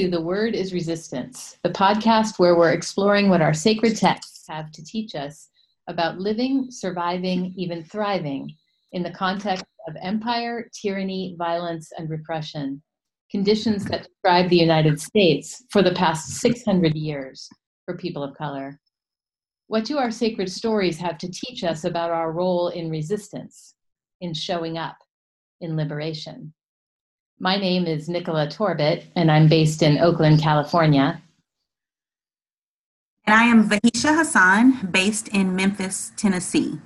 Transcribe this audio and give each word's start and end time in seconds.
to 0.00 0.08
The 0.08 0.18
Word 0.18 0.54
is 0.54 0.72
Resistance, 0.72 1.58
the 1.62 1.68
podcast 1.68 2.38
where 2.38 2.56
we're 2.56 2.72
exploring 2.72 3.28
what 3.28 3.42
our 3.42 3.52
sacred 3.52 3.98
texts 3.98 4.46
have 4.48 4.72
to 4.72 4.82
teach 4.82 5.14
us 5.14 5.50
about 5.88 6.18
living, 6.18 6.68
surviving, 6.70 7.52
even 7.54 7.84
thriving 7.84 8.50
in 8.92 9.02
the 9.02 9.10
context 9.10 9.66
of 9.86 9.96
empire, 10.00 10.70
tyranny, 10.72 11.34
violence, 11.36 11.92
and 11.98 12.08
repression, 12.08 12.82
conditions 13.30 13.84
that 13.84 14.06
describe 14.06 14.48
the 14.48 14.56
United 14.56 14.98
States 14.98 15.66
for 15.68 15.82
the 15.82 15.92
past 15.92 16.40
600 16.40 16.94
years 16.94 17.46
for 17.84 17.94
people 17.94 18.22
of 18.22 18.34
color. 18.34 18.80
What 19.66 19.84
do 19.84 19.98
our 19.98 20.10
sacred 20.10 20.50
stories 20.50 20.96
have 20.96 21.18
to 21.18 21.30
teach 21.30 21.62
us 21.62 21.84
about 21.84 22.10
our 22.10 22.32
role 22.32 22.68
in 22.68 22.88
resistance, 22.88 23.74
in 24.22 24.32
showing 24.32 24.78
up, 24.78 24.96
in 25.60 25.76
liberation? 25.76 26.54
My 27.42 27.56
name 27.56 27.86
is 27.86 28.06
Nichola 28.06 28.54
Torbett, 28.54 29.04
and 29.16 29.30
I'm 29.30 29.48
based 29.48 29.80
in 29.80 29.96
Oakland, 29.96 30.42
California. 30.42 31.22
And 33.24 33.34
I 33.34 33.44
am 33.44 33.66
Vahisha 33.66 34.14
Hassan, 34.14 34.90
based 34.90 35.28
in 35.28 35.56
Memphis, 35.56 36.12
Tennessee. 36.18 36.78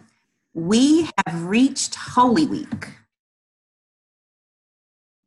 We 0.53 1.11
have 1.27 1.47
reached 1.47 1.97
Holy 1.97 2.47
Week 2.47 2.87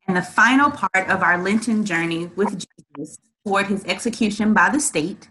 and 0.07 0.15
the 0.15 0.21
final 0.21 0.71
part 0.71 1.09
of 1.09 1.21
our 1.21 1.37
Lenten 1.37 1.83
journey 1.83 2.27
with 2.27 2.65
Jesus 2.95 3.17
toward 3.45 3.67
his 3.67 3.83
execution 3.83 4.53
by 4.53 4.69
the 4.69 4.79
state, 4.79 5.27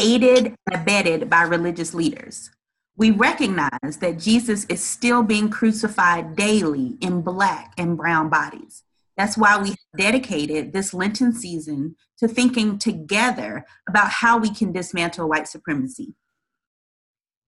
aided 0.00 0.56
and 0.66 0.74
abetted 0.74 1.30
by 1.30 1.42
religious 1.42 1.94
leaders. 1.94 2.50
We 2.96 3.12
recognize 3.12 3.98
that 4.00 4.18
Jesus 4.18 4.64
is 4.64 4.82
still 4.82 5.22
being 5.22 5.50
crucified 5.50 6.34
daily 6.34 6.98
in 7.00 7.22
black 7.22 7.74
and 7.78 7.96
brown 7.96 8.28
bodies. 8.28 8.82
That's 9.20 9.36
why 9.36 9.58
we 9.58 9.74
dedicated 9.98 10.72
this 10.72 10.94
Lenten 10.94 11.34
season 11.34 11.94
to 12.20 12.26
thinking 12.26 12.78
together 12.78 13.66
about 13.86 14.08
how 14.08 14.38
we 14.38 14.48
can 14.48 14.72
dismantle 14.72 15.28
white 15.28 15.46
supremacy. 15.46 16.14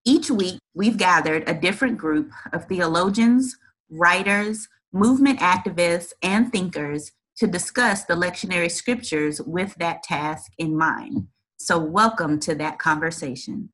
Each 0.04 0.30
week, 0.30 0.58
we've 0.74 0.98
gathered 0.98 1.48
a 1.48 1.58
different 1.58 1.96
group 1.96 2.30
of 2.52 2.66
theologians, 2.66 3.56
writers, 3.88 4.68
movement 4.92 5.40
activists, 5.40 6.12
and 6.22 6.52
thinkers 6.52 7.12
to 7.38 7.46
discuss 7.46 8.04
the 8.04 8.16
lectionary 8.16 8.70
scriptures 8.70 9.40
with 9.40 9.74
that 9.76 10.02
task 10.02 10.52
in 10.58 10.76
mind. 10.76 11.28
So, 11.56 11.78
welcome 11.78 12.38
to 12.40 12.54
that 12.56 12.80
conversation. 12.80 13.70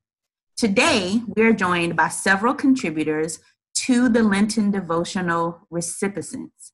Today, 0.56 1.22
we're 1.36 1.52
joined 1.52 1.96
by 1.96 2.10
several 2.10 2.54
contributors 2.54 3.40
to 3.86 4.08
the 4.08 4.22
Lenten 4.22 4.70
devotional 4.70 5.66
Resipiscence. 5.72 6.67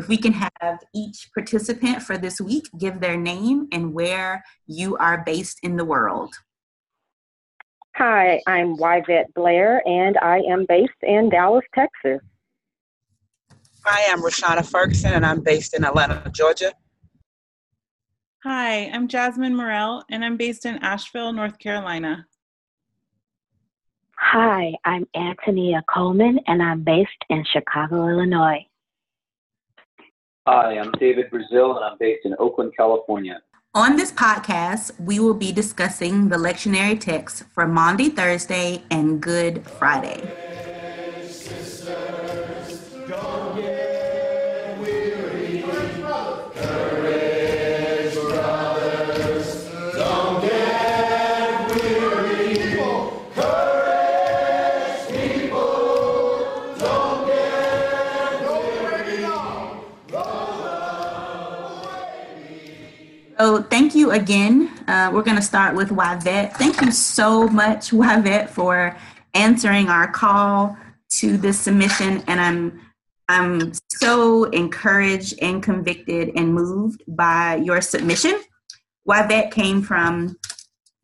If 0.00 0.08
we 0.08 0.16
can 0.16 0.32
have 0.32 0.78
each 0.94 1.28
participant 1.34 2.02
for 2.02 2.16
this 2.16 2.40
week 2.40 2.64
give 2.78 3.00
their 3.00 3.18
name 3.18 3.68
and 3.70 3.92
where 3.92 4.42
you 4.66 4.96
are 4.96 5.22
based 5.26 5.58
in 5.62 5.76
the 5.76 5.84
world. 5.84 6.32
Hi, 7.96 8.40
I'm 8.46 8.76
Yvette 8.80 9.34
Blair, 9.34 9.86
and 9.86 10.16
I 10.16 10.38
am 10.38 10.64
based 10.66 11.02
in 11.02 11.28
Dallas, 11.28 11.66
Texas. 11.74 12.22
Hi, 13.84 14.10
I'm 14.10 14.22
Rashana 14.22 14.64
Ferguson, 14.64 15.12
and 15.12 15.26
I'm 15.26 15.42
based 15.42 15.74
in 15.74 15.84
Atlanta, 15.84 16.30
Georgia. 16.30 16.72
Hi, 18.42 18.88
I'm 18.94 19.06
Jasmine 19.06 19.54
Morell, 19.54 20.02
and 20.10 20.24
I'm 20.24 20.38
based 20.38 20.64
in 20.64 20.76
Asheville, 20.78 21.34
North 21.34 21.58
Carolina. 21.58 22.26
Hi, 24.16 24.72
I'm 24.86 25.06
Antonia 25.14 25.84
Coleman, 25.92 26.40
and 26.46 26.62
I'm 26.62 26.84
based 26.84 27.22
in 27.28 27.44
Chicago, 27.52 28.08
Illinois. 28.08 28.64
Hi, 30.46 30.78
I'm 30.78 30.90
David 30.92 31.30
Brazil, 31.30 31.76
and 31.76 31.84
I'm 31.84 31.98
based 31.98 32.24
in 32.24 32.34
Oakland, 32.38 32.72
California. 32.74 33.42
On 33.74 33.96
this 33.96 34.10
podcast, 34.10 34.98
we 34.98 35.20
will 35.20 35.34
be 35.34 35.52
discussing 35.52 36.30
the 36.30 36.36
lectionary 36.36 36.98
texts 36.98 37.44
for 37.52 37.68
Maundy 37.68 38.08
Thursday 38.08 38.82
and 38.90 39.20
Good 39.20 39.66
Friday. 39.66 40.22
So 63.40 63.62
thank 63.62 63.94
you 63.94 64.10
again. 64.10 64.68
Uh, 64.86 65.10
we're 65.10 65.22
going 65.22 65.38
to 65.38 65.42
start 65.42 65.74
with 65.74 65.92
Yvette. 65.92 66.58
Thank 66.58 66.82
you 66.82 66.92
so 66.92 67.48
much, 67.48 67.90
Yvette, 67.90 68.50
for 68.50 68.94
answering 69.32 69.88
our 69.88 70.06
call 70.12 70.76
to 71.12 71.38
this 71.38 71.58
submission. 71.58 72.22
And 72.26 72.38
I'm 72.38 72.82
I'm 73.30 73.72
so 73.88 74.44
encouraged 74.44 75.38
and 75.40 75.62
convicted 75.62 76.32
and 76.36 76.52
moved 76.52 77.02
by 77.08 77.56
your 77.56 77.80
submission. 77.80 78.42
Yvette 79.06 79.50
came 79.52 79.80
from 79.80 80.36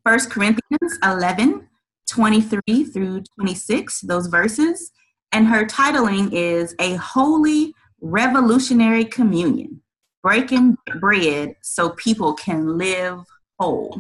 1 0.03 0.19
Corinthians 0.29 0.99
11, 1.03 1.67
23 2.11 2.85
through 2.85 3.23
26, 3.41 4.03
those 4.03 4.27
verses. 4.27 4.91
And 5.33 5.47
her 5.47 5.65
titling 5.65 6.35
is 6.35 6.75
A 6.81 6.97
Holy 6.97 7.73
Revolutionary 8.03 9.07
Communion 9.07 9.81
breaking 10.27 10.77
bread 10.99 11.55
so 11.63 11.91
people 11.91 12.35
can 12.35 12.77
live 12.77 13.21
whole. 13.61 13.97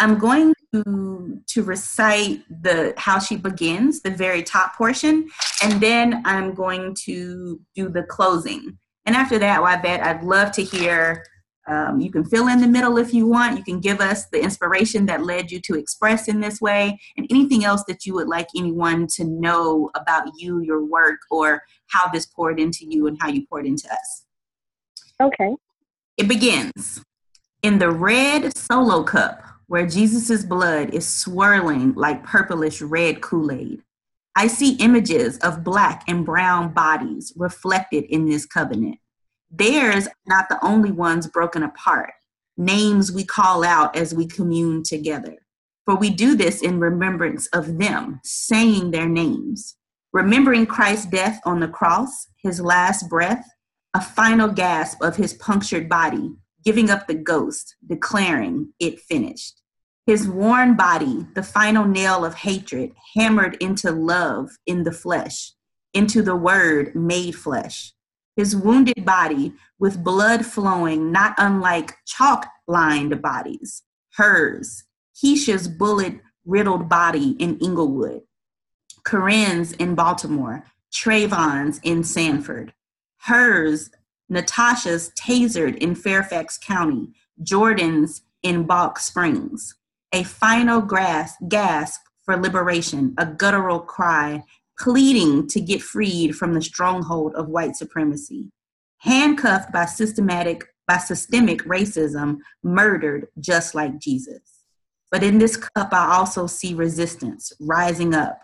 I'm 0.00 0.18
going 0.18 0.52
to 0.72 1.40
to 1.46 1.62
recite 1.62 2.42
the 2.62 2.92
how 2.96 3.20
she 3.20 3.36
begins, 3.36 4.00
the 4.00 4.10
very 4.10 4.42
top 4.42 4.74
portion, 4.74 5.28
and 5.62 5.74
then 5.80 6.22
I'm 6.24 6.54
going 6.54 6.96
to 7.04 7.60
do 7.76 7.88
the 7.88 8.02
closing. 8.02 8.78
And 9.06 9.14
after 9.14 9.38
that, 9.38 9.62
well, 9.62 9.78
Yvette 9.78 10.02
I'd 10.02 10.24
love 10.24 10.50
to 10.52 10.64
hear. 10.64 11.24
Um, 11.66 12.00
you 12.00 12.10
can 12.10 12.24
fill 12.24 12.48
in 12.48 12.60
the 12.60 12.66
middle 12.66 12.98
if 12.98 13.14
you 13.14 13.26
want. 13.26 13.56
You 13.56 13.64
can 13.64 13.80
give 13.80 14.00
us 14.00 14.26
the 14.26 14.42
inspiration 14.42 15.06
that 15.06 15.24
led 15.24 15.52
you 15.52 15.60
to 15.60 15.76
express 15.76 16.26
in 16.26 16.40
this 16.40 16.60
way, 16.60 16.98
and 17.16 17.28
anything 17.30 17.64
else 17.64 17.84
that 17.86 18.04
you 18.04 18.14
would 18.14 18.28
like 18.28 18.48
anyone 18.56 19.06
to 19.16 19.24
know 19.24 19.88
about 19.94 20.24
you, 20.36 20.62
your 20.62 20.84
work, 20.84 21.20
or 21.30 21.62
how 21.86 22.08
this 22.08 22.26
poured 22.26 22.58
into 22.58 22.84
you 22.88 23.06
and 23.06 23.16
how 23.20 23.28
you 23.28 23.46
poured 23.46 23.66
into 23.66 23.88
us. 23.90 24.23
Okay. 25.22 25.56
It 26.16 26.28
begins 26.28 27.02
in 27.62 27.78
the 27.78 27.90
red 27.90 28.56
solo 28.56 29.02
cup 29.02 29.42
where 29.66 29.86
Jesus' 29.86 30.44
blood 30.44 30.92
is 30.92 31.06
swirling 31.06 31.94
like 31.94 32.24
purplish 32.24 32.82
red 32.82 33.22
Kool 33.22 33.50
Aid. 33.50 33.82
I 34.36 34.48
see 34.48 34.76
images 34.76 35.38
of 35.38 35.64
black 35.64 36.04
and 36.08 36.26
brown 36.26 36.74
bodies 36.74 37.32
reflected 37.36 38.04
in 38.04 38.26
this 38.26 38.44
covenant. 38.44 38.98
Theirs 39.50 40.08
not 40.26 40.48
the 40.48 40.62
only 40.64 40.90
ones 40.90 41.28
broken 41.28 41.62
apart, 41.62 42.12
names 42.56 43.12
we 43.12 43.24
call 43.24 43.64
out 43.64 43.96
as 43.96 44.14
we 44.14 44.26
commune 44.26 44.82
together. 44.82 45.38
For 45.84 45.94
we 45.94 46.10
do 46.10 46.36
this 46.36 46.62
in 46.62 46.80
remembrance 46.80 47.46
of 47.48 47.78
them, 47.78 48.20
saying 48.24 48.90
their 48.90 49.08
names, 49.08 49.76
remembering 50.12 50.66
Christ's 50.66 51.06
death 51.06 51.40
on 51.44 51.60
the 51.60 51.68
cross, 51.68 52.28
his 52.42 52.60
last 52.60 53.08
breath, 53.08 53.46
a 53.94 54.00
final 54.00 54.48
gasp 54.48 55.00
of 55.00 55.16
his 55.16 55.32
punctured 55.34 55.88
body, 55.88 56.34
giving 56.64 56.90
up 56.90 57.06
the 57.06 57.14
ghost, 57.14 57.76
declaring 57.86 58.72
it 58.80 58.98
finished. 58.98 59.60
His 60.06 60.28
worn 60.28 60.76
body, 60.76 61.26
the 61.34 61.42
final 61.42 61.86
nail 61.86 62.24
of 62.24 62.34
hatred, 62.34 62.92
hammered 63.14 63.56
into 63.60 63.90
love 63.92 64.50
in 64.66 64.82
the 64.82 64.92
flesh, 64.92 65.52
into 65.94 66.22
the 66.22 66.36
word 66.36 66.94
made 66.94 67.36
flesh. 67.36 67.92
His 68.36 68.56
wounded 68.56 69.04
body, 69.04 69.54
with 69.78 70.02
blood 70.02 70.44
flowing, 70.44 71.12
not 71.12 71.34
unlike 71.38 71.94
chalk 72.04 72.46
lined 72.66 73.22
bodies. 73.22 73.82
Hers, 74.16 74.84
Kisha's 75.14 75.68
bullet 75.68 76.20
riddled 76.44 76.88
body 76.88 77.30
in 77.38 77.58
Inglewood, 77.58 78.22
Korryn's 79.06 79.72
in 79.72 79.94
Baltimore, 79.94 80.64
Trayvon's 80.92 81.80
in 81.82 82.04
Sanford, 82.04 82.72
hers, 83.24 83.90
Natasha's 84.28 85.10
tasered 85.18 85.76
in 85.78 85.94
Fairfax 85.94 86.58
County, 86.58 87.12
Jordan's 87.42 88.22
in 88.42 88.64
Balch 88.64 88.98
Springs. 88.98 89.74
A 90.12 90.22
final 90.22 90.80
gasp 90.80 92.00
for 92.24 92.36
liberation, 92.36 93.14
a 93.18 93.26
guttural 93.26 93.80
cry, 93.80 94.44
pleading 94.78 95.46
to 95.48 95.60
get 95.60 95.82
freed 95.82 96.36
from 96.36 96.54
the 96.54 96.62
stronghold 96.62 97.34
of 97.34 97.48
white 97.48 97.76
supremacy. 97.76 98.50
Handcuffed 98.98 99.72
by 99.72 99.84
systematic 99.84 100.64
by 100.86 100.98
systemic 100.98 101.62
racism, 101.64 102.38
murdered 102.62 103.28
just 103.40 103.74
like 103.74 103.98
Jesus. 103.98 104.64
But 105.10 105.22
in 105.22 105.38
this 105.38 105.56
cup, 105.56 105.92
I 105.92 106.14
also 106.14 106.46
see 106.46 106.74
resistance 106.74 107.52
rising 107.58 108.14
up, 108.14 108.40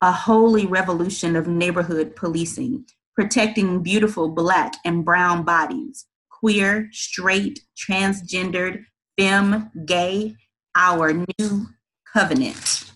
a 0.00 0.10
holy 0.10 0.66
revolution 0.66 1.36
of 1.36 1.46
neighborhood 1.46 2.16
policing, 2.16 2.86
protecting 3.14 3.82
beautiful 3.82 4.28
black 4.28 4.74
and 4.84 5.04
brown 5.04 5.44
bodies, 5.44 6.06
queer, 6.30 6.88
straight, 6.92 7.60
transgendered, 7.76 8.84
femme, 9.16 9.70
gay, 9.86 10.36
our 10.74 11.12
new 11.12 11.66
covenant. 12.12 12.92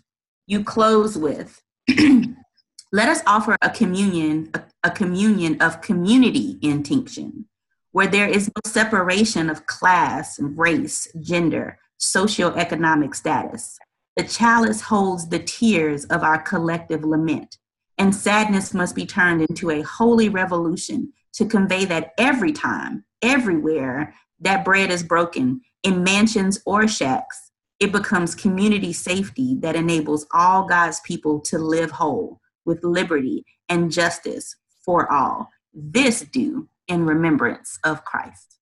You 0.47 0.65
close 0.65 1.17
with, 1.17 1.63
let 2.93 3.09
us 3.09 3.23
offer 3.27 3.57
a 3.63 3.71
communion, 3.71 4.51
a, 4.55 4.63
a 4.85 4.91
communion 4.91 5.61
of 5.61 5.81
community 5.81 6.59
intinction, 6.63 7.47
where 7.93 8.07
there 8.07 8.29
is 8.29 8.49
no 8.49 8.71
separation 8.71 9.51
of 9.51 9.67
class, 9.67 10.39
race, 10.41 11.09
gender, 11.21 11.79
socioeconomic 12.01 13.15
status. 13.15 13.79
The 14.17 14.25
chalice 14.25 14.81
holds 14.81 15.29
the 15.29 15.39
tears 15.39 16.05
of 16.07 16.23
our 16.23 16.41
collective 16.43 17.05
lament, 17.05 17.59
and 17.99 18.15
sadness 18.15 18.73
must 18.73 18.95
be 18.95 19.07
turned 19.07 19.43
into 19.43 19.71
a 19.71 19.83
holy 19.83 20.29
revolution 20.29 21.13
to 21.35 21.47
convey 21.47 21.85
that 21.85 22.13
every 22.19 22.53
time, 22.53 23.05
everywhere, 23.23 24.15
that 24.41 24.65
bread 24.65 24.91
is 24.91 25.03
broken, 25.03 25.61
in 25.83 26.03
mansions 26.03 26.61
or 26.65 26.87
shacks, 26.89 27.51
it 27.81 27.93
becomes 27.93 28.35
community 28.35 28.93
safety 28.93 29.57
that 29.61 29.77
enables 29.77 30.27
all 30.33 30.67
God's 30.67 31.01
people 31.01 31.41
to 31.43 31.59
live 31.59 31.91
whole 31.91 32.41
with 32.65 32.83
liberty 32.83 33.45
and 33.69 33.91
justice 33.91 34.57
for 34.85 35.11
all. 35.13 35.49
This 35.73 36.21
do 36.21 36.69
in 36.89 37.07
remembrance 37.07 37.79
of 37.85 38.05
Christ. 38.05 38.59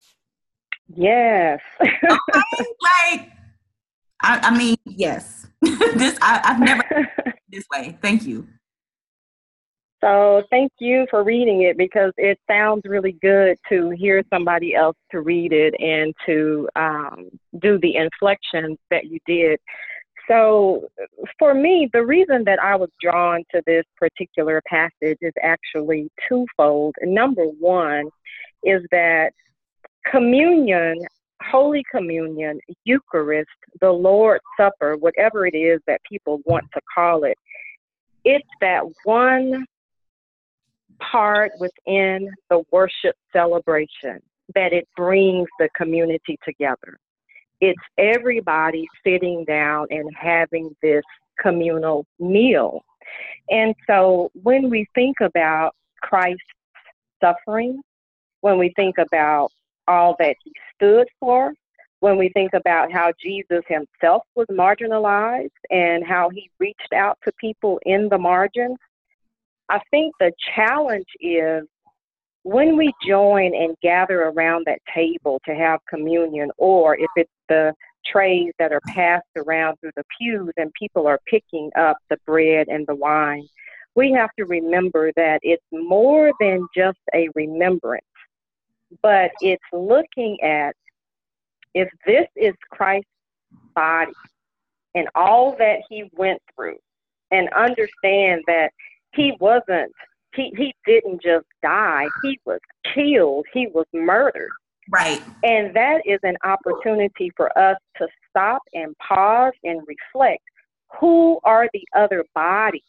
Yes. 0.88 1.60
okay, 1.80 1.90
like, 2.10 3.30
I, 4.22 4.40
I, 4.42 4.56
mean, 4.56 4.76
yes. 4.84 5.46
this 5.62 6.18
I, 6.20 6.40
I've 6.44 6.60
never 6.60 6.84
this 7.48 7.64
way. 7.72 7.98
Thank 8.02 8.24
you. 8.24 8.46
So 10.06 10.44
thank 10.50 10.70
you 10.78 11.04
for 11.10 11.24
reading 11.24 11.62
it 11.62 11.76
because 11.76 12.12
it 12.16 12.38
sounds 12.48 12.82
really 12.84 13.16
good 13.20 13.56
to 13.68 13.90
hear 13.90 14.22
somebody 14.32 14.72
else 14.72 14.96
to 15.10 15.20
read 15.20 15.52
it 15.52 15.74
and 15.80 16.14
to 16.26 16.68
um, 16.76 17.28
do 17.58 17.76
the 17.80 17.96
inflections 17.96 18.78
that 18.88 19.06
you 19.06 19.18
did. 19.26 19.58
So 20.28 20.86
for 21.40 21.54
me, 21.54 21.90
the 21.92 22.06
reason 22.06 22.44
that 22.44 22.60
I 22.62 22.76
was 22.76 22.90
drawn 23.00 23.42
to 23.52 23.60
this 23.66 23.84
particular 23.96 24.62
passage 24.68 25.18
is 25.20 25.32
actually 25.42 26.08
twofold. 26.28 26.94
Number 27.02 27.44
one 27.44 28.08
is 28.62 28.82
that 28.92 29.32
communion, 30.08 31.00
Holy 31.42 31.82
Communion, 31.90 32.60
Eucharist, 32.84 33.50
the 33.80 33.90
Lord's 33.90 34.44
Supper, 34.56 34.96
whatever 34.98 35.46
it 35.46 35.56
is 35.56 35.80
that 35.88 36.00
people 36.08 36.42
want 36.44 36.66
to 36.74 36.80
call 36.94 37.24
it, 37.24 37.36
it's 38.24 38.46
that 38.60 38.84
one 39.02 39.66
part 40.98 41.52
within 41.58 42.30
the 42.50 42.62
worship 42.72 43.16
celebration 43.32 44.20
that 44.54 44.72
it 44.72 44.88
brings 44.96 45.48
the 45.58 45.68
community 45.76 46.38
together. 46.44 46.98
It's 47.60 47.80
everybody 47.98 48.86
sitting 49.04 49.44
down 49.44 49.86
and 49.90 50.08
having 50.14 50.74
this 50.82 51.02
communal 51.40 52.06
meal. 52.18 52.82
And 53.50 53.74
so 53.86 54.30
when 54.42 54.70
we 54.70 54.86
think 54.94 55.16
about 55.20 55.74
Christ's 56.02 56.42
suffering, 57.22 57.80
when 58.40 58.58
we 58.58 58.72
think 58.76 58.98
about 58.98 59.50
all 59.88 60.16
that 60.18 60.36
he 60.44 60.52
stood 60.74 61.06
for, 61.18 61.52
when 62.00 62.18
we 62.18 62.28
think 62.30 62.52
about 62.52 62.92
how 62.92 63.12
Jesus 63.20 63.62
himself 63.68 64.22
was 64.34 64.46
marginalized 64.50 65.48
and 65.70 66.06
how 66.06 66.28
he 66.28 66.50
reached 66.58 66.92
out 66.94 67.18
to 67.24 67.32
people 67.40 67.80
in 67.86 68.08
the 68.08 68.18
margins, 68.18 68.76
I 69.68 69.80
think 69.90 70.14
the 70.20 70.32
challenge 70.54 71.06
is 71.20 71.64
when 72.42 72.76
we 72.76 72.92
join 73.06 73.54
and 73.54 73.76
gather 73.82 74.22
around 74.22 74.64
that 74.66 74.78
table 74.94 75.40
to 75.46 75.54
have 75.54 75.80
communion, 75.88 76.50
or 76.58 76.96
if 76.96 77.10
it's 77.16 77.30
the 77.48 77.74
trays 78.06 78.52
that 78.60 78.72
are 78.72 78.80
passed 78.86 79.26
around 79.36 79.76
through 79.80 79.90
the 79.96 80.04
pews 80.16 80.52
and 80.56 80.72
people 80.80 81.08
are 81.08 81.18
picking 81.26 81.70
up 81.76 81.96
the 82.08 82.16
bread 82.24 82.68
and 82.68 82.86
the 82.86 82.94
wine, 82.94 83.44
we 83.96 84.12
have 84.12 84.30
to 84.38 84.44
remember 84.44 85.10
that 85.16 85.40
it's 85.42 85.64
more 85.72 86.30
than 86.38 86.68
just 86.76 86.98
a 87.14 87.28
remembrance, 87.34 88.04
but 89.02 89.32
it's 89.40 89.64
looking 89.72 90.40
at 90.42 90.76
if 91.74 91.88
this 92.06 92.28
is 92.36 92.54
Christ's 92.70 93.08
body 93.74 94.12
and 94.94 95.08
all 95.14 95.56
that 95.58 95.80
he 95.88 96.08
went 96.14 96.40
through, 96.54 96.78
and 97.32 97.48
understand 97.54 98.42
that 98.46 98.70
he 99.16 99.32
wasn't 99.40 99.92
he 100.34 100.52
he 100.56 100.74
didn't 100.86 101.22
just 101.22 101.46
die. 101.62 102.06
He 102.22 102.38
was 102.44 102.60
killed. 102.94 103.46
He 103.52 103.68
was 103.68 103.86
murdered. 103.92 104.50
Right. 104.90 105.20
And 105.42 105.74
that 105.74 106.02
is 106.04 106.20
an 106.22 106.36
opportunity 106.44 107.32
for 107.36 107.56
us 107.58 107.76
to 107.96 108.06
stop 108.30 108.62
and 108.72 108.96
pause 108.98 109.54
and 109.64 109.80
reflect. 109.86 110.42
Who 111.00 111.40
are 111.42 111.68
the 111.72 111.84
other 111.96 112.24
bodies 112.34 112.82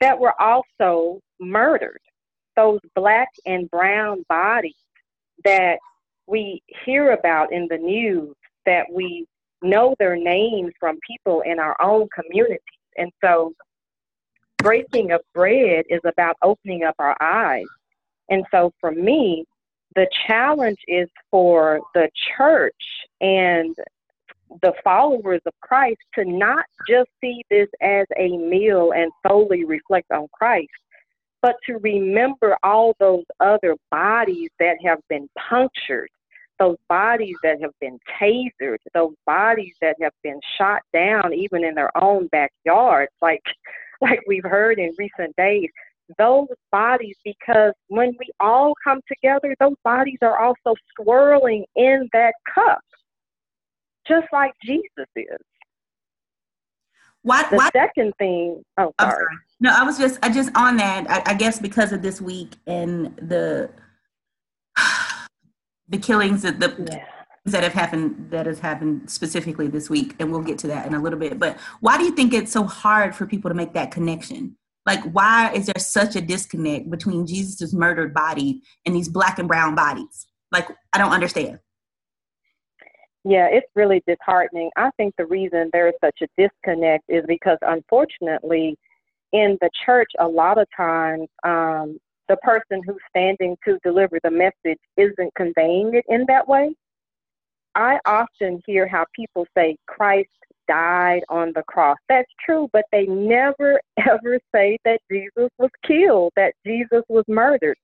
that 0.00 0.18
were 0.18 0.38
also 0.40 1.20
murdered? 1.38 2.00
Those 2.56 2.80
black 2.94 3.28
and 3.46 3.70
brown 3.70 4.24
bodies 4.28 4.74
that 5.44 5.78
we 6.26 6.62
hear 6.84 7.12
about 7.12 7.52
in 7.52 7.66
the 7.70 7.78
news 7.78 8.34
that 8.66 8.86
we 8.92 9.26
know 9.62 9.94
their 9.98 10.16
names 10.16 10.72
from 10.78 10.98
people 11.06 11.42
in 11.42 11.58
our 11.58 11.76
own 11.80 12.08
communities. 12.14 12.60
And 12.98 13.10
so 13.22 13.54
breaking 14.62 15.12
of 15.12 15.20
bread 15.34 15.84
is 15.88 16.00
about 16.04 16.36
opening 16.42 16.84
up 16.84 16.94
our 16.98 17.16
eyes. 17.20 17.66
And 18.28 18.44
so 18.50 18.72
for 18.80 18.92
me, 18.92 19.44
the 19.96 20.06
challenge 20.26 20.78
is 20.86 21.08
for 21.30 21.80
the 21.94 22.08
church 22.36 22.74
and 23.20 23.74
the 24.62 24.72
followers 24.82 25.40
of 25.46 25.52
Christ 25.60 26.00
to 26.14 26.24
not 26.24 26.64
just 26.88 27.08
see 27.20 27.42
this 27.50 27.68
as 27.80 28.06
a 28.18 28.36
meal 28.36 28.92
and 28.94 29.12
solely 29.26 29.64
reflect 29.64 30.10
on 30.10 30.26
Christ, 30.32 30.68
but 31.42 31.56
to 31.66 31.78
remember 31.78 32.56
all 32.62 32.94
those 33.00 33.24
other 33.40 33.76
bodies 33.90 34.50
that 34.58 34.76
have 34.84 34.98
been 35.08 35.28
punctured, 35.48 36.08
those 36.58 36.76
bodies 36.88 37.36
that 37.42 37.60
have 37.62 37.72
been 37.80 37.98
tasered, 38.20 38.78
those 38.92 39.14
bodies 39.26 39.74
that 39.80 39.96
have 40.00 40.12
been 40.22 40.40
shot 40.58 40.82
down 40.92 41.32
even 41.32 41.64
in 41.64 41.74
their 41.74 41.96
own 42.02 42.28
backyards. 42.28 43.12
Like 43.22 43.42
like 44.02 44.20
we've 44.26 44.44
heard 44.44 44.78
in 44.78 44.92
recent 44.98 45.34
days, 45.36 45.68
those 46.18 46.48
bodies, 46.72 47.16
because 47.24 47.72
when 47.88 48.16
we 48.18 48.30
all 48.40 48.74
come 48.82 49.00
together, 49.06 49.54
those 49.60 49.76
bodies 49.84 50.18
are 50.22 50.38
also 50.38 50.74
swirling 50.96 51.64
in 51.76 52.08
that 52.12 52.34
cup, 52.52 52.80
just 54.08 54.26
like 54.32 54.52
Jesus 54.64 55.06
is. 55.14 55.26
What, 57.22 57.50
the 57.50 57.56
why, 57.56 57.70
second 57.72 58.14
thing, 58.18 58.62
oh, 58.78 58.92
sorry. 58.98 59.12
sorry. 59.12 59.36
No, 59.60 59.74
I 59.76 59.84
was 59.84 59.98
just, 59.98 60.18
I 60.22 60.30
just 60.30 60.50
on 60.56 60.78
that. 60.78 61.08
I, 61.10 61.32
I 61.32 61.34
guess 61.34 61.60
because 61.60 61.92
of 61.92 62.00
this 62.00 62.20
week 62.20 62.54
and 62.66 63.14
the 63.18 63.70
the 65.88 65.98
killings, 65.98 66.42
the, 66.42 66.52
the 66.52 66.86
yeah 66.90 67.19
that 67.52 67.62
have 67.62 67.72
happened 67.72 68.30
that 68.30 68.46
has 68.46 68.58
happened 68.58 69.10
specifically 69.10 69.68
this 69.68 69.90
week 69.90 70.14
and 70.18 70.30
we'll 70.30 70.42
get 70.42 70.58
to 70.58 70.66
that 70.68 70.86
in 70.86 70.94
a 70.94 71.00
little 71.00 71.18
bit. 71.18 71.38
But 71.38 71.58
why 71.80 71.98
do 71.98 72.04
you 72.04 72.12
think 72.12 72.32
it's 72.32 72.52
so 72.52 72.64
hard 72.64 73.14
for 73.14 73.26
people 73.26 73.50
to 73.50 73.54
make 73.54 73.72
that 73.74 73.90
connection? 73.90 74.56
Like 74.86 75.02
why 75.12 75.52
is 75.52 75.66
there 75.66 75.78
such 75.78 76.16
a 76.16 76.20
disconnect 76.20 76.90
between 76.90 77.26
jesus's 77.26 77.74
murdered 77.74 78.14
body 78.14 78.62
and 78.86 78.94
these 78.94 79.08
black 79.08 79.38
and 79.38 79.48
brown 79.48 79.74
bodies? 79.74 80.26
Like 80.52 80.68
i 80.92 80.98
don't 80.98 81.12
understand. 81.12 81.58
Yeah 83.24 83.48
it's 83.50 83.68
really 83.74 84.02
disheartening. 84.06 84.70
I 84.76 84.90
think 84.96 85.14
the 85.16 85.26
reason 85.26 85.70
there's 85.72 85.94
such 86.02 86.20
a 86.22 86.28
disconnect 86.36 87.04
is 87.08 87.24
because 87.26 87.58
unfortunately 87.62 88.76
in 89.32 89.56
the 89.60 89.70
church 89.84 90.10
a 90.18 90.26
lot 90.26 90.58
of 90.58 90.66
times 90.76 91.28
um, 91.44 91.98
the 92.28 92.36
person 92.36 92.80
who's 92.86 93.00
standing 93.08 93.56
to 93.64 93.78
deliver 93.82 94.18
the 94.22 94.30
message 94.30 94.78
isn't 94.96 95.34
conveying 95.34 95.94
it 95.94 96.04
in 96.08 96.24
that 96.28 96.46
way 96.46 96.74
I 97.74 97.98
often 98.06 98.62
hear 98.66 98.86
how 98.86 99.06
people 99.14 99.46
say 99.56 99.76
Christ 99.86 100.28
died 100.68 101.22
on 101.28 101.52
the 101.54 101.62
cross. 101.64 101.98
That's 102.08 102.30
true, 102.44 102.68
but 102.72 102.84
they 102.92 103.06
never 103.06 103.80
ever 103.98 104.38
say 104.54 104.78
that 104.84 105.00
Jesus 105.10 105.50
was 105.58 105.70
killed, 105.86 106.32
that 106.36 106.54
Jesus 106.64 107.02
was 107.08 107.24
murdered. 107.28 107.76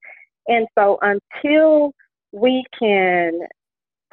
And 0.48 0.66
so 0.78 0.98
until 1.02 1.92
we 2.32 2.64
can 2.78 3.40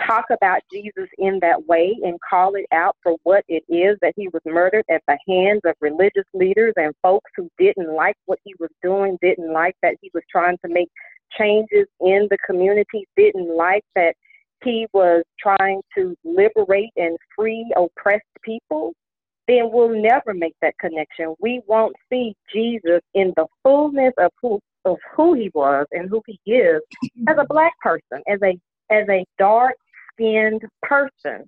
talk 0.07 0.25
about 0.31 0.61
Jesus 0.71 1.07
in 1.17 1.39
that 1.41 1.67
way 1.67 1.95
and 2.03 2.17
call 2.27 2.55
it 2.55 2.65
out 2.71 2.95
for 3.03 3.15
what 3.23 3.43
it 3.47 3.63
is 3.69 3.97
that 4.01 4.13
he 4.15 4.27
was 4.29 4.41
murdered 4.45 4.85
at 4.89 5.03
the 5.07 5.17
hands 5.27 5.61
of 5.65 5.75
religious 5.79 6.25
leaders 6.33 6.73
and 6.75 6.93
folks 7.01 7.29
who 7.35 7.49
didn't 7.59 7.93
like 7.93 8.15
what 8.25 8.39
he 8.43 8.55
was 8.59 8.69
doing, 8.81 9.17
didn't 9.21 9.53
like 9.53 9.75
that 9.83 9.95
he 10.01 10.09
was 10.13 10.23
trying 10.31 10.57
to 10.65 10.71
make 10.71 10.89
changes 11.37 11.87
in 12.01 12.27
the 12.29 12.37
community, 12.45 13.07
didn't 13.15 13.55
like 13.55 13.83
that 13.95 14.15
he 14.63 14.87
was 14.93 15.23
trying 15.39 15.81
to 15.97 16.15
liberate 16.23 16.91
and 16.95 17.17
free 17.35 17.71
oppressed 17.75 18.23
people, 18.43 18.93
then 19.47 19.69
we'll 19.71 19.89
never 19.89 20.33
make 20.33 20.55
that 20.61 20.77
connection. 20.79 21.35
We 21.39 21.61
won't 21.67 21.95
see 22.09 22.35
Jesus 22.53 23.01
in 23.13 23.33
the 23.35 23.45
fullness 23.63 24.13
of 24.17 24.31
who 24.41 24.59
of 24.85 24.97
who 25.15 25.33
he 25.33 25.49
was 25.53 25.85
and 25.91 26.09
who 26.09 26.21
he 26.27 26.39
is 26.51 26.81
as 27.27 27.37
a 27.37 27.45
black 27.47 27.73
person, 27.81 28.21
as 28.27 28.39
a 28.43 28.57
as 28.91 29.07
a 29.09 29.25
dark 29.37 29.75
skinned 30.13 30.63
person, 30.81 31.43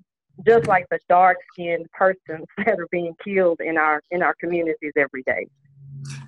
just 0.46 0.68
like 0.68 0.86
the 0.90 1.00
dark 1.10 1.38
skinned 1.54 1.86
persons 1.94 2.46
that 2.58 2.80
are 2.80 2.88
being 2.92 3.14
killed 3.24 3.60
in 3.60 3.78
our 3.78 4.02
in 4.12 4.22
our 4.22 4.36
communities 4.40 4.94
every 4.98 5.24
day. 5.24 5.48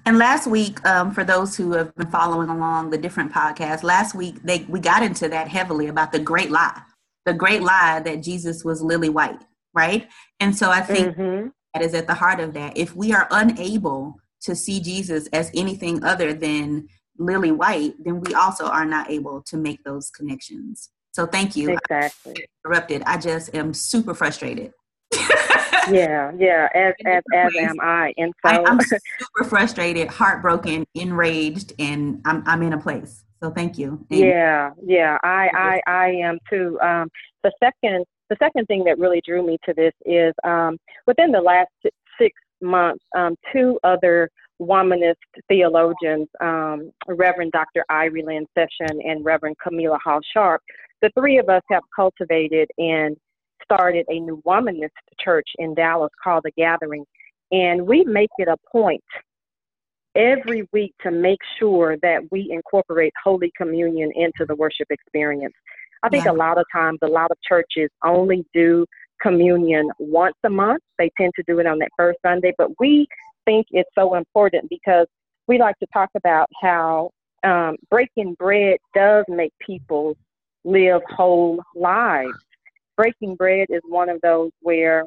And 0.08 0.18
last 0.18 0.48
week, 0.48 0.84
um, 0.86 1.12
for 1.12 1.26
those 1.26 1.58
who 1.58 1.74
have 1.74 1.94
been 1.96 2.10
following 2.10 2.48
along 2.48 2.92
the 2.92 2.98
different 2.98 3.34
podcasts, 3.34 3.84
last 3.84 4.16
week 4.16 4.42
they 4.42 4.66
we 4.70 4.80
got 4.80 5.04
into 5.04 5.28
that 5.28 5.50
heavily 5.50 5.88
about 5.88 6.14
the 6.14 6.20
great 6.20 6.50
lie, 6.50 6.82
the 7.26 7.34
great 7.34 7.62
lie 7.62 8.00
that 8.00 8.24
Jesus 8.24 8.64
was 8.64 8.82
lily 8.82 9.10
white, 9.10 9.42
right? 9.74 10.08
And 10.40 10.56
so 10.56 10.72
I 10.72 10.80
think 10.80 11.18
Mhm. 11.18 11.52
that 11.74 11.84
is 11.84 11.94
at 11.94 12.08
the 12.08 12.14
heart 12.14 12.40
of 12.40 12.54
that. 12.54 12.78
If 12.78 12.96
we 12.96 13.12
are 13.12 13.28
unable 13.32 14.16
to 14.44 14.56
see 14.56 14.80
Jesus 14.80 15.28
as 15.34 15.52
anything 15.54 16.02
other 16.06 16.32
than 16.32 16.88
lily 17.18 17.52
white, 17.52 18.02
then 18.02 18.22
we 18.22 18.34
also 18.34 18.68
are 18.68 18.86
not 18.86 19.12
able 19.12 19.42
to 19.42 19.58
make 19.58 19.84
those 19.84 20.10
connections. 20.10 20.90
So 21.12 21.26
thank 21.26 21.58
you. 21.58 21.72
Exactly. 21.72 22.34
I 22.34 22.46
interrupted. 22.66 23.04
I 23.06 23.18
just 23.18 23.54
am 23.54 23.74
super 23.74 24.14
frustrated. 24.14 24.72
Yeah, 25.92 26.32
yeah, 26.38 26.68
as 26.74 26.94
as 27.06 27.24
as 27.34 27.56
am 27.56 27.80
I. 27.82 28.14
And 28.18 28.34
I, 28.44 28.56
so 28.56 28.66
I'm 28.66 28.80
super 29.20 29.44
frustrated, 29.50 30.08
heartbroken, 30.08 30.86
enraged, 30.96 31.74
and 31.80 32.22
I'm 32.26 32.44
I'm 32.46 32.62
in 32.64 32.74
a 32.74 32.78
place. 32.80 33.24
So 33.42 33.52
thank 33.52 33.78
you. 33.78 34.04
And 34.10 34.20
Yeah, 34.20 34.72
yeah, 34.84 35.18
I, 35.24 35.80
I, 35.88 35.92
I 35.92 36.08
am 36.10 36.40
too. 36.50 36.80
Um, 36.82 37.10
the 37.44 37.52
second, 37.64 38.06
the 38.30 38.36
second 38.40 38.66
thing 38.66 38.84
that 38.86 38.98
really 38.98 39.22
drew 39.26 39.46
me 39.46 39.58
to 39.66 39.74
this 39.74 39.94
is 40.06 40.34
um, 40.44 40.78
within 41.06 41.32
the 41.32 41.42
last 41.42 41.70
six 42.20 42.34
months, 42.62 43.04
um, 43.16 43.36
two 43.54 43.80
other 43.84 44.30
womanist 44.60 45.16
theologians, 45.48 46.28
um, 46.42 46.92
Reverend 47.08 47.52
Dr. 47.52 47.86
Irie 47.92 48.26
Lynne 48.26 48.48
Session 48.56 49.00
and 49.04 49.24
Reverend 49.24 49.56
Kamilah 49.64 50.00
Hall 50.04 50.20
Sharp, 50.34 50.62
the 51.02 51.12
three 51.18 51.38
of 51.38 51.48
us 51.48 51.62
have 51.70 51.84
cultivated 51.96 52.68
and 52.80 53.16
started 53.64 54.06
a 54.10 54.20
new 54.20 54.42
womanist 54.46 54.90
church 55.20 55.48
in 55.58 55.74
Dallas 55.74 56.12
called 56.24 56.44
The 56.44 56.52
Gathering, 56.52 57.06
and 57.52 57.88
we 57.88 58.04
make 58.04 58.30
it 58.38 58.48
a 58.48 58.58
point 58.72 59.04
every 60.16 60.68
week 60.74 60.94
to 61.04 61.12
make 61.12 61.40
sure 61.60 61.96
that 62.02 62.22
we 62.32 62.50
incorporate 62.52 63.14
Holy 63.24 63.52
Communion 63.56 64.12
into 64.16 64.46
the 64.48 64.56
worship 64.56 64.88
experience. 64.90 65.54
I 66.04 66.10
think 66.10 66.26
Yeah. 66.26 66.32
a 66.32 66.34
lot 66.34 66.58
of 66.58 66.66
times, 66.72 67.00
a 67.02 67.08
lot 67.08 67.32
of 67.32 67.38
churches 67.42 67.90
only 68.04 68.46
do 68.54 68.86
communion 69.22 69.90
once 70.00 70.38
a 70.44 70.50
month. 70.50 70.84
They 70.98 71.10
tend 71.18 71.34
to 71.36 71.44
do 71.48 71.60
it 71.60 71.66
on 71.66 71.80
that 71.80 71.90
first 71.98 72.20
Sunday, 72.22 72.54
but 72.58 72.72
we 72.80 73.08
think 73.46 73.68
it's 73.72 73.90
so 73.96 74.16
important 74.16 74.70
because 74.70 75.08
we 75.48 75.58
like 75.58 75.78
to 75.80 75.88
talk 75.94 76.10
about 76.16 76.50
how 76.62 77.12
um, 77.44 77.78
breaking 77.90 78.36
bread 78.36 78.78
does 78.94 79.26
make 79.28 79.54
people 79.60 80.18
live 80.66 81.02
whole 81.10 81.64
lives. 81.76 82.34
Breaking 82.98 83.36
bread 83.36 83.68
is 83.70 83.82
one 83.88 84.10
of 84.10 84.20
those 84.22 84.52
where 84.62 85.06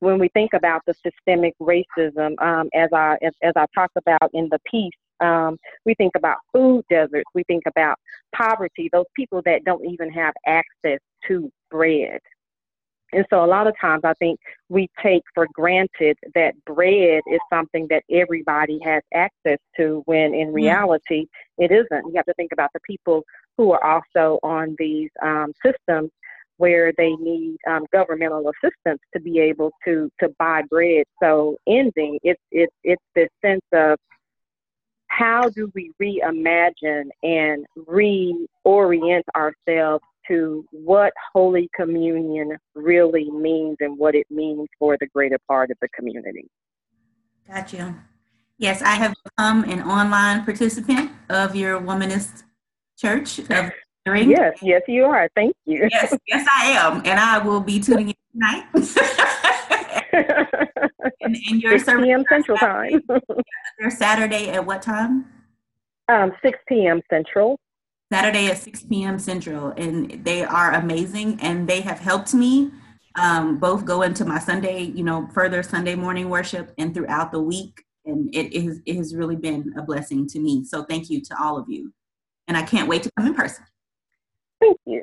when 0.00 0.18
we 0.18 0.28
think 0.28 0.52
about 0.52 0.82
the 0.86 0.94
systemic 0.94 1.54
racism, 1.60 2.40
um, 2.42 2.68
as 2.74 2.88
I 2.92 3.16
as, 3.22 3.32
as 3.42 3.52
I 3.54 3.66
talk 3.74 3.90
about 3.96 4.30
in 4.32 4.48
the 4.50 4.58
piece, 4.68 4.90
um, 5.20 5.56
we 5.86 5.94
think 5.94 6.12
about 6.16 6.38
food 6.52 6.84
deserts. 6.90 7.30
We 7.34 7.44
think 7.44 7.62
about 7.66 7.96
poverty. 8.34 8.88
Those 8.92 9.06
people 9.14 9.42
that 9.44 9.64
don't 9.64 9.84
even 9.84 10.10
have 10.10 10.34
access 10.46 10.98
to 11.28 11.50
bread. 11.70 12.18
And 13.12 13.26
so 13.28 13.44
a 13.44 13.46
lot 13.46 13.66
of 13.66 13.74
times 13.78 14.02
I 14.04 14.14
think 14.14 14.40
we 14.70 14.88
take 15.02 15.22
for 15.34 15.46
granted 15.52 16.16
that 16.34 16.54
bread 16.64 17.20
is 17.30 17.40
something 17.52 17.86
that 17.90 18.02
everybody 18.10 18.80
has 18.84 19.02
access 19.14 19.58
to 19.76 20.02
when 20.06 20.34
in 20.34 20.52
reality 20.52 21.26
it 21.58 21.70
isn't. 21.70 22.06
You 22.06 22.12
have 22.16 22.24
to 22.24 22.34
think 22.34 22.52
about 22.52 22.70
the 22.72 22.80
people 22.86 23.22
who 23.58 23.72
are 23.72 23.84
also 23.84 24.38
on 24.42 24.74
these 24.78 25.10
um, 25.22 25.52
systems 25.64 26.10
where 26.56 26.92
they 26.96 27.10
need 27.16 27.56
um, 27.68 27.84
governmental 27.92 28.50
assistance 28.50 29.00
to 29.14 29.20
be 29.20 29.38
able 29.38 29.72
to 29.84 30.10
to 30.20 30.28
buy 30.38 30.62
bread. 30.68 31.04
So 31.22 31.56
ending, 31.66 32.18
it's 32.22 32.40
it's 32.50 32.74
it's 32.84 33.02
this 33.14 33.28
sense 33.44 33.64
of 33.72 33.98
how 35.08 35.48
do 35.50 35.70
we 35.74 35.92
reimagine 36.00 37.08
and 37.22 37.66
reorient 37.86 39.22
ourselves 39.36 40.04
to 40.28 40.64
what 40.70 41.12
Holy 41.32 41.68
Communion 41.74 42.56
really 42.74 43.30
means 43.30 43.76
and 43.80 43.98
what 43.98 44.14
it 44.14 44.26
means 44.30 44.68
for 44.78 44.96
the 44.98 45.06
greater 45.08 45.38
part 45.48 45.70
of 45.70 45.76
the 45.82 45.88
community. 45.88 46.48
Got 47.46 47.72
you. 47.72 47.94
Yes, 48.56 48.80
I 48.80 48.94
have 48.94 49.14
become 49.24 49.64
an 49.64 49.82
online 49.82 50.44
participant 50.44 51.10
of 51.28 51.56
your 51.56 51.80
womanist 51.80 52.44
church 52.96 53.40
of 53.40 53.72
Yes, 54.06 54.58
yes, 54.62 54.82
you 54.88 55.04
are. 55.04 55.28
Thank 55.36 55.54
you. 55.64 55.88
yes, 55.90 56.16
yes, 56.26 56.48
I 56.58 56.70
am, 56.70 57.02
and 57.04 57.20
I 57.20 57.38
will 57.38 57.60
be 57.60 57.78
tuning 57.78 58.08
in 58.08 58.14
tonight. 58.32 58.64
and, 61.20 61.36
and 61.48 61.62
your 61.62 61.78
6 61.78 61.84
service 61.84 62.04
p.m. 62.04 62.24
Central 62.28 62.58
Time. 62.58 63.00
your 63.78 63.90
Saturday 63.90 64.50
at 64.50 64.66
what 64.66 64.82
time? 64.82 65.26
um, 66.08 66.32
6 66.42 66.58
p.m. 66.68 67.00
Central. 67.10 67.58
Saturday 68.12 68.48
at 68.48 68.58
6 68.58 68.84
p.m. 68.84 69.18
Central, 69.18 69.72
and 69.76 70.24
they 70.24 70.44
are 70.44 70.72
amazing, 70.72 71.38
and 71.40 71.68
they 71.68 71.80
have 71.80 71.98
helped 71.98 72.34
me 72.34 72.70
um, 73.20 73.58
both 73.58 73.84
go 73.84 74.02
into 74.02 74.24
my 74.24 74.38
Sunday, 74.38 74.82
you 74.82 75.04
know, 75.04 75.28
further 75.32 75.62
Sunday 75.62 75.94
morning 75.94 76.28
worship 76.28 76.72
and 76.78 76.94
throughout 76.94 77.32
the 77.32 77.40
week, 77.40 77.84
and 78.04 78.34
it 78.34 78.52
is 78.52 78.80
it 78.84 78.96
has 78.96 79.14
really 79.14 79.36
been 79.36 79.72
a 79.78 79.82
blessing 79.82 80.26
to 80.28 80.40
me. 80.40 80.64
So 80.64 80.84
thank 80.84 81.08
you 81.08 81.20
to 81.22 81.36
all 81.40 81.56
of 81.56 81.68
you, 81.68 81.92
and 82.48 82.56
I 82.56 82.62
can't 82.62 82.88
wait 82.88 83.02
to 83.04 83.10
come 83.16 83.26
in 83.26 83.34
person. 83.34 83.64
Thank 84.62 84.78
you. 84.86 85.02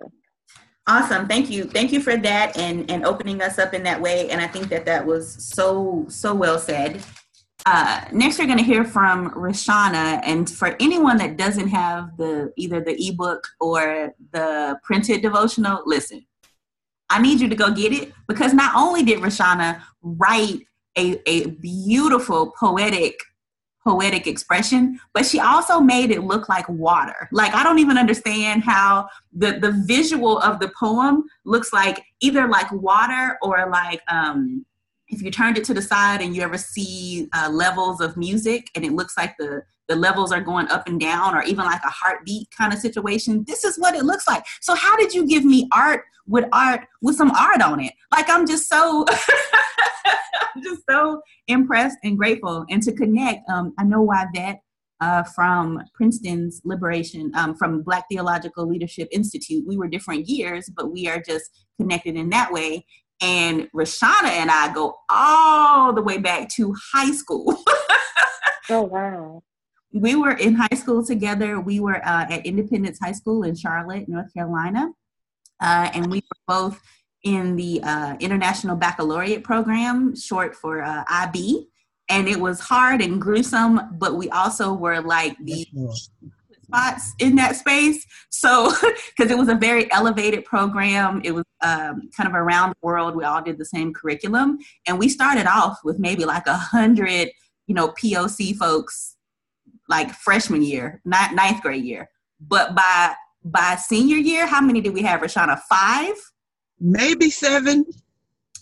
Awesome, 0.87 1.27
thank 1.27 1.49
you, 1.51 1.65
thank 1.65 1.91
you 1.91 2.01
for 2.01 2.17
that, 2.17 2.57
and 2.57 2.89
and 2.89 3.05
opening 3.05 3.41
us 3.43 3.59
up 3.59 3.75
in 3.75 3.83
that 3.83 4.01
way, 4.01 4.29
and 4.31 4.41
I 4.41 4.47
think 4.47 4.69
that 4.69 4.85
that 4.85 5.05
was 5.05 5.45
so 5.45 6.05
so 6.07 6.33
well 6.33 6.57
said. 6.57 7.03
Uh, 7.65 8.05
next, 8.11 8.39
we're 8.39 8.45
going 8.45 8.57
to 8.57 8.63
hear 8.63 8.85
from 8.85 9.29
Rashana, 9.31 10.21
and 10.23 10.49
for 10.49 10.75
anyone 10.79 11.17
that 11.17 11.37
doesn't 11.37 11.67
have 11.67 12.17
the 12.17 12.51
either 12.55 12.79
the 12.81 12.95
ebook 13.07 13.45
or 13.59 14.15
the 14.31 14.79
printed 14.83 15.21
devotional, 15.21 15.83
listen. 15.85 16.25
I 17.11 17.19
need 17.19 17.39
you 17.39 17.49
to 17.49 17.55
go 17.55 17.71
get 17.71 17.91
it 17.91 18.13
because 18.27 18.53
not 18.53 18.75
only 18.75 19.03
did 19.03 19.19
Rashana 19.19 19.81
write 20.03 20.59
a, 20.95 21.19
a 21.27 21.47
beautiful 21.47 22.53
poetic 22.59 23.19
poetic 23.83 24.27
expression, 24.27 24.99
but 25.13 25.25
she 25.25 25.39
also 25.39 25.79
made 25.79 26.11
it 26.11 26.23
look 26.23 26.49
like 26.49 26.67
water. 26.69 27.29
Like 27.31 27.53
I 27.53 27.63
don't 27.63 27.79
even 27.79 27.97
understand 27.97 28.63
how 28.63 29.07
the 29.33 29.59
the 29.59 29.71
visual 29.85 30.39
of 30.39 30.59
the 30.59 30.71
poem 30.79 31.23
looks 31.45 31.71
like 31.73 32.03
either 32.19 32.47
like 32.47 32.71
water 32.71 33.37
or 33.41 33.69
like 33.69 34.01
um 34.09 34.65
if 35.09 35.21
you 35.21 35.31
turned 35.31 35.57
it 35.57 35.63
to 35.65 35.73
the 35.73 35.81
side 35.81 36.21
and 36.21 36.35
you 36.35 36.41
ever 36.41 36.57
see 36.57 37.27
uh, 37.33 37.49
levels 37.49 37.99
of 37.99 38.15
music 38.15 38.69
and 38.75 38.85
it 38.85 38.93
looks 38.93 39.17
like 39.17 39.35
the 39.39 39.63
the 39.89 39.95
levels 39.95 40.31
are 40.31 40.41
going 40.41 40.67
up 40.69 40.87
and 40.87 40.99
down 40.99 41.35
or 41.35 41.43
even 41.43 41.65
like 41.65 41.81
a 41.83 41.89
heartbeat 41.89 42.47
kind 42.55 42.71
of 42.71 42.79
situation 42.79 43.43
this 43.47 43.65
is 43.65 43.77
what 43.77 43.95
it 43.95 44.05
looks 44.05 44.27
like 44.27 44.45
so 44.61 44.73
how 44.75 44.95
did 44.95 45.13
you 45.13 45.27
give 45.27 45.43
me 45.43 45.67
art 45.73 46.03
with 46.27 46.45
art 46.53 46.81
with 47.01 47.15
some 47.15 47.31
art 47.31 47.61
on 47.61 47.81
it 47.81 47.91
like 48.11 48.29
i'm 48.29 48.47
just 48.47 48.69
so 48.69 49.05
i'm 50.55 50.63
just 50.63 50.83
so 50.89 51.21
impressed 51.47 51.97
and 52.03 52.17
grateful 52.17 52.65
and 52.69 52.81
to 52.81 52.93
connect 52.93 53.47
um, 53.49 53.73
i 53.77 53.83
know 53.83 54.01
why 54.01 54.25
that 54.33 54.59
uh, 55.01 55.23
from 55.23 55.81
Princeton's 55.93 56.59
Liberation, 56.65 57.31
um, 57.33 57.55
from 57.55 57.83
Black 57.83 58.03
Theological 58.11 58.67
Leadership 58.67 59.07
Institute. 59.13 59.63
We 59.65 59.77
were 59.77 59.87
different 59.87 60.27
years, 60.27 60.69
but 60.75 60.91
we 60.91 61.07
are 61.07 61.21
just 61.25 61.49
connected 61.79 62.17
in 62.17 62.29
that 62.31 62.51
way. 62.51 62.85
And 63.21 63.69
Rashana 63.73 64.25
and 64.25 64.51
I 64.51 64.73
go 64.73 64.95
all 65.09 65.93
the 65.93 66.01
way 66.01 66.17
back 66.17 66.49
to 66.55 66.75
high 66.93 67.11
school. 67.11 67.57
Oh, 68.71 68.83
wow. 68.83 69.41
We 69.93 70.15
were 70.15 70.31
in 70.31 70.55
high 70.55 70.75
school 70.75 71.03
together. 71.05 71.59
We 71.59 71.79
were 71.79 71.97
uh, 72.05 72.25
at 72.29 72.45
Independence 72.45 72.99
High 73.01 73.13
School 73.13 73.43
in 73.43 73.55
Charlotte, 73.55 74.07
North 74.07 74.33
Carolina. 74.33 74.89
Uh, 75.59 75.89
and 75.93 76.09
we 76.09 76.17
were 76.17 76.55
both 76.55 76.81
in 77.23 77.55
the 77.55 77.81
uh, 77.83 78.15
International 78.19 78.75
Baccalaureate 78.75 79.43
Program, 79.43 80.15
short 80.15 80.55
for 80.55 80.81
uh, 80.81 81.03
IB. 81.07 81.67
And 82.07 82.27
it 82.27 82.39
was 82.39 82.59
hard 82.59 83.01
and 83.01 83.21
gruesome, 83.21 83.81
but 83.93 84.15
we 84.15 84.29
also 84.29 84.73
were 84.73 85.01
like 85.01 85.37
the 85.43 85.67
spots 86.63 87.13
in 87.19 87.35
that 87.35 87.55
space. 87.55 88.05
So, 88.29 88.71
because 89.17 89.31
it 89.31 89.37
was 89.37 89.47
a 89.47 89.55
very 89.55 89.91
elevated 89.91 90.45
program, 90.45 91.21
it 91.23 91.31
was 91.31 91.45
um, 91.61 92.09
kind 92.15 92.27
of 92.27 92.33
around 92.33 92.69
the 92.69 92.77
world. 92.81 93.15
We 93.15 93.25
all 93.25 93.41
did 93.41 93.57
the 93.57 93.65
same 93.65 93.93
curriculum, 93.93 94.59
and 94.87 94.97
we 94.97 95.09
started 95.09 95.45
off 95.45 95.79
with 95.83 95.99
maybe 95.99 96.25
like 96.25 96.47
a 96.47 96.57
hundred, 96.57 97.31
you 97.67 97.75
know, 97.75 97.89
POC 97.89 98.55
folks, 98.55 99.15
like 99.89 100.11
freshman 100.11 100.61
year, 100.61 101.01
not 101.03 101.33
ninth 101.33 101.61
grade 101.61 101.83
year. 101.83 102.09
But 102.39 102.75
by 102.75 103.13
by 103.43 103.75
senior 103.75 104.17
year, 104.17 104.45
how 104.47 104.61
many 104.61 104.81
did 104.81 104.93
we 104.93 105.01
have, 105.01 105.21
Rashana? 105.21 105.59
Five, 105.69 106.15
Maybe 106.79 107.29
seven. 107.29 107.85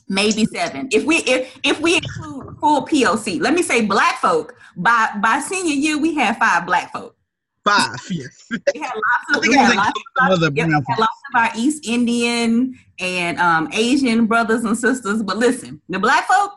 maybe 0.10 0.46
seven. 0.46 0.88
If 0.92 1.04
we 1.04 1.18
if 1.18 1.60
if 1.64 1.80
we 1.80 1.98
include 1.98 2.58
full 2.60 2.86
POC, 2.88 3.40
let 3.42 3.54
me 3.54 3.62
say 3.62 3.86
black 3.86 4.20
folk. 4.20 4.56
By 4.76 5.10
by 5.22 5.40
senior 5.40 5.74
year, 5.76 5.98
we 6.00 6.16
had 6.16 6.38
five 6.38 6.66
black 6.66 6.92
folk. 6.92 7.16
Five, 7.64 7.96
yes. 8.10 8.48
We 8.50 8.80
had 8.80 8.94
lots 8.94 9.38
of, 9.38 9.42
we 9.48 9.56
had 9.56 9.76
lots, 9.76 10.02
some 10.18 10.32
other 10.32 10.46
yep, 10.56 10.68
we 10.68 10.72
brown 10.72 10.84
had 10.88 11.00
lots 11.00 11.22
of 11.34 11.42
our 11.42 11.50
East 11.58 11.86
Indian 11.86 12.80
and 13.00 13.38
um, 13.40 13.70
Asian 13.74 14.26
brothers 14.26 14.64
and 14.64 14.78
sisters. 14.78 15.22
But 15.22 15.38
listen, 15.38 15.82
the 15.90 16.00
black 16.00 16.28
folk, 16.28 16.54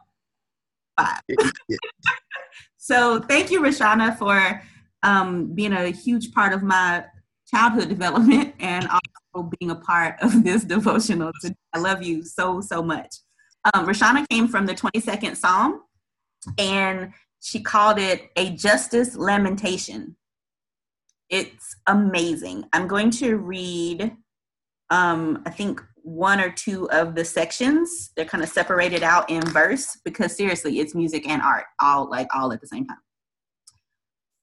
five. 0.97 1.21
So 2.91 3.21
thank 3.21 3.53
you, 3.53 3.61
Rashana, 3.61 4.19
for 4.19 4.61
um, 5.05 5.55
being 5.55 5.73
a 5.73 5.91
huge 5.91 6.33
part 6.33 6.53
of 6.53 6.65
my 6.65 7.05
childhood 7.49 7.89
development 7.97 8.57
and 8.59 8.89
also 8.89 9.49
being 9.61 9.71
a 9.71 9.77
part 9.77 10.17
of 10.21 10.43
this 10.43 10.65
devotional. 10.65 11.31
today. 11.41 11.55
I 11.73 11.79
love 11.79 12.03
you 12.03 12.25
so, 12.25 12.61
so 12.61 12.83
much. 12.83 13.15
Um, 13.73 13.87
Rashana 13.87 14.29
came 14.29 14.49
from 14.49 14.67
the 14.67 14.75
22nd 14.75 15.37
Psalm 15.37 15.83
and 16.59 17.13
she 17.41 17.61
called 17.61 18.01
it 18.01 18.29
a 18.35 18.51
justice 18.57 19.15
lamentation. 19.15 20.17
It's 21.29 21.77
amazing. 21.87 22.65
I'm 22.73 22.89
going 22.89 23.13
to 23.13 23.37
read, 23.37 24.17
um, 24.91 25.45
I 25.47 25.51
think, 25.51 25.81
one 26.03 26.41
or 26.41 26.51
two 26.51 26.91
of 26.91 27.15
the 27.15 27.25
sections. 27.25 28.11
They're 28.17 28.25
kind 28.25 28.43
of 28.43 28.51
separated 28.51 29.03
out 29.03 29.29
in 29.31 29.43
verse 29.43 29.99
because 30.05 30.37
seriously, 30.37 30.81
it's 30.81 30.95
music 30.95 31.29
and 31.29 31.43
art, 31.43 31.67
all 31.81 32.09
like 32.09 32.29
all 32.35 32.53
at 32.53 32.61
the 32.61 32.67
same 32.67 32.87
time. 32.87 32.99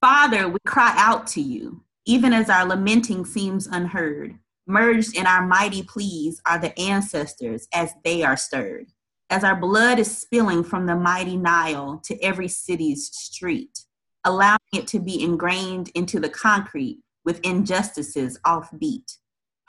Father, 0.00 0.48
we 0.48 0.58
cry 0.66 0.94
out 0.96 1.26
to 1.28 1.40
you, 1.40 1.82
even 2.06 2.32
as 2.32 2.48
our 2.48 2.64
lamenting 2.64 3.24
seems 3.24 3.66
unheard. 3.66 4.38
Merged 4.66 5.16
in 5.16 5.26
our 5.26 5.46
mighty 5.46 5.82
pleas 5.82 6.40
are 6.46 6.58
the 6.58 6.78
ancestors 6.78 7.66
as 7.72 7.92
they 8.04 8.22
are 8.22 8.36
stirred. 8.36 8.86
As 9.30 9.44
our 9.44 9.56
blood 9.56 9.98
is 9.98 10.16
spilling 10.16 10.62
from 10.62 10.86
the 10.86 10.94
mighty 10.94 11.36
Nile 11.36 12.00
to 12.04 12.22
every 12.22 12.48
city's 12.48 13.10
street, 13.12 13.80
allowing 14.24 14.58
it 14.72 14.86
to 14.88 15.00
be 15.00 15.22
ingrained 15.22 15.90
into 15.94 16.20
the 16.20 16.28
concrete 16.28 17.00
with 17.24 17.40
injustices 17.40 18.38
offbeat, 18.46 19.16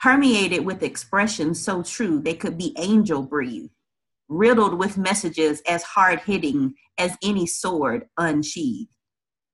permeated 0.00 0.64
with 0.64 0.82
expressions 0.82 1.62
so 1.62 1.82
true 1.82 2.20
they 2.20 2.34
could 2.34 2.56
be 2.56 2.74
angel 2.78 3.22
breathed, 3.22 3.70
riddled 4.28 4.78
with 4.78 4.96
messages 4.96 5.60
as 5.68 5.82
hard 5.82 6.20
hitting 6.20 6.74
as 6.98 7.16
any 7.22 7.46
sword 7.46 8.06
unsheathed. 8.16 8.90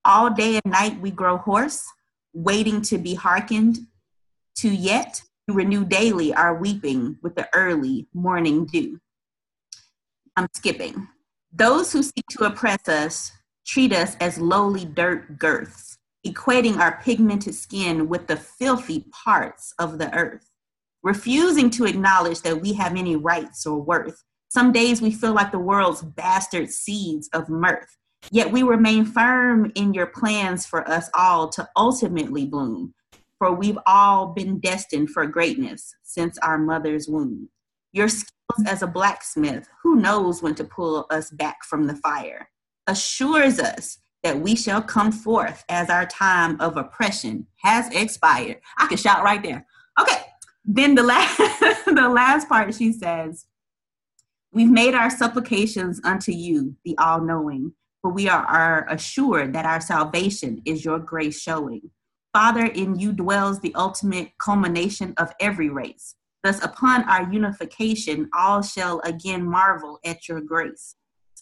All 0.04 0.30
day 0.30 0.60
and 0.64 0.72
night 0.72 1.00
we 1.00 1.10
grow 1.10 1.38
hoarse, 1.38 1.84
waiting 2.32 2.80
to 2.82 2.98
be 2.98 3.14
hearkened 3.14 3.78
to 4.56 4.68
yet 4.68 5.22
we 5.48 5.54
renew 5.54 5.84
daily 5.84 6.32
our 6.34 6.54
weeping 6.54 7.18
with 7.22 7.34
the 7.34 7.48
early 7.54 8.08
morning 8.14 8.66
dew. 8.66 9.00
I'm 10.36 10.48
skipping. 10.54 11.08
Those 11.52 11.92
who 11.92 12.02
seek 12.02 12.26
to 12.30 12.44
oppress 12.44 12.88
us 12.88 13.32
treat 13.66 13.92
us 13.92 14.16
as 14.20 14.38
lowly 14.38 14.84
dirt 14.84 15.38
girths, 15.38 15.95
equating 16.32 16.78
our 16.78 17.00
pigmented 17.02 17.54
skin 17.54 18.08
with 18.08 18.26
the 18.26 18.36
filthy 18.36 19.06
parts 19.24 19.72
of 19.78 19.98
the 19.98 20.12
earth, 20.14 20.50
refusing 21.02 21.70
to 21.70 21.84
acknowledge 21.84 22.42
that 22.42 22.60
we 22.60 22.72
have 22.74 22.96
any 22.96 23.16
rights 23.16 23.66
or 23.66 23.80
worth. 23.80 24.22
Some 24.48 24.72
days 24.72 25.02
we 25.02 25.10
feel 25.10 25.32
like 25.32 25.52
the 25.52 25.58
world's 25.58 26.02
bastard 26.02 26.70
seeds 26.70 27.28
of 27.32 27.48
mirth, 27.48 27.96
yet 28.30 28.50
we 28.50 28.62
remain 28.62 29.04
firm 29.04 29.70
in 29.74 29.94
your 29.94 30.06
plans 30.06 30.66
for 30.66 30.88
us 30.88 31.08
all 31.14 31.48
to 31.50 31.68
ultimately 31.76 32.46
bloom, 32.46 32.94
for 33.38 33.52
we've 33.52 33.78
all 33.86 34.28
been 34.28 34.58
destined 34.58 35.10
for 35.10 35.26
greatness 35.26 35.94
since 36.02 36.38
our 36.38 36.58
mother's 36.58 37.08
womb. 37.08 37.48
Your 37.92 38.08
skills 38.08 38.66
as 38.66 38.82
a 38.82 38.86
blacksmith, 38.86 39.68
who 39.82 39.96
knows 39.96 40.42
when 40.42 40.54
to 40.56 40.64
pull 40.64 41.06
us 41.10 41.30
back 41.30 41.64
from 41.64 41.86
the 41.86 41.96
fire, 41.96 42.48
assures 42.86 43.58
us 43.58 43.98
that 44.26 44.40
we 44.40 44.56
shall 44.56 44.82
come 44.82 45.12
forth 45.12 45.64
as 45.68 45.88
our 45.88 46.04
time 46.04 46.60
of 46.60 46.76
oppression 46.76 47.46
has 47.62 47.88
expired. 47.94 48.60
I 48.76 48.88
can 48.88 48.96
shout 48.96 49.22
right 49.22 49.40
there. 49.40 49.64
Okay, 50.00 50.20
then 50.64 50.96
the 50.96 51.04
last, 51.04 51.36
the 51.86 52.08
last 52.08 52.48
part 52.48 52.74
she 52.74 52.92
says, 52.92 53.46
We've 54.52 54.68
made 54.68 54.94
our 54.94 55.10
supplications 55.10 56.00
unto 56.02 56.32
you, 56.32 56.74
the 56.84 56.98
all 56.98 57.20
knowing, 57.20 57.74
for 58.02 58.10
we 58.10 58.28
are, 58.28 58.44
are 58.44 58.88
assured 58.90 59.52
that 59.52 59.64
our 59.64 59.80
salvation 59.80 60.60
is 60.64 60.84
your 60.84 60.98
grace 60.98 61.40
showing. 61.40 61.82
Father, 62.32 62.64
in 62.64 62.98
you 62.98 63.12
dwells 63.12 63.60
the 63.60 63.76
ultimate 63.76 64.30
culmination 64.40 65.14
of 65.18 65.32
every 65.38 65.68
race. 65.68 66.16
Thus, 66.42 66.60
upon 66.64 67.04
our 67.04 67.32
unification, 67.32 68.28
all 68.36 68.60
shall 68.62 68.98
again 69.04 69.48
marvel 69.48 70.00
at 70.04 70.28
your 70.28 70.40
grace. 70.40 70.96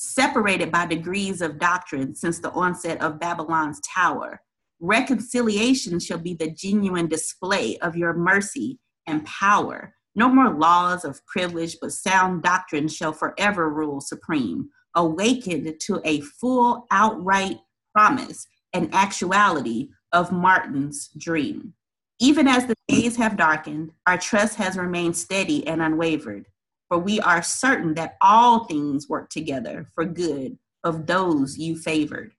Separated 0.06 0.70
by 0.70 0.84
degrees 0.84 1.40
of 1.40 1.58
doctrine 1.58 2.14
since 2.14 2.38
the 2.38 2.50
onset 2.50 3.00
of 3.00 3.18
Babylon's 3.18 3.80
tower, 3.80 4.38
reconciliation 4.78 5.98
shall 5.98 6.18
be 6.18 6.34
the 6.34 6.50
genuine 6.50 7.08
display 7.08 7.78
of 7.78 7.96
your 7.96 8.12
mercy 8.12 8.78
and 9.06 9.24
power. 9.24 9.94
No 10.14 10.28
more 10.28 10.52
laws 10.52 11.06
of 11.06 11.24
privilege, 11.26 11.78
but 11.80 11.90
sound 11.90 12.42
doctrine 12.42 12.86
shall 12.86 13.14
forever 13.14 13.70
rule 13.70 14.00
supreme, 14.00 14.68
awakened 14.94 15.74
to 15.80 16.02
a 16.04 16.20
full, 16.20 16.86
outright 16.90 17.56
promise 17.94 18.46
and 18.74 18.94
actuality 18.94 19.88
of 20.12 20.30
Martin's 20.30 21.08
dream. 21.16 21.72
Even 22.20 22.46
as 22.46 22.66
the 22.66 22.74
days 22.88 23.16
have 23.16 23.38
darkened, 23.38 23.90
our 24.06 24.18
trust 24.18 24.56
has 24.56 24.76
remained 24.76 25.16
steady 25.16 25.66
and 25.66 25.80
unwavered, 25.80 26.46
for 26.88 26.98
we 26.98 27.20
are 27.20 27.42
certain 27.42 27.94
that 27.94 28.16
all 28.20 28.64
things 28.64 29.08
work 29.08 29.30
together 29.30 29.86
for 29.94 30.04
good 30.04 30.58
of 30.82 31.06
those 31.06 31.58
you 31.58 31.78
favored. 31.78 32.32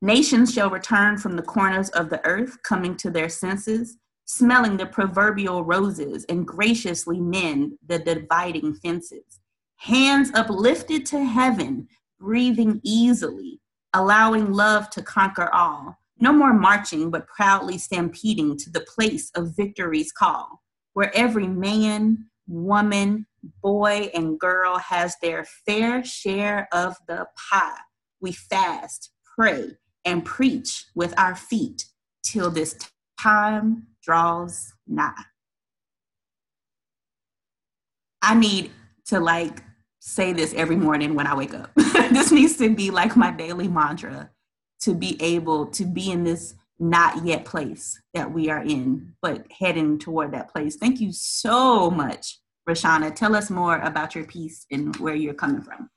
Nations 0.00 0.52
shall 0.52 0.70
return 0.70 1.18
from 1.18 1.36
the 1.36 1.42
corners 1.42 1.88
of 1.90 2.08
the 2.08 2.24
earth, 2.24 2.62
coming 2.62 2.96
to 2.96 3.10
their 3.10 3.28
senses, 3.28 3.96
smelling 4.26 4.76
the 4.76 4.86
proverbial 4.86 5.64
roses, 5.64 6.24
and 6.28 6.46
graciously 6.46 7.18
mend 7.18 7.72
the 7.86 7.98
dividing 7.98 8.74
fences. 8.74 9.40
Hands 9.76 10.30
uplifted 10.34 11.06
to 11.06 11.24
heaven, 11.24 11.88
breathing 12.20 12.80
easily, 12.84 13.60
allowing 13.94 14.52
love 14.52 14.90
to 14.90 15.02
conquer 15.02 15.52
all. 15.52 15.98
No 16.20 16.32
more 16.32 16.52
marching, 16.52 17.10
but 17.10 17.28
proudly 17.28 17.78
stampeding 17.78 18.56
to 18.58 18.70
the 18.70 18.80
place 18.80 19.30
of 19.34 19.56
victory's 19.56 20.12
call, 20.12 20.62
where 20.94 21.14
every 21.16 21.46
man, 21.46 22.26
woman, 22.48 23.26
boy, 23.62 24.10
and 24.14 24.38
girl 24.38 24.78
has 24.78 25.16
their 25.22 25.44
fair 25.44 26.04
share 26.04 26.68
of 26.72 26.96
the 27.06 27.26
pie. 27.50 27.78
We 28.20 28.32
fast, 28.32 29.10
pray, 29.36 29.76
and 30.04 30.24
preach 30.24 30.86
with 30.94 31.16
our 31.18 31.36
feet 31.36 31.84
till 32.24 32.50
this 32.50 32.76
time 33.20 33.86
draws 34.02 34.72
nigh. 34.86 35.12
I 38.22 38.34
need 38.34 38.72
to 39.06 39.20
like 39.20 39.62
say 40.00 40.32
this 40.32 40.54
every 40.54 40.76
morning 40.76 41.14
when 41.14 41.26
I 41.26 41.36
wake 41.36 41.54
up. 41.54 41.70
this 41.76 42.32
needs 42.32 42.56
to 42.56 42.74
be 42.74 42.90
like 42.90 43.16
my 43.16 43.30
daily 43.30 43.68
mantra 43.68 44.30
to 44.80 44.94
be 44.94 45.20
able 45.22 45.66
to 45.66 45.84
be 45.84 46.10
in 46.10 46.24
this 46.24 46.54
not 46.78 47.24
yet 47.24 47.44
place 47.44 48.00
that 48.14 48.32
we 48.32 48.50
are 48.50 48.62
in, 48.62 49.14
but 49.20 49.44
heading 49.50 49.98
toward 49.98 50.32
that 50.32 50.50
place. 50.50 50.76
Thank 50.76 51.00
you 51.00 51.12
so 51.12 51.90
much, 51.90 52.38
Rashana. 52.68 53.14
Tell 53.14 53.34
us 53.34 53.50
more 53.50 53.78
about 53.78 54.14
your 54.14 54.24
piece 54.24 54.66
and 54.70 54.94
where 54.96 55.14
you're 55.14 55.34
coming 55.34 55.62
from. 55.62 55.90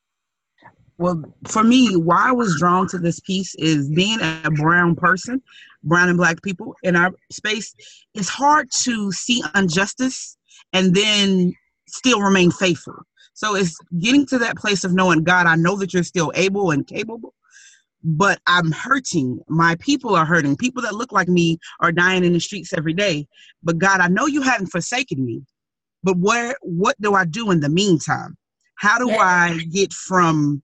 Well, 0.98 1.24
for 1.48 1.64
me, 1.64 1.96
why 1.96 2.30
I 2.30 2.32
was 2.32 2.60
drawn 2.60 2.88
to 2.90 3.00
this 3.00 3.20
piece 3.20 3.56
is 3.56 3.90
being 3.90 4.20
a 4.22 4.52
brown 4.52 4.96
person, 4.96 5.42
brown 5.84 6.10
and 6.10 6.18
black 6.18 6.42
people 6.44 6.76
in 6.84 6.96
our 6.96 7.12
space. 7.32 7.74
It's 8.14 8.30
hard 8.30 8.70
to 8.84 9.12
see 9.12 9.44
injustice 9.56 10.38
and 10.74 10.94
then 10.94 11.54
still 11.88 12.22
remain 12.22 12.52
faithful. 12.52 12.96
So 13.34 13.56
it's 13.56 13.76
getting 14.00 14.28
to 14.28 14.38
that 14.40 14.58
place 14.58 14.84
of 14.84 14.94
knowing, 14.94 15.24
God, 15.24 15.48
I 15.48 15.56
know 15.56 15.76
that 15.78 15.94
you're 15.94 16.04
still 16.04 16.32
able 16.36 16.70
and 16.70 16.86
capable, 16.86 17.34
but 18.04 18.40
I'm 18.48 18.72
hurting. 18.72 19.40
My 19.48 19.76
people 19.80 20.16
are 20.16 20.26
hurting. 20.26 20.58
People 20.58 20.82
that 20.84 20.96
look 20.96 21.12
like 21.12 21.28
me 21.28 21.58
are 21.80 21.92
dying 21.92 22.24
in 22.24 22.34
the 22.34 22.40
streets 22.40 22.74
every 22.74 22.94
day. 22.94 23.28
But 23.64 23.78
God, 23.78 24.00
I 24.00 24.08
know 24.08 24.26
you 24.26 24.42
haven't 24.42 24.68
forsaken 24.68 25.24
me. 25.24 25.44
But 26.04 26.18
where 26.18 26.56
what 26.62 27.00
do 27.00 27.14
I 27.14 27.26
do 27.26 27.52
in 27.52 27.60
the 27.60 27.70
meantime? 27.70 28.36
How 28.76 28.98
do 28.98 29.12
I 29.12 29.60
get 29.72 29.94
from 29.94 30.64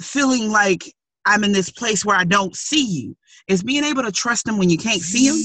feeling 0.00 0.50
like 0.50 0.94
I'm 1.26 1.44
in 1.44 1.52
this 1.52 1.70
place 1.70 2.04
where 2.04 2.16
I 2.16 2.24
don't 2.24 2.56
see 2.56 2.84
you? 2.84 3.16
Is 3.46 3.62
being 3.62 3.84
able 3.84 4.02
to 4.02 4.12
trust 4.12 4.48
him 4.48 4.58
when 4.58 4.70
you 4.70 4.78
can't 4.78 5.02
see 5.02 5.26
him. 5.26 5.36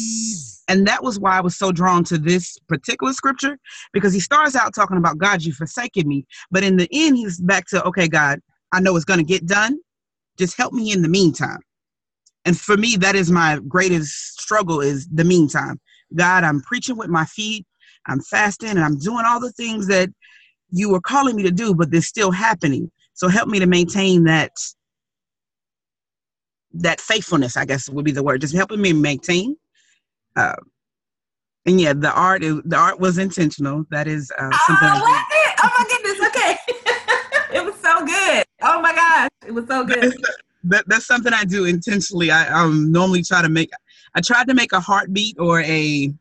And 0.69 0.87
that 0.87 1.03
was 1.03 1.19
why 1.19 1.37
I 1.37 1.41
was 1.41 1.57
so 1.57 1.73
drawn 1.73 2.05
to 2.05 2.17
this 2.17 2.57
particular 2.69 3.11
scripture 3.13 3.57
because 3.91 4.13
he 4.13 4.21
starts 4.21 4.55
out 4.55 4.73
talking 4.73 4.97
about 4.97 5.17
God, 5.17 5.43
you 5.43 5.51
forsaken 5.51 6.07
me. 6.07 6.25
But 6.51 6.63
in 6.63 6.77
the 6.77 6.87
end, 6.91 7.17
he's 7.17 7.39
back 7.39 7.65
to, 7.67 7.83
okay, 7.83 8.07
God, 8.07 8.39
I 8.71 8.79
know 8.79 8.95
it's 8.95 9.05
going 9.05 9.19
to 9.19 9.25
get 9.25 9.45
done. 9.45 9.77
Just 10.37 10.57
help 10.57 10.73
me 10.73 10.91
in 10.91 11.01
the 11.01 11.09
meantime. 11.09 11.59
And 12.45 12.59
for 12.59 12.75
me, 12.75 12.97
that 12.97 13.15
is 13.15 13.31
my 13.31 13.59
greatest 13.67 14.39
struggle 14.41 14.81
is 14.81 15.07
the 15.07 15.23
meantime. 15.23 15.79
God, 16.15 16.43
I'm 16.43 16.61
preaching 16.61 16.97
with 16.97 17.09
my 17.09 17.25
feet. 17.25 17.65
I'm 18.07 18.19
fasting 18.21 18.69
and 18.69 18.81
I'm 18.81 18.97
doing 18.97 19.23
all 19.25 19.39
the 19.39 19.51
things 19.53 19.87
that 19.87 20.09
you 20.69 20.89
were 20.89 21.01
calling 21.01 21.35
me 21.35 21.43
to 21.43 21.51
do, 21.51 21.73
but 21.73 21.91
they're 21.91 22.01
still 22.01 22.31
happening. 22.31 22.91
So 23.13 23.27
help 23.27 23.47
me 23.47 23.59
to 23.59 23.67
maintain 23.67 24.25
that 24.25 24.51
that 26.73 26.99
faithfulness, 26.99 27.55
I 27.55 27.65
guess 27.65 27.87
would 27.87 28.03
be 28.03 28.11
the 28.11 28.23
word, 28.23 28.41
just 28.41 28.55
helping 28.55 28.81
me 28.81 28.93
maintain. 28.93 29.55
Uh, 30.35 30.55
and 31.65 31.79
yeah, 31.79 31.93
the 31.93 32.11
art 32.11 32.43
is, 32.43 32.61
the 32.65 32.75
art 32.75 32.99
was 32.99 33.17
intentional. 33.19 33.85
That 33.91 34.07
is 34.07 34.31
uh, 34.31 34.49
something. 34.65 34.89
Oh, 34.91 34.99
was 34.99 35.23
it? 35.31 35.55
Oh 35.63 35.69
my 35.77 35.85
goodness. 35.87 36.27
Okay, 36.27 36.57
it 37.57 37.63
was 37.63 37.75
so 37.75 38.05
good. 38.05 38.43
Oh 38.63 38.81
my 38.81 38.93
gosh, 38.93 39.29
it 39.45 39.53
was 39.53 39.67
so 39.67 39.83
good. 39.83 40.15
That, 40.65 40.85
that's 40.87 41.05
something 41.05 41.33
I 41.33 41.43
do 41.43 41.65
intentionally. 41.65 42.31
I 42.31 42.47
um 42.47 42.91
normally 42.91 43.23
try 43.23 43.41
to 43.41 43.49
make. 43.49 43.69
I 44.15 44.21
tried 44.21 44.47
to 44.47 44.53
make 44.53 44.71
a 44.71 44.79
heartbeat 44.79 45.37
or 45.39 45.61
a 45.61 46.13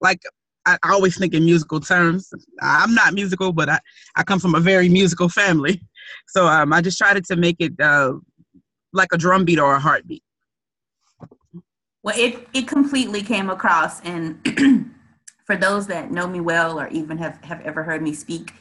like 0.00 0.20
I, 0.66 0.78
I 0.82 0.92
always 0.92 1.18
think 1.18 1.34
in 1.34 1.44
musical 1.44 1.80
terms. 1.80 2.32
I'm 2.60 2.94
not 2.94 3.14
musical, 3.14 3.52
but 3.52 3.68
I, 3.68 3.80
I 4.16 4.22
come 4.22 4.38
from 4.38 4.54
a 4.54 4.60
very 4.60 4.88
musical 4.88 5.28
family. 5.28 5.80
So 6.26 6.46
um, 6.46 6.72
I 6.72 6.82
just 6.82 6.98
tried 6.98 7.24
to 7.24 7.36
make 7.36 7.56
it 7.60 7.72
uh, 7.80 8.14
like 8.92 9.08
a 9.12 9.16
drum 9.16 9.46
beat 9.46 9.58
or 9.58 9.74
a 9.74 9.80
heartbeat. 9.80 10.22
Well, 12.02 12.14
it, 12.18 12.46
it 12.52 12.68
completely 12.68 13.22
came 13.22 13.48
across. 13.48 14.02
And 14.02 14.38
for 15.46 15.56
those 15.56 15.86
that 15.86 16.10
know 16.10 16.26
me 16.26 16.40
well 16.40 16.78
or 16.78 16.88
even 16.88 17.16
have, 17.18 17.42
have 17.42 17.62
ever 17.62 17.82
heard 17.82 18.02
me 18.02 18.12
speak, 18.12 18.52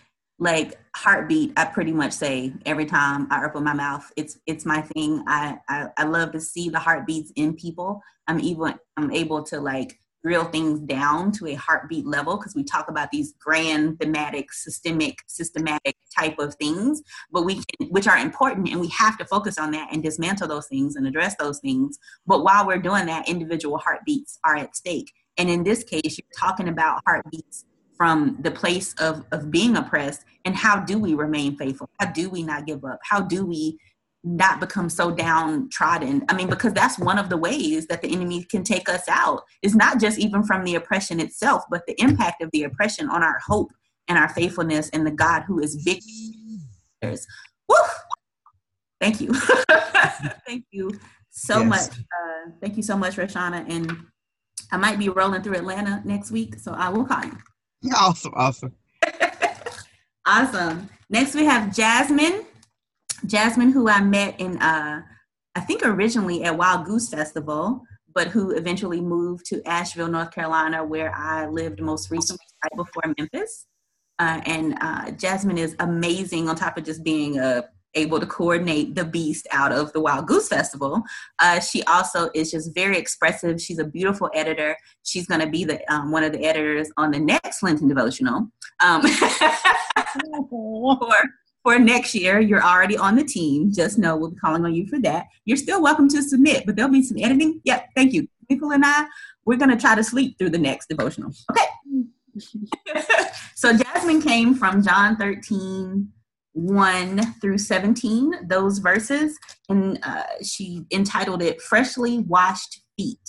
like 0.44 0.78
heartbeat, 0.94 1.54
I 1.56 1.66
pretty 1.66 1.94
much 1.94 2.12
say 2.12 2.54
every 2.66 2.86
time 2.86 3.28
I 3.32 3.46
open 3.46 3.64
my 3.64 3.74
mouth. 3.74 4.12
It's 4.18 4.38
it's 4.46 4.66
my 4.66 4.82
thing. 4.82 5.24
I, 5.26 5.58
I, 5.70 5.88
I 5.98 6.04
love 6.04 6.34
to 6.34 6.42
see 6.42 6.68
the 6.68 6.80
heartbeats 6.80 7.32
in 7.38 7.54
people. 7.54 8.02
I'm 8.28 8.42
even 8.42 8.76
I'm 8.98 9.10
able 9.12 9.42
to 9.44 9.62
like 9.62 9.98
drill 10.22 10.44
things 10.46 10.82
down 10.82 11.32
to 11.34 11.48
a 11.48 11.54
heartbeat 11.54 12.06
level 12.06 12.36
because 12.36 12.56
we 12.56 12.64
talk 12.64 12.90
about 12.90 13.10
these 13.12 13.36
grand 13.40 13.98
thematic 14.00 14.52
systemic 14.52 15.18
systematic 15.28 15.98
type 16.18 16.40
of 16.40 16.56
things 16.56 17.02
but 17.34 17.44
we 17.44 17.56
can, 17.56 17.90
which 17.90 18.08
are 18.08 18.18
important 18.18 18.70
and 18.70 18.80
we 18.80 18.88
have 18.88 19.18
to 19.18 19.26
focus 19.26 19.58
on 19.58 19.72
that 19.72 19.92
and 19.92 20.02
dismantle 20.02 20.48
those 20.48 20.68
things 20.68 20.96
and 20.96 21.06
address 21.06 21.36
those 21.40 21.60
things 21.60 22.00
but 22.26 22.42
while 22.42 22.66
we're 22.66 22.78
doing 22.78 23.06
that 23.06 23.28
individual 23.28 23.78
heartbeats 23.78 24.40
are 24.46 24.56
at 24.56 24.74
stake 24.74 25.12
and 25.38 25.50
in 25.50 25.62
this 25.62 25.84
case 25.84 26.18
you're 26.18 26.40
talking 26.40 26.70
about 26.70 27.02
heartbeats 27.06 27.66
from 27.96 28.38
the 28.42 28.52
place 28.52 28.94
of 29.00 29.26
of 29.32 29.52
being 29.52 29.76
oppressed 29.76 30.24
and 30.46 30.56
how 30.56 30.80
do 30.80 30.98
we 30.98 31.14
remain 31.14 31.56
faithful 31.56 31.90
how 32.00 32.12
do 32.12 32.30
we 32.30 32.44
not 32.44 32.66
give 32.66 32.84
up 32.86 33.00
how 33.04 33.22
do 33.22 33.46
we 33.46 33.78
not 34.24 34.60
become 34.60 34.90
so 34.90 35.12
downtrodden. 35.12 36.24
I 36.30 36.34
mean, 36.34 36.48
because 36.48 36.74
that's 36.74 36.98
one 36.98 37.20
of 37.20 37.30
the 37.30 37.38
ways 37.38 37.88
that 37.88 38.02
the 38.02 38.08
enemy 38.08 38.44
can 38.46 38.64
take 38.64 38.88
us 38.88 39.04
out. 39.10 39.44
It's 39.62 39.76
not 39.76 40.00
just 40.00 40.18
even 40.18 40.44
from 40.44 40.64
the 40.64 40.76
oppression 40.76 41.20
itself, 41.20 41.64
but 41.70 41.86
the 41.88 42.02
impact 42.02 42.42
of 42.42 42.50
the 42.52 42.64
oppression 42.64 43.10
on 43.10 43.22
our 43.22 43.38
hope 43.46 43.72
and 44.08 44.18
our 44.18 44.30
faithfulness 44.30 44.90
and 44.90 45.06
the 45.06 45.12
God 45.12 45.44
who 45.46 45.60
is 45.60 45.76
victorious. 45.76 47.28
Woo! 47.68 47.76
Thank 49.02 49.20
you. 49.20 49.34
thank 50.48 50.66
you 50.72 50.92
so 51.30 51.60
yes. 51.60 51.68
much. 51.68 52.00
Uh, 52.00 52.52
thank 52.62 52.78
you 52.78 52.84
so 52.84 52.96
much, 52.96 53.18
Rashana. 53.18 53.66
And 53.70 54.06
I 54.72 54.78
might 54.78 55.00
be 55.00 55.10
rolling 55.10 55.42
through 55.42 55.56
Atlanta 55.56 56.02
next 56.06 56.32
week, 56.32 56.56
so 56.60 56.72
I 56.72 56.88
will 56.88 57.04
call 57.04 57.26
you. 57.26 57.38
Awesome, 57.96 58.34
awesome. 58.36 58.74
awesome. 60.26 60.90
Next, 61.10 61.36
we 61.36 61.46
have 61.46 61.76
Jasmine. 61.76 62.46
Jasmine, 63.26 63.72
who 63.72 63.90
I 63.90 64.02
met 64.02 64.40
in, 64.40 64.58
uh, 64.62 65.02
I 65.56 65.60
think 65.62 65.82
originally 65.86 66.44
at 66.44 66.58
Wild 66.58 66.86
Goose 66.86 67.10
Festival, 67.10 67.84
but 68.14 68.28
who 68.28 68.52
eventually 68.52 69.02
moved 69.02 69.46
to 69.48 69.62
Asheville, 69.68 70.08
North 70.08 70.32
Carolina, 70.32 70.84
where 70.84 71.14
I 71.14 71.48
lived 71.48 71.82
most 71.82 72.10
recently, 72.12 72.46
right 72.64 72.78
before 72.78 73.14
Memphis. 73.18 73.66
Uh, 74.20 74.42
and 74.46 74.78
uh, 74.82 75.12
Jasmine 75.12 75.58
is 75.58 75.76
amazing 75.80 76.48
on 76.48 76.56
top 76.56 76.78
of 76.78 76.84
just 76.84 77.04
being 77.04 77.40
uh, 77.40 77.64
able 77.96 78.20
to 78.20 78.26
coordinate 78.26 78.96
the 78.96 79.06
beast 79.06 79.48
out 79.52 79.72
of 79.72 79.94
the 79.94 80.02
Wild 80.02 80.28
Goose 80.28 80.48
Festival. 80.48 81.02
Uh, 81.40 81.60
she 81.60 81.84
also 81.84 82.30
is 82.34 82.52
just 82.52 82.74
very 82.74 82.98
expressive. 82.98 83.62
She's 83.62 83.80
a 83.80 83.84
beautiful 83.84 84.30
editor. 84.34 84.76
She's 85.04 85.28
going 85.28 85.42
to 85.42 85.48
be 85.48 85.64
the 85.64 85.82
um, 85.94 86.12
one 86.12 86.24
of 86.24 86.32
the 86.32 86.44
editors 86.44 86.90
on 86.98 87.12
the 87.12 87.20
next 87.20 87.64
Lenten 87.64 87.88
devotional. 87.88 88.48
Um, 88.84 89.02
for 90.50 91.16
for 91.64 91.80
next 91.80 92.14
year, 92.14 92.40
you're 92.42 92.64
already 92.64 92.98
on 92.98 93.16
the 93.16 93.24
team. 93.24 93.72
Just 93.72 93.98
know 93.98 94.18
we'll 94.18 94.32
be 94.32 94.38
calling 94.38 94.66
on 94.66 94.74
you 94.74 94.86
for 94.88 95.00
that. 95.00 95.28
You're 95.46 95.58
still 95.58 95.82
welcome 95.82 96.10
to 96.10 96.22
submit, 96.22 96.66
but 96.66 96.76
there'll 96.76 96.92
be 96.92 97.04
some 97.04 97.18
editing. 97.18 97.62
Yep, 97.64 97.90
thank 97.96 98.14
you. 98.14 98.28
Nicole 98.50 98.74
and 98.74 98.84
I, 98.86 99.06
we're 99.46 99.58
going 99.58 99.70
to 99.70 99.78
try 99.78 99.96
to 99.96 100.04
sleep 100.04 100.38
through 100.38 100.50
the 100.50 100.58
next 100.58 100.90
devotional. 100.90 101.32
Okay. 101.52 101.66
so 103.56 103.78
Jasmine 103.78 104.22
came 104.22 104.56
from 104.56 104.84
John 104.84 105.16
13, 105.16 106.12
1 106.54 107.34
through 107.42 107.58
17, 107.58 108.48
those 108.48 108.80
verses, 108.80 109.38
and 109.70 110.00
uh, 110.04 110.24
she 110.44 110.86
entitled 110.92 111.42
it 111.42 111.62
Freshly 111.62 112.20
Washed 112.20 112.82
Feet. 112.98 113.20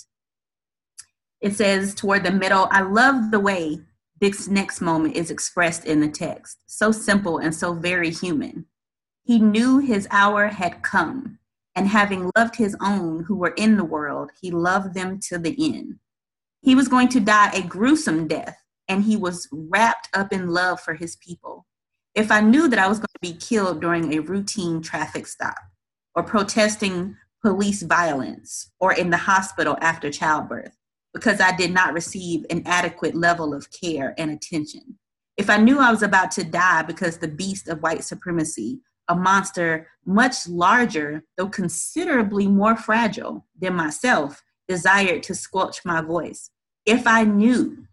It 1.41 1.53
says 1.53 1.93
toward 1.93 2.23
the 2.23 2.31
middle, 2.31 2.67
I 2.71 2.81
love 2.81 3.31
the 3.31 3.39
way 3.39 3.79
this 4.21 4.47
next 4.47 4.81
moment 4.81 5.15
is 5.15 5.29
expressed 5.29 5.85
in 5.85 5.99
the 5.99 6.07
text. 6.07 6.57
So 6.65 6.91
simple 6.91 7.39
and 7.39 7.53
so 7.53 7.73
very 7.73 8.09
human. 8.09 8.65
He 9.23 9.39
knew 9.39 9.79
his 9.79 10.07
hour 10.11 10.47
had 10.47 10.83
come, 10.83 11.39
and 11.75 11.87
having 11.87 12.31
loved 12.37 12.55
his 12.55 12.75
own 12.81 13.23
who 13.23 13.35
were 13.35 13.53
in 13.57 13.75
the 13.75 13.83
world, 13.83 14.31
he 14.39 14.51
loved 14.51 14.93
them 14.93 15.19
to 15.29 15.37
the 15.37 15.55
end. 15.59 15.95
He 16.61 16.75
was 16.75 16.87
going 16.87 17.09
to 17.09 17.19
die 17.19 17.51
a 17.53 17.61
gruesome 17.61 18.27
death, 18.27 18.57
and 18.87 19.03
he 19.03 19.15
was 19.15 19.47
wrapped 19.51 20.09
up 20.13 20.31
in 20.31 20.47
love 20.47 20.79
for 20.79 20.93
his 20.93 21.15
people. 21.17 21.65
If 22.13 22.31
I 22.31 22.41
knew 22.41 22.67
that 22.69 22.79
I 22.79 22.87
was 22.87 22.99
be 23.25 23.33
killed 23.33 23.81
during 23.81 24.13
a 24.13 24.19
routine 24.19 24.81
traffic 24.81 25.25
stop, 25.25 25.57
or 26.13 26.21
protesting 26.21 27.15
police 27.41 27.81
violence, 27.81 28.71
or 28.79 28.93
in 28.93 29.09
the 29.09 29.17
hospital 29.17 29.77
after 29.81 30.11
childbirth, 30.11 30.77
because 31.11 31.41
I 31.41 31.55
did 31.55 31.73
not 31.73 31.93
receive 31.93 32.45
an 32.51 32.61
adequate 32.67 33.15
level 33.15 33.53
of 33.53 33.71
care 33.71 34.13
and 34.19 34.29
attention. 34.29 34.99
If 35.37 35.49
I 35.49 35.57
knew 35.57 35.79
I 35.79 35.89
was 35.89 36.03
about 36.03 36.29
to 36.31 36.43
die 36.43 36.83
because 36.83 37.17
the 37.17 37.27
beast 37.27 37.67
of 37.67 37.81
white 37.81 38.03
supremacy, 38.03 38.81
a 39.07 39.15
monster 39.15 39.87
much 40.05 40.47
larger, 40.47 41.23
though 41.35 41.49
considerably 41.49 42.47
more 42.47 42.75
fragile 42.75 43.47
than 43.59 43.73
myself, 43.73 44.43
desired 44.67 45.23
to 45.23 45.33
squelch 45.33 45.83
my 45.83 46.01
voice, 46.01 46.51
if 46.85 47.07
I 47.07 47.23
knew, 47.23 47.87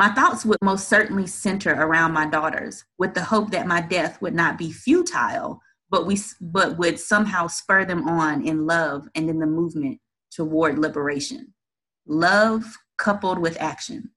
my 0.00 0.08
thoughts 0.08 0.46
would 0.46 0.56
most 0.62 0.88
certainly 0.88 1.26
center 1.26 1.74
around 1.74 2.12
my 2.12 2.24
daughters, 2.24 2.86
with 2.96 3.12
the 3.12 3.22
hope 3.22 3.50
that 3.50 3.66
my 3.66 3.82
death 3.82 4.18
would 4.22 4.32
not 4.32 4.56
be 4.56 4.72
futile, 4.72 5.60
but 5.90 6.06
we 6.06 6.18
but 6.40 6.78
would 6.78 6.98
somehow 6.98 7.46
spur 7.46 7.84
them 7.84 8.08
on 8.08 8.46
in 8.46 8.64
love 8.64 9.06
and 9.14 9.28
in 9.28 9.38
the 9.38 9.44
movement 9.44 10.00
toward 10.30 10.78
liberation 10.78 11.52
love 12.06 12.78
coupled 12.96 13.38
with 13.38 13.60
action. 13.60 14.10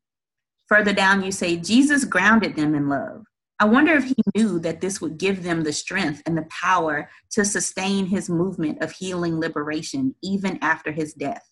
Further 0.67 0.93
down, 0.93 1.22
you 1.22 1.34
say, 1.34 1.58
Jesus 1.58 2.06
grounded 2.06 2.56
them 2.56 2.76
in 2.76 2.88
love. 2.88 3.26
I 3.60 3.65
wonder 3.65 3.91
if 3.91 4.06
he 4.06 4.15
knew 4.36 4.60
that 4.60 4.80
this 4.80 5.02
would 5.02 5.17
give 5.17 5.43
them 5.43 5.63
the 5.63 5.74
strength 5.74 6.24
and 6.26 6.38
the 6.38 6.48
power 6.50 7.10
to 7.32 7.43
sustain 7.43 8.06
his 8.06 8.30
movement 8.30 8.82
of 8.82 8.93
healing 8.93 9.38
liberation 9.38 10.15
even 10.24 10.60
after 10.62 10.93
his 10.93 11.13
death. 11.13 11.43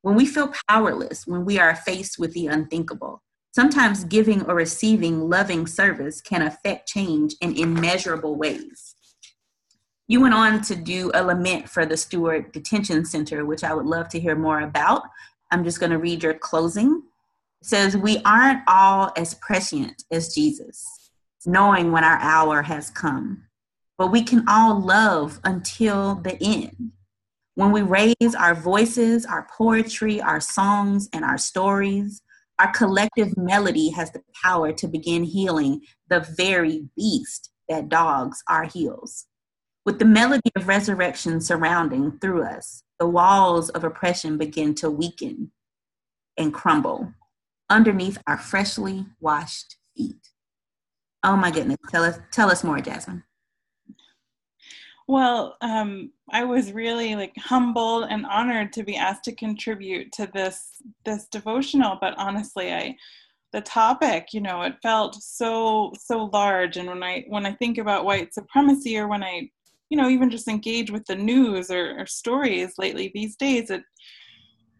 When 0.00 0.14
we 0.14 0.24
feel 0.24 0.54
powerless, 0.66 1.26
when 1.26 1.44
we 1.44 1.58
are 1.58 1.76
faced 1.76 2.18
with 2.18 2.32
the 2.32 2.46
unthinkable, 2.46 3.22
sometimes 3.56 4.04
giving 4.04 4.42
or 4.42 4.54
receiving 4.54 5.30
loving 5.30 5.66
service 5.66 6.20
can 6.20 6.42
affect 6.42 6.86
change 6.86 7.34
in 7.40 7.56
immeasurable 7.56 8.34
ways. 8.34 8.94
You 10.08 10.20
went 10.20 10.34
on 10.34 10.60
to 10.64 10.76
do 10.76 11.10
a 11.14 11.24
lament 11.24 11.66
for 11.66 11.86
the 11.86 11.96
Stewart 11.96 12.52
Detention 12.52 13.06
Center, 13.06 13.46
which 13.46 13.64
I 13.64 13.72
would 13.72 13.86
love 13.86 14.10
to 14.10 14.20
hear 14.20 14.36
more 14.36 14.60
about. 14.60 15.04
I'm 15.50 15.64
just 15.64 15.80
going 15.80 15.90
to 15.92 15.98
read 15.98 16.22
your 16.22 16.34
closing. 16.34 17.02
It 17.62 17.66
says, 17.66 17.96
We 17.96 18.20
aren't 18.26 18.60
all 18.68 19.10
as 19.16 19.32
prescient 19.32 20.04
as 20.10 20.34
Jesus, 20.34 21.10
knowing 21.46 21.92
when 21.92 22.04
our 22.04 22.18
hour 22.18 22.60
has 22.60 22.90
come, 22.90 23.44
but 23.96 24.08
we 24.08 24.22
can 24.22 24.44
all 24.46 24.78
love 24.78 25.40
until 25.44 26.16
the 26.16 26.36
end. 26.42 26.92
When 27.54 27.72
we 27.72 27.80
raise 27.80 28.34
our 28.38 28.54
voices, 28.54 29.24
our 29.24 29.48
poetry, 29.50 30.20
our 30.20 30.42
songs, 30.42 31.08
and 31.14 31.24
our 31.24 31.38
stories, 31.38 32.20
our 32.58 32.72
collective 32.72 33.36
melody 33.36 33.90
has 33.90 34.10
the 34.12 34.22
power 34.42 34.72
to 34.72 34.88
begin 34.88 35.24
healing 35.24 35.82
the 36.08 36.20
very 36.36 36.88
beast 36.96 37.50
that 37.68 37.88
dogs 37.88 38.42
our 38.48 38.64
heels. 38.64 39.26
With 39.84 39.98
the 39.98 40.04
melody 40.04 40.50
of 40.56 40.68
resurrection 40.68 41.40
surrounding 41.40 42.18
through 42.18 42.44
us, 42.44 42.82
the 42.98 43.06
walls 43.06 43.68
of 43.70 43.84
oppression 43.84 44.38
begin 44.38 44.74
to 44.76 44.90
weaken 44.90 45.52
and 46.36 46.52
crumble 46.52 47.12
underneath 47.68 48.18
our 48.26 48.38
freshly 48.38 49.06
washed 49.20 49.76
feet. 49.96 50.30
Oh 51.22 51.36
my 51.36 51.50
goodness. 51.50 51.78
Tell 51.90 52.04
us 52.04 52.18
tell 52.32 52.50
us 52.50 52.64
more, 52.64 52.80
Jasmine. 52.80 53.24
Well, 55.08 55.56
um, 55.60 56.10
I 56.32 56.44
was 56.44 56.72
really 56.72 57.14
like 57.14 57.34
humbled 57.38 58.06
and 58.10 58.26
honored 58.26 58.72
to 58.72 58.82
be 58.82 58.96
asked 58.96 59.24
to 59.24 59.34
contribute 59.34 60.12
to 60.12 60.28
this 60.32 60.82
this 61.04 61.26
devotional. 61.28 61.96
But 62.00 62.14
honestly, 62.18 62.72
I 62.72 62.96
the 63.52 63.60
topic, 63.60 64.28
you 64.32 64.40
know, 64.40 64.62
it 64.62 64.74
felt 64.82 65.14
so 65.22 65.92
so 65.98 66.28
large. 66.32 66.76
And 66.76 66.88
when 66.88 67.02
I 67.04 67.24
when 67.28 67.46
I 67.46 67.52
think 67.52 67.78
about 67.78 68.04
white 68.04 68.34
supremacy, 68.34 68.98
or 68.98 69.06
when 69.08 69.22
I 69.22 69.48
you 69.90 69.96
know 69.96 70.08
even 70.08 70.30
just 70.30 70.48
engage 70.48 70.90
with 70.90 71.06
the 71.06 71.14
news 71.14 71.70
or, 71.70 72.00
or 72.00 72.06
stories 72.06 72.74
lately 72.78 73.12
these 73.14 73.36
days 73.36 73.70
it 73.70 73.84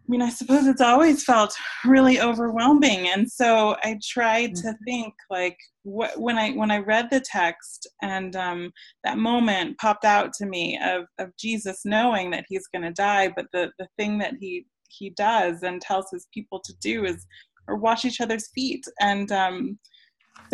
I 0.07 0.09
mean, 0.09 0.23
I 0.23 0.29
suppose 0.29 0.69
it's 0.69 0.81
always 0.81 1.25
felt 1.25 1.53
really 1.85 2.21
overwhelming, 2.21 3.09
and 3.09 3.29
so 3.31 3.77
I 3.83 3.99
tried 4.03 4.55
to 4.57 4.69
mm-hmm. 4.69 4.85
think 4.85 5.15
like 5.31 5.59
what, 5.83 6.19
when 6.21 6.39
I 6.39 6.53
when 6.53 6.71
I 6.71 6.79
read 6.79 7.09
the 7.11 7.21
text, 7.21 7.89
and 8.03 8.37
um, 8.37 8.71
that 9.03 9.19
moment 9.19 9.79
popped 9.79 10.05
out 10.05 10.33
to 10.35 10.47
me 10.47 10.79
of 10.85 11.07
of 11.19 11.37
Jesus 11.37 11.81
knowing 11.85 12.31
that 12.31 12.45
he's 12.49 12.69
going 12.69 12.85
to 12.85 12.93
die, 12.93 13.33
but 13.35 13.47
the 13.53 13.73
the 13.81 13.89
thing 13.99 14.19
that 14.19 14.35
he 14.39 14.67
he 14.89 15.11
does 15.11 15.65
and 15.65 15.81
tells 15.81 16.07
his 16.13 16.29
people 16.33 16.61
to 16.65 16.73
do 16.81 17.05
is 17.05 17.27
or 17.67 17.77
wash 17.77 18.05
each 18.05 18.21
other's 18.21 18.49
feet, 18.55 18.85
and 19.01 19.33
um, 19.33 19.77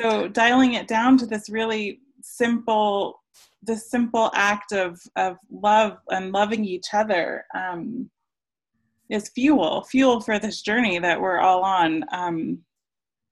so 0.01 0.29
dialing 0.29 0.75
it 0.75 0.89
down 0.89 1.19
to 1.19 1.27
this 1.27 1.51
really 1.51 2.01
simple 2.23 3.21
this 3.63 3.91
simple 3.91 4.31
act 4.35 4.73
of 4.73 4.99
of 5.17 5.37
love 5.51 5.99
and 6.09 6.33
loving 6.33 6.65
each 6.65 6.87
other. 6.95 7.45
Um, 7.55 8.11
is 9.13 9.31
fuel, 9.35 9.83
fuel 9.91 10.21
for 10.21 10.39
this 10.39 10.63
journey 10.63 10.99
that 10.99 11.21
we're 11.21 11.39
all 11.39 11.63
on. 11.63 12.05
Um, 12.13 12.59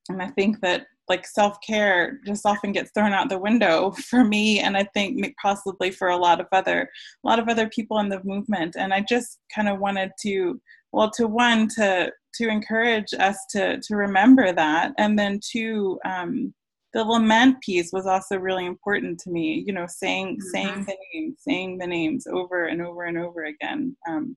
and 0.09 0.23
I 0.23 0.29
think 0.29 0.61
that 0.61 0.87
like 1.09 1.27
self 1.27 1.59
care 1.66 2.21
just 2.25 2.47
often 2.47 2.73
gets 2.73 2.93
thrown 2.93 3.12
out 3.12 3.29
the 3.29 3.38
window 3.38 3.90
for 4.11 4.25
me, 4.25 4.61
and 4.61 4.77
I 4.77 4.85
think 4.95 5.35
possibly 5.43 5.90
for 5.90 6.09
a 6.09 6.16
lot 6.16 6.40
of 6.40 6.47
other 6.53 6.83
a 7.25 7.29
lot 7.29 7.38
of 7.38 7.49
other 7.49 7.69
people 7.69 7.99
in 7.99 8.09
the 8.09 8.23
movement. 8.25 8.77
And 8.79 8.95
I 8.95 9.05
just 9.09 9.38
kind 9.55 9.69
of 9.69 9.81
wanted 9.81 10.12
to 10.23 10.61
well 10.93 11.11
to 11.12 11.27
one 11.27 11.69
to 11.77 12.12
to 12.35 12.49
encourage 12.49 13.12
us 13.19 13.38
to 13.51 13.81
to 13.81 13.97
remember 13.97 14.53
that, 14.53 14.93
and 14.99 15.19
then 15.19 15.40
two. 15.43 15.99
Um, 16.05 16.55
the 16.93 17.05
lament 17.05 17.61
piece 17.61 17.93
was 17.93 18.05
also 18.05 18.37
really 18.37 18.66
important 18.66 19.16
to 19.21 19.31
me 19.31 19.62
you 19.64 19.73
know 19.73 19.87
saying 19.88 20.37
mm-hmm. 20.37 20.49
saying 20.53 20.85
the 20.87 20.97
names 21.14 21.37
saying 21.38 21.79
the 21.79 21.87
names 21.87 22.27
over 22.27 22.64
and 22.64 22.83
over 22.83 23.05
and 23.05 23.16
over 23.16 23.45
again 23.45 23.97
um, 24.09 24.37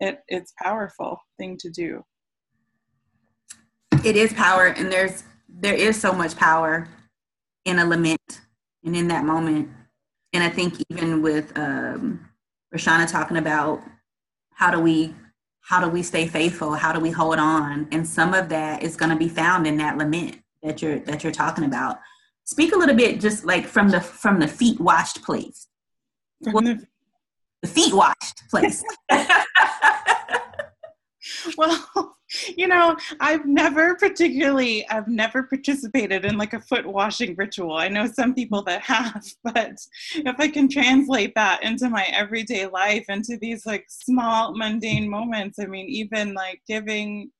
it 0.00 0.20
it's 0.28 0.52
powerful 0.60 1.20
thing 1.38 1.56
to 1.58 1.70
do. 1.70 2.02
It 4.04 4.16
is 4.16 4.32
power 4.32 4.66
and 4.66 4.90
there's 4.90 5.24
there 5.48 5.74
is 5.74 6.00
so 6.00 6.12
much 6.12 6.36
power 6.36 6.88
in 7.64 7.78
a 7.78 7.84
lament 7.84 8.40
and 8.84 8.96
in 8.96 9.08
that 9.08 9.24
moment. 9.24 9.68
And 10.32 10.42
i 10.42 10.48
think 10.48 10.74
even 10.90 11.22
with 11.22 11.56
um 11.56 12.26
Rashana 12.74 13.10
talking 13.10 13.36
about 13.36 13.82
how 14.54 14.70
do 14.70 14.80
we 14.80 15.14
how 15.62 15.80
do 15.80 15.88
we 15.88 16.02
stay 16.02 16.26
faithful? 16.26 16.74
How 16.74 16.92
do 16.92 16.98
we 16.98 17.10
hold 17.10 17.38
on? 17.38 17.86
And 17.92 18.06
some 18.06 18.34
of 18.34 18.48
that 18.48 18.82
is 18.82 18.96
going 18.96 19.10
to 19.10 19.16
be 19.16 19.28
found 19.28 19.66
in 19.66 19.76
that 19.76 19.96
lament 19.96 20.38
that 20.62 20.82
you're 20.82 20.98
that 21.00 21.22
you're 21.22 21.32
talking 21.32 21.64
about. 21.64 21.98
Speak 22.44 22.74
a 22.74 22.76
little 22.76 22.96
bit 22.96 23.20
just 23.20 23.44
like 23.44 23.66
from 23.66 23.88
the 23.88 24.00
from 24.00 24.40
the 24.40 24.48
feet 24.48 24.80
washed 24.80 25.22
place. 25.22 25.68
Well, 26.40 26.76
the 27.62 27.68
feet 27.68 27.92
washed 27.92 28.48
place 28.50 28.82
well, 31.60 32.16
you 32.56 32.66
know, 32.66 32.96
I've 33.20 33.44
never 33.44 33.94
particularly, 33.96 34.88
I've 34.88 35.08
never 35.08 35.42
participated 35.42 36.24
in 36.24 36.38
like 36.38 36.54
a 36.54 36.60
foot 36.60 36.86
washing 36.86 37.34
ritual. 37.36 37.76
I 37.76 37.88
know 37.88 38.06
some 38.06 38.34
people 38.34 38.62
that 38.62 38.80
have, 38.82 39.24
but 39.44 39.76
if 40.14 40.36
I 40.38 40.48
can 40.48 40.68
translate 40.68 41.34
that 41.34 41.62
into 41.62 41.90
my 41.90 42.04
everyday 42.12 42.66
life, 42.66 43.04
into 43.08 43.36
these 43.40 43.66
like 43.66 43.84
small 43.88 44.56
mundane 44.56 45.08
moments, 45.08 45.58
I 45.58 45.66
mean, 45.66 45.88
even 45.88 46.32
like 46.34 46.62
giving, 46.66 47.30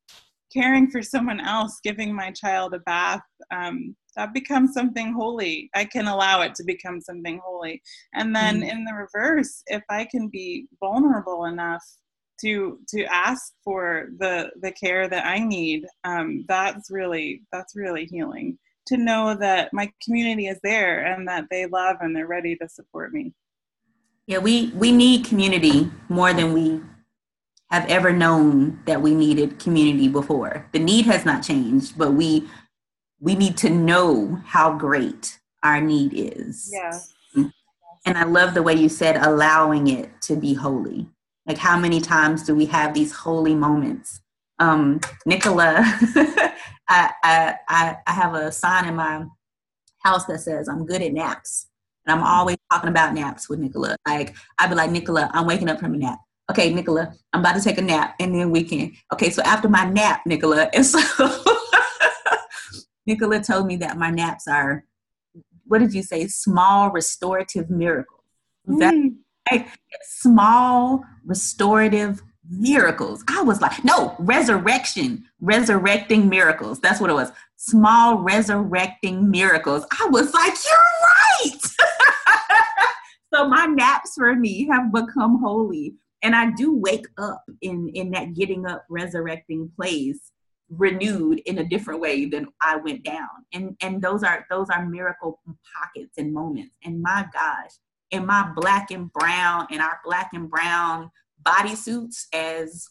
caring 0.53 0.91
for 0.91 1.03
someone 1.03 1.41
else, 1.41 1.81
giving 1.83 2.15
my 2.15 2.31
child 2.33 2.75
a 2.75 2.81
bath, 2.81 3.23
um, 3.51 3.97
that 4.17 4.35
becomes 4.35 4.75
something 4.75 5.15
holy. 5.15 5.71
I 5.75 5.85
can 5.87 6.09
allow 6.09 6.43
it 6.43 6.55
to 6.57 6.65
become 6.65 7.01
something 7.01 7.41
holy. 7.43 7.81
And 8.13 8.35
then 8.35 8.61
mm. 8.61 8.71
in 8.71 8.85
the 8.85 8.93
reverse, 8.93 9.63
if 9.69 9.83
I 9.89 10.05
can 10.11 10.29
be 10.29 10.67
vulnerable 10.79 11.47
enough 11.47 11.85
to 12.43 12.79
to 12.89 13.05
ask 13.05 13.53
for 13.65 14.09
the 14.19 14.51
the 14.63 14.73
care 14.73 15.09
that 15.09 15.27
I 15.27 15.39
need, 15.39 15.87
um, 16.05 16.45
that's 16.49 16.91
really 16.91 17.43
that's 17.53 17.77
really 17.77 18.07
healing. 18.07 18.59
To 18.89 18.97
know 18.97 19.35
that 19.35 19.73
my 19.73 19.93
community 20.03 20.49
is 20.49 20.59
there 20.63 21.05
and 21.05 21.29
that 21.29 21.47
they 21.51 21.67
love 21.67 21.97
and 22.01 22.15
they're 22.15 22.27
ready 22.27 22.57
to 22.57 22.69
support 22.69 23.13
me. 23.13 23.33
Yeah, 24.27 24.39
we 24.39 24.71
we 24.75 24.93
need 24.93 25.25
community 25.25 25.91
more 26.09 26.33
than 26.33 26.53
we 26.53 26.81
have 27.71 27.87
ever 27.89 28.13
known 28.13 28.81
that 28.87 29.01
we 29.01 29.15
needed 29.15 29.59
community 29.59 30.09
before. 30.09 30.69
The 30.73 30.79
need 30.81 31.07
has 31.07 31.25
not 31.25 31.43
changed, 31.43 31.97
but 31.97 32.13
we 32.15 32.49
we 33.21 33.35
need 33.35 33.57
to 33.59 33.71
know 33.71 34.41
how 34.45 34.73
great 34.73 35.39
our 35.63 35.81
need 35.81 36.13
is. 36.15 36.71
Yeah. 36.73 36.99
And 38.07 38.17
I 38.17 38.25
love 38.25 38.55
the 38.55 38.63
way 38.63 38.75
you 38.75 38.89
said 38.89 39.17
allowing 39.19 39.89
it 39.89 40.11
to 40.23 40.37
be 40.37 40.55
holy. 40.55 41.07
Like 41.47 41.59
how 41.59 41.79
many 41.79 42.01
times 42.01 42.45
do 42.45 42.55
we 42.55 42.67
have 42.67 42.95
these 42.95 43.13
holy 43.13 43.55
moments? 43.55 44.21
Um, 44.59 45.01
Nichola, 45.27 45.79
I, 46.89 47.13
I, 47.25 47.97
I, 48.07 48.13
have 48.13 48.35
a 48.35 48.53
sign 48.53 48.87
in 48.87 48.97
my 48.97 49.25
house 50.01 50.27
that 50.27 50.41
says 50.41 50.69
I'm 50.69 50.85
good 50.85 51.01
at 51.01 51.15
naps. 51.15 51.69
And 52.05 52.15
I'm 52.15 52.27
always 52.27 52.59
talking 52.71 52.91
about 52.91 53.15
naps 53.15 53.49
with 53.49 53.59
Nichola. 53.59 53.97
Like 54.07 54.35
I'd 54.59 54.69
be 54.69 54.75
like, 54.75 54.91
Nichola, 54.91 55.31
I'm 55.33 55.47
waking 55.47 55.71
up 55.71 55.81
from 55.81 55.95
a 55.95 55.97
nap. 55.97 56.19
Okay, 56.51 56.73
Nichola, 56.73 57.15
I'm 57.33 57.41
about 57.41 57.57
to 57.57 57.63
take 57.63 57.79
a 57.79 57.83
nap 57.83 58.17
and 58.21 58.35
then 58.35 58.51
we 58.51 58.65
can. 58.65 58.93
Okay, 59.13 59.31
so 59.31 59.41
after 59.43 59.69
my 59.69 59.85
nap, 59.85 60.23
Nichola, 60.29 60.69
and 60.75 60.85
so 60.85 60.99
Nichola 63.09 63.47
told 63.47 63.67
me 63.67 63.77
that 63.77 63.97
my 63.97 64.11
naps 64.11 64.47
are, 64.47 64.85
what 65.67 65.79
did 65.79 65.95
you 65.95 66.03
say, 66.03 66.27
small 66.27 66.91
restorative 66.91 67.71
miracles. 67.71 68.25
Mm 68.69 69.15
right? 69.51 69.69
Small 70.03 71.05
restorative 71.25 72.23
miracles. 72.49 73.23
I 73.29 73.43
was 73.43 73.61
like, 73.61 73.85
no, 73.85 74.17
resurrection, 74.19 75.25
resurrecting 75.41 76.29
miracles. 76.29 76.81
That's 76.81 77.01
what 77.01 77.11
it 77.11 77.15
was. 77.15 77.31
Small 77.57 78.19
resurrecting 78.19 79.31
miracles. 79.31 79.85
I 80.01 80.09
was 80.11 80.33
like, 80.35 80.55
you're 80.65 81.51
right. 81.53 81.63
so 83.35 83.49
my 83.49 83.67
naps 83.67 84.15
for 84.15 84.35
me 84.35 84.69
have 84.71 84.93
become 84.93 85.41
holy. 85.41 85.95
And 86.23 86.35
I 86.35 86.51
do 86.51 86.77
wake 86.77 87.07
up 87.19 87.45
in, 87.63 87.91
in 87.95 88.11
that 88.11 88.35
getting 88.35 88.67
up, 88.67 88.85
resurrecting 88.91 89.71
place 89.77 90.33
renewed 90.71 91.41
in 91.47 91.59
a 91.59 91.65
different 91.65 92.01
way 92.01 92.27
than 92.27 92.47
I 92.63 92.77
went 92.77 93.03
down. 93.05 93.29
And 93.53 93.77
and 93.81 94.01
those 94.01 94.23
are 94.23 94.47
those 94.51 94.69
are 94.71 94.87
miracle 94.87 95.41
pockets 95.75 96.17
and 96.17 96.33
moments. 96.33 96.75
And 96.85 97.03
my 97.03 97.27
gosh, 97.33 97.73
in 98.11 98.27
my 98.27 98.51
black 98.55 98.91
and 98.91 99.13
brown 99.13 99.67
and 99.71 99.81
our 99.81 100.01
black 100.05 100.31
and 100.33 100.51
brown 100.51 101.11
bodysuits 101.45 102.27
as 102.33 102.89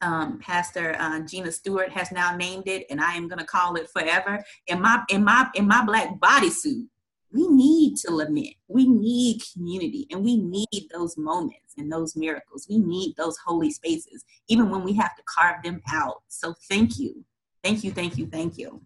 um, 0.00 0.38
Pastor 0.38 0.96
uh, 0.98 1.20
Gina 1.20 1.50
Stewart 1.50 1.90
has 1.90 2.12
now 2.12 2.36
named 2.36 2.68
it, 2.68 2.86
and 2.90 3.00
I 3.00 3.14
am 3.14 3.28
going 3.28 3.40
to 3.40 3.44
call 3.44 3.76
it 3.76 3.90
forever. 3.90 4.44
In 4.66 4.80
my 4.80 5.02
in 5.08 5.24
my 5.24 5.48
in 5.54 5.66
my 5.66 5.84
black 5.84 6.18
bodysuit, 6.20 6.86
we 7.32 7.48
need 7.48 7.96
to 7.98 8.12
lament. 8.12 8.54
We 8.68 8.88
need 8.88 9.42
community, 9.52 10.06
and 10.10 10.22
we 10.24 10.36
need 10.36 10.88
those 10.92 11.16
moments 11.16 11.74
and 11.76 11.90
those 11.90 12.16
miracles. 12.16 12.66
We 12.68 12.78
need 12.78 13.16
those 13.16 13.36
holy 13.44 13.70
spaces, 13.70 14.24
even 14.48 14.70
when 14.70 14.84
we 14.84 14.94
have 14.94 15.16
to 15.16 15.22
carve 15.24 15.62
them 15.62 15.82
out. 15.92 16.22
So 16.28 16.54
thank 16.68 16.98
you, 16.98 17.24
thank 17.64 17.82
you, 17.82 17.90
thank 17.90 18.18
you, 18.18 18.26
thank 18.26 18.56
you, 18.56 18.80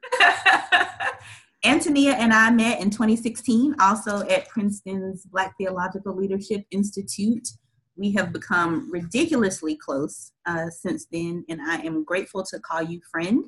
Antonia 1.64 2.12
and 2.12 2.32
I 2.32 2.50
met 2.50 2.80
in 2.80 2.90
2016, 2.90 3.76
also 3.80 4.26
at 4.28 4.48
Princeton's 4.48 5.24
Black 5.26 5.54
Theological 5.58 6.14
Leadership 6.14 6.64
Institute. 6.70 7.48
We 7.96 8.12
have 8.12 8.32
become 8.32 8.90
ridiculously 8.92 9.76
close 9.76 10.32
uh, 10.44 10.70
since 10.70 11.06
then, 11.10 11.44
and 11.48 11.60
I 11.62 11.76
am 11.78 12.04
grateful 12.04 12.44
to 12.44 12.60
call 12.60 12.82
you 12.82 13.00
friend. 13.10 13.46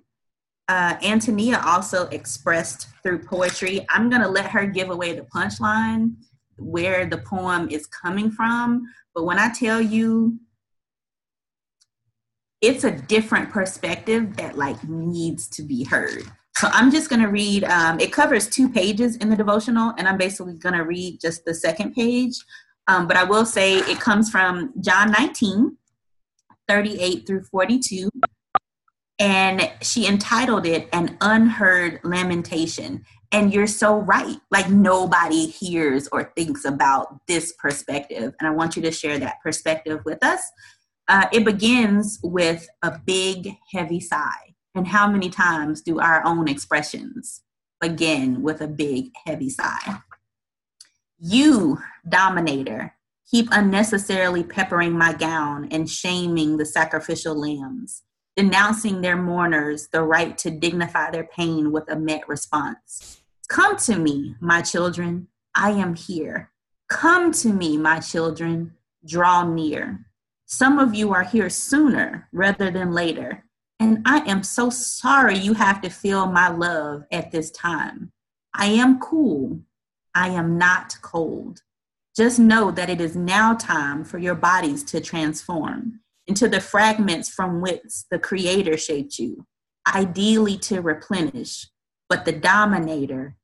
Uh, 0.68 0.96
Antonia 1.02 1.62
also 1.64 2.06
expressed 2.08 2.88
through 3.02 3.20
poetry. 3.20 3.86
I'm 3.90 4.10
going 4.10 4.22
to 4.22 4.28
let 4.28 4.50
her 4.50 4.66
give 4.66 4.90
away 4.90 5.14
the 5.14 5.26
punchline, 5.34 6.14
where 6.58 7.06
the 7.06 7.18
poem 7.18 7.68
is 7.70 7.86
coming 7.86 8.30
from. 8.30 8.82
But 9.14 9.24
when 9.24 9.38
I 9.38 9.50
tell 9.52 9.80
you 9.80 10.38
it's 12.60 12.84
a 12.84 12.90
different 12.90 13.50
perspective 13.50 14.36
that 14.36 14.58
like 14.58 14.82
needs 14.88 15.48
to 15.48 15.62
be 15.62 15.84
heard. 15.84 16.24
So 16.56 16.68
I'm 16.72 16.90
just 16.90 17.08
going 17.08 17.22
to 17.22 17.28
read, 17.28 17.62
um, 17.64 18.00
it 18.00 18.12
covers 18.12 18.48
two 18.48 18.68
pages 18.68 19.16
in 19.16 19.30
the 19.30 19.36
devotional, 19.36 19.94
and 19.96 20.08
I'm 20.08 20.18
basically 20.18 20.54
going 20.54 20.74
to 20.74 20.82
read 20.82 21.20
just 21.20 21.44
the 21.44 21.54
second 21.54 21.94
page. 21.94 22.34
Um, 22.88 23.06
but 23.06 23.16
I 23.16 23.22
will 23.22 23.46
say 23.46 23.76
it 23.78 24.00
comes 24.00 24.28
from 24.28 24.72
John 24.80 25.12
19, 25.12 25.76
38 26.66 27.26
through 27.26 27.44
42. 27.44 28.10
And 29.20 29.70
she 29.82 30.08
entitled 30.08 30.66
it 30.66 30.88
An 30.92 31.16
Unheard 31.20 32.00
Lamentation. 32.02 33.04
And 33.30 33.52
you're 33.52 33.66
so 33.66 33.98
right. 33.98 34.38
Like 34.50 34.68
nobody 34.68 35.46
hears 35.46 36.08
or 36.08 36.32
thinks 36.34 36.64
about 36.64 37.20
this 37.28 37.52
perspective. 37.52 38.34
And 38.40 38.48
I 38.48 38.50
want 38.50 38.74
you 38.74 38.82
to 38.82 38.90
share 38.90 39.18
that 39.18 39.36
perspective 39.42 40.00
with 40.04 40.24
us 40.24 40.40
uh, 41.08 41.26
it 41.32 41.44
begins 41.44 42.20
with 42.22 42.68
a 42.82 42.98
big, 43.04 43.56
heavy 43.72 44.00
sigh. 44.00 44.54
And 44.74 44.86
how 44.86 45.10
many 45.10 45.30
times 45.30 45.80
do 45.80 45.98
our 45.98 46.24
own 46.24 46.48
expressions 46.48 47.42
begin 47.80 48.42
with 48.42 48.60
a 48.60 48.68
big, 48.68 49.10
heavy 49.26 49.50
sigh? 49.50 50.00
You, 51.18 51.78
dominator, 52.08 52.94
keep 53.28 53.48
unnecessarily 53.50 54.44
peppering 54.44 54.96
my 54.96 55.12
gown 55.14 55.68
and 55.70 55.90
shaming 55.90 56.56
the 56.56 56.66
sacrificial 56.66 57.34
lambs, 57.34 58.02
denouncing 58.36 59.00
their 59.00 59.16
mourners 59.16 59.88
the 59.88 60.02
right 60.02 60.36
to 60.38 60.50
dignify 60.50 61.10
their 61.10 61.24
pain 61.24 61.72
with 61.72 61.90
a 61.90 61.96
met 61.96 62.28
response. 62.28 63.20
Come 63.48 63.76
to 63.78 63.96
me, 63.96 64.36
my 64.40 64.60
children, 64.60 65.28
I 65.54 65.70
am 65.70 65.94
here. 65.94 66.50
Come 66.88 67.32
to 67.32 67.48
me, 67.48 67.76
my 67.76 67.98
children, 67.98 68.74
draw 69.04 69.42
near. 69.42 70.04
Some 70.50 70.78
of 70.78 70.94
you 70.94 71.12
are 71.12 71.24
here 71.24 71.50
sooner 71.50 72.26
rather 72.32 72.70
than 72.70 72.90
later, 72.92 73.44
and 73.78 74.00
I 74.06 74.20
am 74.20 74.42
so 74.42 74.70
sorry 74.70 75.36
you 75.36 75.52
have 75.52 75.82
to 75.82 75.90
feel 75.90 76.24
my 76.24 76.48
love 76.48 77.04
at 77.12 77.30
this 77.30 77.50
time. 77.50 78.12
I 78.54 78.68
am 78.68 78.98
cool. 78.98 79.60
I 80.14 80.28
am 80.28 80.56
not 80.56 80.96
cold. 81.02 81.60
Just 82.16 82.38
know 82.38 82.70
that 82.70 82.88
it 82.88 82.98
is 82.98 83.14
now 83.14 83.56
time 83.56 84.04
for 84.04 84.16
your 84.16 84.34
bodies 84.34 84.82
to 84.84 85.02
transform 85.02 86.00
into 86.26 86.48
the 86.48 86.60
fragments 86.60 87.28
from 87.28 87.60
which 87.60 88.08
the 88.10 88.18
Creator 88.18 88.78
shaped 88.78 89.18
you, 89.18 89.46
ideally 89.94 90.56
to 90.60 90.80
replenish, 90.80 91.66
but 92.08 92.24
the 92.24 92.32
dominator, 92.32 93.36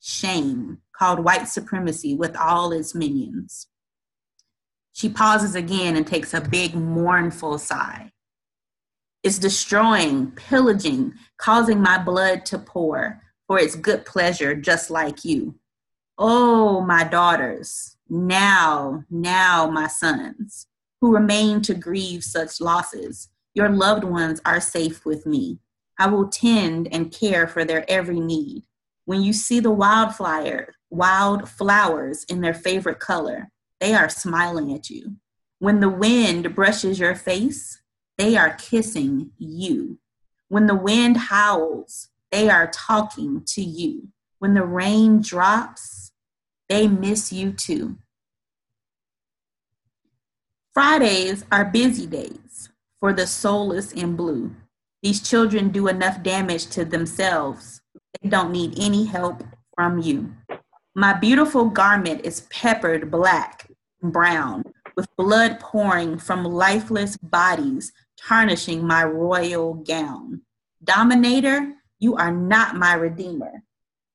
shame, 0.00 0.78
called 0.96 1.18
white 1.18 1.48
supremacy 1.48 2.14
with 2.14 2.36
all 2.36 2.70
its 2.70 2.94
minions. 2.94 3.66
She 4.94 5.08
pauses 5.08 5.56
again 5.56 5.96
and 5.96 6.06
takes 6.06 6.32
a 6.34 6.40
big 6.40 6.76
mournful 6.76 7.58
sigh. 7.58 8.12
It's 9.24 9.40
destroying, 9.40 10.30
pillaging, 10.30 11.14
causing 11.36 11.80
my 11.80 11.98
blood 11.98 12.46
to 12.46 12.58
pour 12.58 13.20
for 13.48 13.58
its 13.58 13.74
good 13.74 14.06
pleasure, 14.06 14.54
just 14.54 14.90
like 14.90 15.24
you. 15.24 15.56
Oh, 16.16 16.80
my 16.80 17.02
daughters, 17.02 17.96
now, 18.08 19.02
now, 19.10 19.68
my 19.68 19.88
sons, 19.88 20.68
who 21.00 21.12
remain 21.12 21.60
to 21.62 21.74
grieve 21.74 22.22
such 22.22 22.60
losses, 22.60 23.30
your 23.52 23.70
loved 23.70 24.04
ones 24.04 24.40
are 24.44 24.60
safe 24.60 25.04
with 25.04 25.26
me. 25.26 25.58
I 25.98 26.06
will 26.06 26.28
tend 26.28 26.86
and 26.92 27.12
care 27.12 27.48
for 27.48 27.64
their 27.64 27.84
every 27.90 28.20
need. 28.20 28.62
When 29.06 29.22
you 29.22 29.32
see 29.32 29.58
the 29.58 29.72
wildflower, 29.72 30.72
wild 30.90 31.48
flowers 31.48 32.22
in 32.28 32.40
their 32.40 32.54
favorite 32.54 33.00
color, 33.00 33.50
they 33.80 33.94
are 33.94 34.08
smiling 34.08 34.72
at 34.72 34.90
you. 34.90 35.16
When 35.58 35.80
the 35.80 35.88
wind 35.88 36.54
brushes 36.54 36.98
your 36.98 37.14
face, 37.14 37.82
they 38.18 38.36
are 38.36 38.54
kissing 38.54 39.30
you. 39.38 39.98
When 40.48 40.66
the 40.66 40.74
wind 40.74 41.16
howls, 41.16 42.10
they 42.30 42.48
are 42.48 42.70
talking 42.70 43.42
to 43.46 43.62
you. 43.62 44.08
When 44.38 44.54
the 44.54 44.64
rain 44.64 45.20
drops, 45.20 46.12
they 46.68 46.88
miss 46.88 47.32
you 47.32 47.52
too. 47.52 47.98
Fridays 50.72 51.44
are 51.52 51.64
busy 51.64 52.06
days 52.06 52.68
for 53.00 53.12
the 53.12 53.26
soulless 53.26 53.92
in 53.92 54.16
blue. 54.16 54.54
These 55.02 55.20
children 55.20 55.68
do 55.68 55.88
enough 55.88 56.22
damage 56.22 56.66
to 56.68 56.84
themselves. 56.84 57.80
They 58.20 58.28
don't 58.28 58.50
need 58.50 58.78
any 58.78 59.04
help 59.04 59.44
from 59.74 59.98
you. 59.98 60.34
My 60.96 61.12
beautiful 61.12 61.70
garment 61.70 62.24
is 62.24 62.42
peppered 62.50 63.10
black 63.10 63.68
and 64.00 64.12
brown, 64.12 64.62
with 64.96 65.08
blood 65.16 65.58
pouring 65.58 66.18
from 66.18 66.44
lifeless 66.44 67.16
bodies, 67.16 67.92
tarnishing 68.16 68.86
my 68.86 69.02
royal 69.02 69.74
gown. 69.74 70.42
Dominator, 70.84 71.74
you 71.98 72.14
are 72.14 72.30
not 72.30 72.76
my 72.76 72.94
redeemer. 72.94 73.64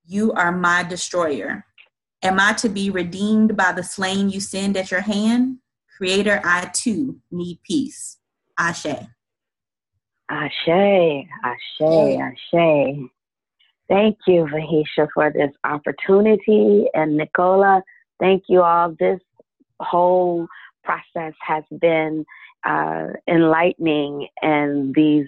You 0.06 0.32
are 0.32 0.54
my 0.54 0.84
destroyer. 0.84 1.66
Am 2.24 2.40
I 2.40 2.54
to 2.54 2.70
be 2.70 2.90
redeemed 2.90 3.58
by 3.58 3.74
the 3.74 3.84
slain 3.84 4.30
you 4.30 4.40
send 4.40 4.78
at 4.78 4.90
your 4.90 5.02
hand? 5.02 5.58
Creator, 5.98 6.40
I 6.46 6.70
too 6.74 7.20
need 7.30 7.60
peace. 7.64 8.20
Ashe. 8.58 8.86
Ashe, 10.30 11.26
Ashe, 11.44 11.82
Ashe. 11.82 13.10
Thank 13.90 14.18
you, 14.28 14.46
Vahisha, 14.46 15.08
for 15.14 15.32
this 15.32 15.52
opportunity. 15.64 16.86
And 16.94 17.20
Nichola, 17.20 17.82
thank 18.20 18.44
you 18.48 18.62
all. 18.62 18.96
This 19.00 19.20
whole 19.80 20.48
process 20.84 21.34
has 21.42 21.64
been 21.82 22.24
uh, 22.64 23.08
enlightening, 23.28 24.28
and 24.44 24.94
these 24.94 25.26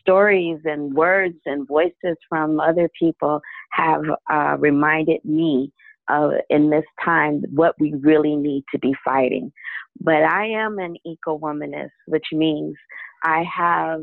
stories 0.00 0.58
and 0.64 0.94
words 0.94 1.36
and 1.44 1.68
voices 1.68 2.16
from 2.30 2.60
other 2.60 2.88
people 2.98 3.42
have 3.72 4.04
uh, 4.32 4.56
reminded 4.58 5.22
me 5.24 5.70
uh, 6.08 6.30
in 6.48 6.70
this 6.70 6.84
time 7.04 7.42
what 7.54 7.78
we 7.78 7.92
really 8.00 8.36
need 8.36 8.64
to 8.72 8.78
be 8.78 8.94
fighting. 9.04 9.52
But 10.00 10.22
I 10.22 10.46
am 10.46 10.78
an 10.78 10.96
eco 11.04 11.38
womanist, 11.38 11.90
which 12.06 12.26
means 12.32 12.74
I 13.22 13.44
have. 13.54 14.00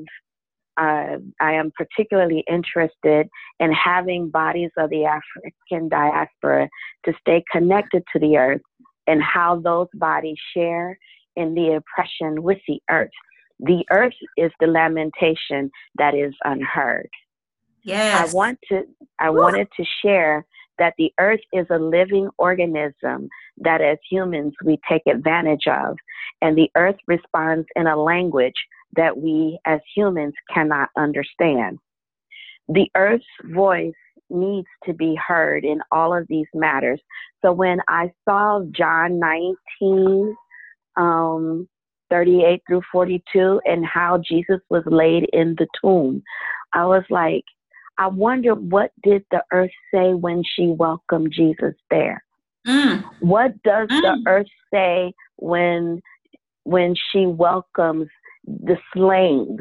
Uh, 0.79 1.17
I 1.41 1.53
am 1.53 1.71
particularly 1.75 2.43
interested 2.49 3.27
in 3.59 3.71
having 3.73 4.29
bodies 4.29 4.71
of 4.77 4.89
the 4.89 5.05
African 5.05 5.89
diaspora 5.89 6.69
to 7.05 7.13
stay 7.19 7.43
connected 7.51 8.03
to 8.13 8.19
the 8.19 8.37
earth 8.37 8.61
and 9.05 9.21
how 9.21 9.59
those 9.59 9.87
bodies 9.93 10.37
share 10.55 10.97
in 11.35 11.53
the 11.53 11.73
oppression 11.81 12.43
with 12.43 12.59
the 12.67 12.79
earth. 12.89 13.09
The 13.59 13.83
earth 13.91 14.13
is 14.37 14.51
the 14.59 14.67
lamentation 14.67 15.69
that 15.97 16.15
is 16.15 16.33
unheard. 16.45 17.09
Yes. 17.83 18.31
I 18.31 18.33
want 18.33 18.59
to 18.69 18.83
I 19.19 19.29
wanted 19.29 19.67
to 19.75 19.85
share 20.01 20.45
that 20.77 20.93
the 20.97 21.11
earth 21.19 21.41
is 21.51 21.65
a 21.69 21.77
living 21.77 22.29
organism 22.37 23.27
that 23.57 23.81
as 23.81 23.97
humans 24.09 24.53
we 24.63 24.79
take 24.89 25.01
advantage 25.07 25.67
of. 25.67 25.97
And 26.41 26.57
the 26.57 26.69
earth 26.77 26.95
responds 27.07 27.67
in 27.75 27.87
a 27.87 28.01
language 28.01 28.53
that 28.95 29.17
we 29.17 29.59
as 29.65 29.79
humans 29.95 30.33
cannot 30.53 30.89
understand. 30.97 31.79
The 32.67 32.89
earth's 32.95 33.25
voice 33.45 33.93
needs 34.29 34.67
to 34.85 34.93
be 34.93 35.15
heard 35.15 35.65
in 35.65 35.79
all 35.91 36.15
of 36.15 36.27
these 36.27 36.47
matters. 36.53 37.01
So 37.41 37.51
when 37.51 37.79
I 37.87 38.11
saw 38.25 38.63
John 38.71 39.19
19, 39.19 40.35
um, 40.97 41.67
38 42.09 42.61
through 42.67 42.81
42, 42.91 43.61
and 43.65 43.85
how 43.85 44.19
Jesus 44.19 44.59
was 44.69 44.83
laid 44.85 45.27
in 45.33 45.55
the 45.57 45.67
tomb, 45.81 46.21
I 46.73 46.85
was 46.85 47.03
like, 47.09 47.43
I 47.97 48.07
wonder 48.07 48.55
what 48.55 48.91
did 49.03 49.25
the 49.31 49.43
earth 49.51 49.71
say 49.93 50.13
when 50.13 50.43
she 50.43 50.67
welcomed 50.67 51.33
Jesus 51.35 51.73
there? 51.89 52.23
Mm. 52.65 53.03
What 53.19 53.61
does 53.63 53.89
mm. 53.89 54.01
the 54.01 54.23
earth 54.27 54.47
say 54.73 55.13
when 55.37 56.01
when 56.63 56.93
she 57.11 57.25
welcomes 57.25 58.07
the 58.63 58.77
slain 58.93 59.57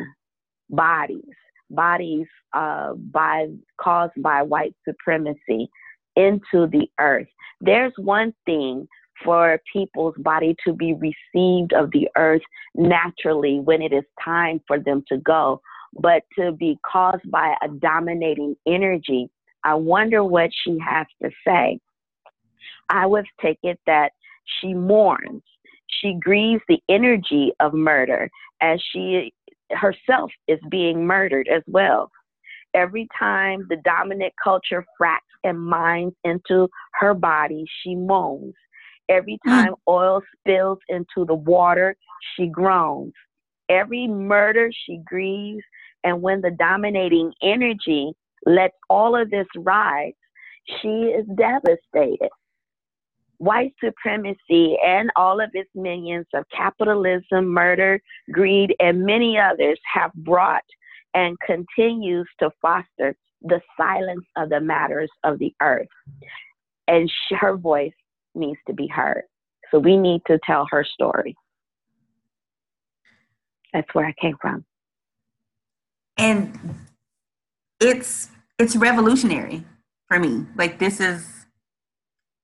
bodies, 0.71 1.35
bodies 1.71 2.27
uh, 2.55 2.95
by 2.95 3.47
caused 3.81 4.21
by 4.23 4.43
white 4.43 4.75
supremacy 4.87 5.69
into 6.17 6.67
the 6.67 6.87
earth? 7.01 7.29
There's 7.61 7.93
one 7.97 8.35
thing 8.47 8.87
for 9.25 9.61
people's 9.73 10.15
body 10.19 10.55
to 10.65 10.73
be 10.73 10.95
received 10.95 11.73
of 11.73 11.91
the 11.91 12.09
earth 12.17 12.43
naturally 12.75 13.61
when 13.61 13.83
it 13.83 13.93
is 13.93 14.05
time 14.25 14.61
for 14.67 14.79
them 14.79 15.03
to 15.09 15.19
go 15.19 15.61
but 15.95 16.23
to 16.39 16.53
be 16.53 16.79
caused 16.91 17.29
by 17.31 17.55
a 17.63 17.69
dominating 17.69 18.55
energy. 18.67 19.29
I 19.65 19.75
wonder 19.75 20.23
what 20.23 20.51
she 20.65 20.79
has 20.87 21.07
to 21.23 21.31
say. 21.47 21.81
I 22.89 23.07
would 23.07 23.27
take 23.43 23.59
it 23.63 23.79
that 23.87 24.13
she 24.45 24.75
mourns. 24.75 25.43
She 26.01 26.15
grieves 26.21 26.63
the 26.69 26.81
energy 26.89 27.53
of 27.61 27.75
murder 27.75 28.31
as 28.61 28.83
she 28.93 29.33
herself 29.71 30.31
is 30.47 30.59
being 30.71 31.07
murdered 31.07 31.49
as 31.49 31.63
well. 31.67 32.11
Every 32.75 33.09
time 33.19 33.67
the 33.69 33.77
dominant 33.85 34.33
culture 34.43 34.85
fracks 35.01 35.21
and 35.45 35.59
mines 35.61 36.13
into 36.25 36.69
her 36.95 37.15
body, 37.15 37.65
she 37.83 37.95
moans. 37.95 38.55
Every 39.09 39.39
hmm. 39.45 39.51
time 39.51 39.75
oil 39.89 40.23
spills 40.39 40.79
into 40.89 41.25
the 41.27 41.35
water, 41.35 41.97
she 42.35 42.47
groans. 42.47 43.15
Every 43.69 44.07
murder, 44.07 44.71
she 44.87 45.01
grieves 45.05 45.63
and 46.05 46.23
when 46.23 46.41
the 46.41 46.51
dominating 46.51 47.33
energy 47.43 48.13
lets 48.47 48.77
all 48.89 49.21
of 49.21 49.31
this 49.31 49.47
rise, 49.57 50.13
she 50.81 50.89
is 50.89 51.27
devastated. 51.35 52.31
White 53.39 53.75
supremacy 53.83 54.77
and 54.85 55.11
all 55.17 55.41
of 55.41 55.51
its 55.53 55.71
minions 55.75 56.27
of 56.35 56.45
capitalism, 56.55 57.47
murder, 57.47 58.01
greed, 58.33 58.75
and 58.81 59.05
many 59.05 59.39
others 59.39 59.79
have 59.93 60.13
brought 60.15 60.65
and 61.15 61.37
continues 61.47 62.29
to 62.41 62.51
foster 62.61 63.17
the 63.43 63.61
silence 63.77 64.25
of 64.37 64.49
the 64.49 64.61
matters 64.61 65.11
of 65.25 65.39
the 65.39 65.55
earth. 65.63 65.89
And 66.89 67.09
she, 67.09 67.37
her 67.37 67.57
voice 67.57 67.93
needs 68.35 68.59
to 68.67 68.73
be 68.73 68.89
heard. 68.89 69.23
So 69.71 69.79
we 69.79 69.97
need 69.97 70.23
to 70.27 70.39
tell 70.45 70.67
her 70.71 70.85
story. 70.85 71.37
That's 73.73 73.89
where 73.95 74.07
I 74.07 74.15
came 74.21 74.37
from. 74.41 74.65
And 76.17 76.59
it's 77.81 78.31
it's 78.59 78.75
revolutionary 78.75 79.65
for 80.09 80.19
me. 80.19 80.47
Like 80.57 80.79
this 80.79 81.01
is 81.01 81.38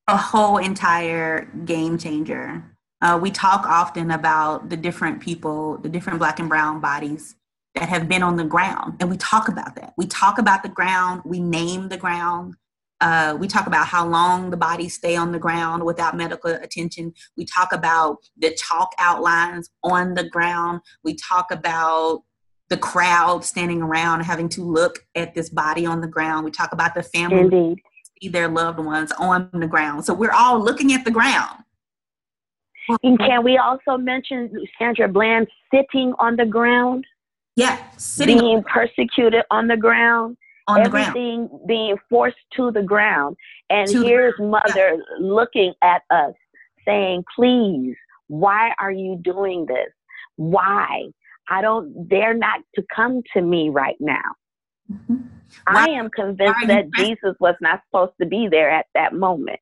a 0.09 0.17
whole 0.17 0.59
entire 0.59 1.47
game 1.65 1.99
changer. 1.99 2.65
Uh, 3.01 3.19
we 3.21 3.31
talk 3.31 3.67
often 3.67 4.11
about 4.11 4.71
the 4.71 4.77
different 4.77 5.21
people, 5.21 5.79
the 5.79 5.89
different 5.89 6.19
black 6.19 6.39
and 6.39 6.49
brown 6.49 6.81
bodies 6.81 7.37
that 7.75 7.89
have 7.89 8.09
been 8.09 8.23
on 8.23 8.37
the 8.37 8.45
ground, 8.45 8.95
and 9.01 9.11
we 9.11 9.17
talk 9.17 9.49
about 9.49 9.75
that. 9.77 9.95
We 9.97 10.07
talk 10.07 10.39
about 10.39 10.63
the 10.63 10.69
ground. 10.69 11.23
We 11.25 11.41
name 11.41 11.89
the 11.89 11.97
ground. 11.97 12.55
Uh, 13.01 13.37
we 13.39 13.49
talk 13.49 13.67
about 13.67 13.89
how 13.89 14.07
long 14.07 14.51
the 14.51 14.57
bodies 14.57 14.95
stay 14.95 15.17
on 15.17 15.33
the 15.33 15.39
ground 15.39 15.85
without 15.85 16.17
medical 16.17 16.51
attention. 16.51 17.13
We 17.37 17.45
talk 17.45 17.73
about 17.73 18.19
the 18.39 18.55
chalk 18.55 18.93
outlines 18.99 19.69
on 19.83 20.15
the 20.15 20.29
ground. 20.29 20.81
We 21.03 21.17
talk 21.17 21.51
about 21.51 22.23
the 22.69 22.77
crowd 22.77 23.45
standing 23.45 23.83
around 23.83 24.21
having 24.21 24.49
to 24.51 24.63
look 24.63 25.01
at 25.15 25.35
this 25.35 25.51
body 25.51 25.85
on 25.85 26.01
the 26.01 26.07
ground. 26.07 26.45
We 26.45 26.51
talk 26.51 26.73
about 26.73 26.95
the 26.95 27.03
family 27.03 27.41
Indeed. 27.41 27.83
Their 28.29 28.49
loved 28.49 28.79
ones 28.79 29.13
on 29.19 29.49
the 29.53 29.67
ground. 29.67 30.05
So 30.05 30.15
we're 30.15 30.33
all 30.33 30.63
looking 30.63 30.93
at 30.93 31.05
the 31.05 31.11
ground. 31.11 31.65
And 33.03 33.19
can 33.19 33.45
we 33.45 33.57
also 33.57 33.97
mention 33.97 34.51
Sandra 34.79 35.09
Bland 35.09 35.47
sitting 35.73 36.13
on 36.19 36.37
the 36.37 36.45
ground, 36.45 37.07
Yeah, 37.57 37.79
sitting 37.97 38.39
being 38.39 38.63
persecuted 38.63 39.45
on 39.51 39.69
the 39.69 39.77
ground, 39.77 40.37
on 40.69 40.83
the 40.83 40.91
ground. 40.91 41.09
everything 41.09 41.49
being 41.67 41.97
forced 42.11 42.37
to 42.57 42.71
the 42.71 42.83
ground. 42.83 43.37
And 43.71 43.89
To 43.89 44.03
here's 44.03 44.35
mother 44.39 44.99
looking 45.19 45.73
at 45.83 46.03
us 46.11 46.35
saying, 46.85 47.25
please, 47.35 47.97
why 48.29 48.73
are 48.79 48.93
you 48.93 49.19
doing 49.23 49.67
this? 49.67 49.89
Why? 50.37 51.05
I 51.49 51.61
don't, 51.61 52.09
they're 52.09 52.35
not 52.35 52.61
to 52.75 52.85
come 52.95 53.23
to 53.35 53.43
me 53.43 53.69
right 53.69 53.97
now. 54.01 54.35
Mhm. 54.91 55.29
I 55.67 55.89
am 55.91 56.11
convinced 56.11 56.67
that 56.67 56.91
press- 56.91 57.07
Jesus 57.07 57.35
was 57.41 57.55
not 57.61 57.83
supposed 57.87 58.13
to 58.21 58.27
be 58.27 58.49
there 58.49 58.71
at 58.71 58.87
that 58.95 59.15
moment. 59.15 59.61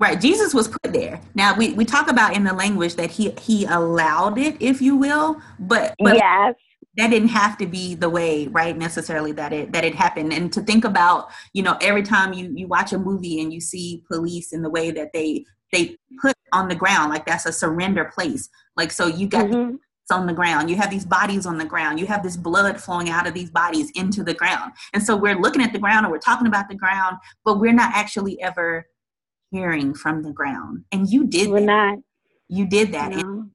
Right, 0.00 0.20
Jesus 0.20 0.54
was 0.54 0.68
put 0.68 0.92
there. 0.92 1.20
Now 1.34 1.56
we, 1.56 1.72
we 1.72 1.84
talk 1.84 2.08
about 2.08 2.36
in 2.36 2.44
the 2.44 2.52
language 2.52 2.94
that 2.94 3.10
he 3.10 3.30
he 3.40 3.64
allowed 3.64 4.38
it, 4.38 4.56
if 4.60 4.80
you 4.80 4.96
will, 4.96 5.40
but 5.58 5.96
but 5.98 6.14
yes. 6.14 6.54
that 6.96 7.08
didn't 7.10 7.28
have 7.30 7.58
to 7.58 7.66
be 7.66 7.96
the 7.96 8.08
way 8.08 8.46
right 8.46 8.76
necessarily 8.78 9.32
that 9.32 9.52
it 9.52 9.72
that 9.72 9.84
it 9.84 9.96
happened 9.96 10.32
and 10.32 10.52
to 10.52 10.60
think 10.62 10.84
about 10.84 11.30
you 11.52 11.62
know 11.64 11.76
every 11.80 12.02
time 12.04 12.32
you 12.32 12.52
you 12.54 12.68
watch 12.68 12.92
a 12.92 12.98
movie 12.98 13.40
and 13.40 13.52
you 13.52 13.60
see 13.60 14.04
police 14.06 14.52
in 14.52 14.62
the 14.62 14.70
way 14.70 14.92
that 14.92 15.12
they 15.12 15.44
they 15.72 15.96
put 16.22 16.36
on 16.52 16.68
the 16.68 16.74
ground 16.76 17.10
like 17.10 17.26
that's 17.26 17.46
a 17.46 17.52
surrender 17.52 18.04
place 18.14 18.48
like 18.76 18.92
so 18.92 19.06
you 19.06 19.26
got 19.26 19.46
Mhm. 19.46 19.78
On 20.10 20.26
the 20.26 20.32
ground 20.32 20.68
you 20.70 20.76
have 20.76 20.90
these 20.90 21.04
bodies 21.04 21.46
on 21.46 21.58
the 21.58 21.64
ground 21.64 21.98
you 22.00 22.06
have 22.06 22.22
this 22.22 22.36
blood 22.36 22.80
flowing 22.80 23.08
out 23.10 23.26
of 23.26 23.34
these 23.34 23.50
bodies 23.50 23.90
into 23.94 24.22
the 24.22 24.34
ground 24.34 24.72
and 24.94 25.02
so 25.02 25.16
we're 25.16 25.38
looking 25.38 25.62
at 25.62 25.72
the 25.72 25.78
ground 25.78 26.04
and 26.04 26.12
we're 26.12 26.18
talking 26.18 26.46
about 26.46 26.68
the 26.68 26.74
ground 26.74 27.16
but 27.44 27.58
we're 27.58 27.72
not 27.72 27.92
actually 27.94 28.40
ever 28.42 28.86
hearing 29.50 29.94
from 29.94 30.22
the 30.22 30.32
ground 30.32 30.84
and 30.92 31.08
you 31.08 31.26
did 31.26 31.48
We're 31.50 31.60
that. 31.60 31.66
not. 31.66 31.98
you 32.48 32.66
did 32.66 32.92
that 32.92 33.12
No. 33.12 33.46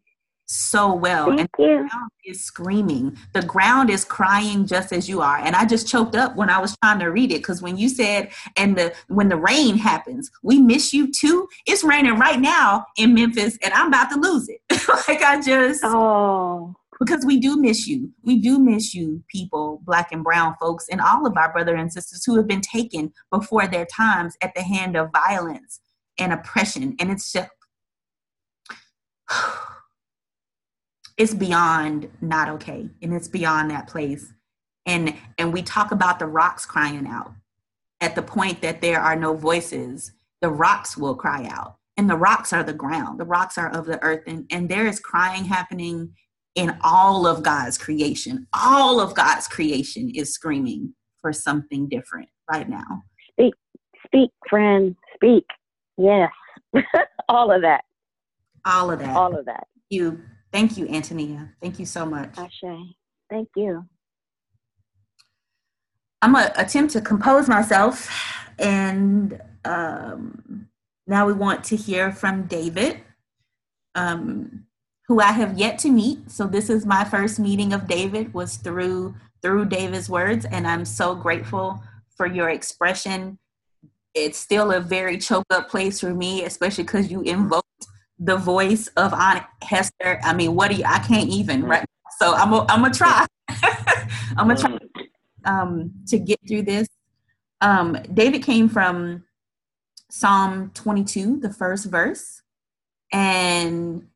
so 0.45 0.93
well 0.93 1.27
Thank 1.27 1.39
and 1.41 1.49
you. 1.59 1.77
ground 1.89 2.11
is 2.25 2.43
screaming. 2.43 3.17
The 3.33 3.41
ground 3.41 3.89
is 3.89 4.05
crying 4.05 4.65
just 4.65 4.93
as 4.93 5.09
you 5.09 5.19
are. 5.21 5.37
And 5.37 5.55
I 5.57 5.65
just 5.65 5.87
choked 5.89 6.15
up 6.15 6.37
when 6.37 6.49
I 6.49 6.57
was 6.59 6.73
trying 6.81 6.99
to 6.99 7.07
read 7.07 7.31
it 7.33 7.39
because 7.39 7.61
when 7.61 7.75
you 7.75 7.89
said, 7.89 8.31
and 8.55 8.77
the 8.77 8.93
when 9.09 9.27
the 9.27 9.35
rain 9.35 9.77
happens, 9.77 10.31
we 10.41 10.59
miss 10.61 10.93
you 10.93 11.11
too. 11.11 11.47
It's 11.65 11.83
raining 11.83 12.17
right 12.17 12.39
now 12.39 12.85
in 12.97 13.13
Memphis, 13.13 13.57
and 13.61 13.73
I'm 13.73 13.87
about 13.89 14.09
to 14.11 14.17
lose 14.19 14.47
it. 14.47 14.61
like 15.07 15.21
I 15.21 15.41
just 15.41 15.81
Oh. 15.83 16.73
because 16.99 17.25
we 17.25 17.39
do 17.39 17.57
miss 17.57 17.87
you. 17.87 18.11
We 18.23 18.39
do 18.39 18.59
miss 18.59 18.93
you, 18.93 19.23
people, 19.29 19.81
black 19.83 20.11
and 20.11 20.23
brown 20.23 20.55
folks, 20.59 20.87
and 20.89 21.01
all 21.01 21.25
of 21.25 21.35
our 21.37 21.51
brothers 21.51 21.79
and 21.79 21.91
sisters 21.91 22.23
who 22.25 22.35
have 22.35 22.47
been 22.47 22.61
taken 22.61 23.13
before 23.31 23.67
their 23.67 23.85
times 23.85 24.35
at 24.41 24.53
the 24.55 24.61
hand 24.61 24.95
of 24.95 25.09
violence 25.11 25.79
and 26.17 26.33
oppression. 26.33 26.95
And 26.99 27.11
it's 27.11 27.31
just 27.31 27.49
it's 31.17 31.33
beyond 31.33 32.09
not 32.21 32.49
okay 32.49 32.89
and 33.01 33.13
it's 33.13 33.27
beyond 33.27 33.71
that 33.71 33.87
place 33.87 34.33
and 34.85 35.15
and 35.37 35.53
we 35.53 35.61
talk 35.61 35.91
about 35.91 36.19
the 36.19 36.25
rocks 36.25 36.65
crying 36.65 37.07
out 37.07 37.33
at 38.01 38.15
the 38.15 38.21
point 38.21 38.61
that 38.61 38.81
there 38.81 38.99
are 38.99 39.15
no 39.15 39.33
voices 39.33 40.11
the 40.41 40.49
rocks 40.49 40.97
will 40.97 41.15
cry 41.15 41.47
out 41.51 41.77
and 41.97 42.09
the 42.09 42.15
rocks 42.17 42.51
are 42.53 42.63
the 42.63 42.73
ground 42.73 43.19
the 43.19 43.25
rocks 43.25 43.57
are 43.57 43.69
of 43.71 43.85
the 43.85 44.01
earth 44.03 44.23
and 44.27 44.45
and 44.51 44.69
there 44.69 44.87
is 44.87 44.99
crying 44.99 45.45
happening 45.45 46.11
in 46.55 46.75
all 46.83 47.25
of 47.27 47.43
god's 47.43 47.77
creation 47.77 48.47
all 48.53 48.99
of 48.99 49.13
god's 49.15 49.47
creation 49.47 50.09
is 50.13 50.33
screaming 50.33 50.93
for 51.21 51.31
something 51.33 51.87
different 51.89 52.27
right 52.51 52.69
now 52.69 53.03
Speak, 53.31 53.53
speak 54.05 54.29
friend. 54.49 54.95
Speak. 55.15 55.45
Yes. 55.97 56.29
all 57.29 57.51
of 57.51 57.61
that. 57.61 57.83
all 58.65 58.91
of 58.91 58.99
that 58.99 59.15
All 59.15 59.37
of 59.37 59.45
that. 59.45 59.65
you 59.89 60.21
thank 60.51 60.77
you 60.77 60.87
antonia 60.89 61.49
thank 61.61 61.79
you 61.79 61.85
so 61.85 62.05
much 62.05 62.37
Ashe. 62.37 62.63
Thank 63.29 63.49
you. 63.55 63.85
I'm 66.21 66.33
gonna 66.33 66.51
attempt 66.55 66.93
to 66.93 67.01
compose 67.01 67.49
myself, 67.49 68.07
and 68.59 69.41
um, 69.65 70.67
now 71.07 71.25
we 71.25 71.33
want 71.33 71.63
to 71.65 71.75
hear 71.75 72.11
from 72.11 72.43
David, 72.43 73.01
um, 73.95 74.65
who 75.07 75.19
I 75.19 75.31
have 75.31 75.57
yet 75.57 75.77
to 75.79 75.89
meet. 75.89 76.31
So 76.31 76.47
this 76.47 76.69
is 76.69 76.85
my 76.85 77.03
first 77.03 77.39
meeting 77.39 77.73
of 77.73 77.87
David 77.87 78.33
was 78.33 78.55
through 78.57 79.15
through 79.41 79.65
David's 79.65 80.09
words, 80.09 80.45
and 80.45 80.65
I'm 80.65 80.85
so 80.85 81.15
grateful 81.15 81.83
for 82.15 82.25
your 82.25 82.49
expression. 82.49 83.37
It's 84.13 84.37
still 84.37 84.71
a 84.71 84.79
very 84.79 85.17
choked 85.17 85.51
up 85.51 85.69
place 85.69 85.99
for 85.99 86.13
me, 86.13 86.45
especially 86.45 86.85
because 86.85 87.11
you 87.11 87.21
invoked 87.21 87.67
the 88.17 88.37
voice 88.37 88.87
of 88.95 89.13
Aunt 89.13 89.43
Hester. 89.61 90.19
I 90.23 90.33
mean, 90.33 90.55
what 90.55 90.71
do 90.71 90.77
you? 90.77 90.85
I 90.85 90.99
can't 90.99 91.29
even 91.29 91.65
right. 91.65 91.85
So 92.19 92.33
I'm 92.33 92.51
gonna 92.51 92.65
I'm 92.69 92.81
gonna 92.81 92.93
try. 92.93 93.25
I'm 94.37 94.47
gonna 94.47 94.55
try 94.55 94.77
um, 95.45 95.91
to 96.07 96.19
get 96.19 96.39
through 96.47 96.63
this. 96.63 96.87
Um, 97.59 97.97
David 98.13 98.43
came 98.43 98.69
from 98.69 99.23
Psalm 100.15 100.69
22, 100.75 101.39
the 101.39 101.51
first 101.51 101.87
verse, 101.87 102.43
and 103.11 104.07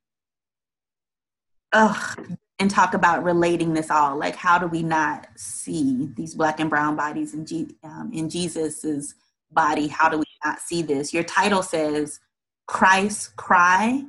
ugh, 1.73 2.37
and 2.59 2.69
talk 2.69 2.93
about 2.93 3.23
relating 3.23 3.73
this 3.73 3.89
all. 3.89 4.15
Like, 4.15 4.35
how 4.35 4.59
do 4.59 4.67
we 4.67 4.83
not 4.83 5.27
see 5.35 6.11
these 6.15 6.35
black 6.35 6.59
and 6.59 6.69
brown 6.69 6.95
bodies 6.95 7.33
in, 7.33 7.47
G, 7.47 7.75
um, 7.83 8.11
in 8.13 8.29
Jesus's 8.29 9.15
body? 9.51 9.87
How 9.87 10.07
do 10.07 10.19
we 10.19 10.25
not 10.45 10.59
see 10.59 10.83
this? 10.83 11.15
Your 11.15 11.23
title 11.23 11.63
says, 11.63 12.19
Christ 12.67 13.35
cry, 13.35 14.03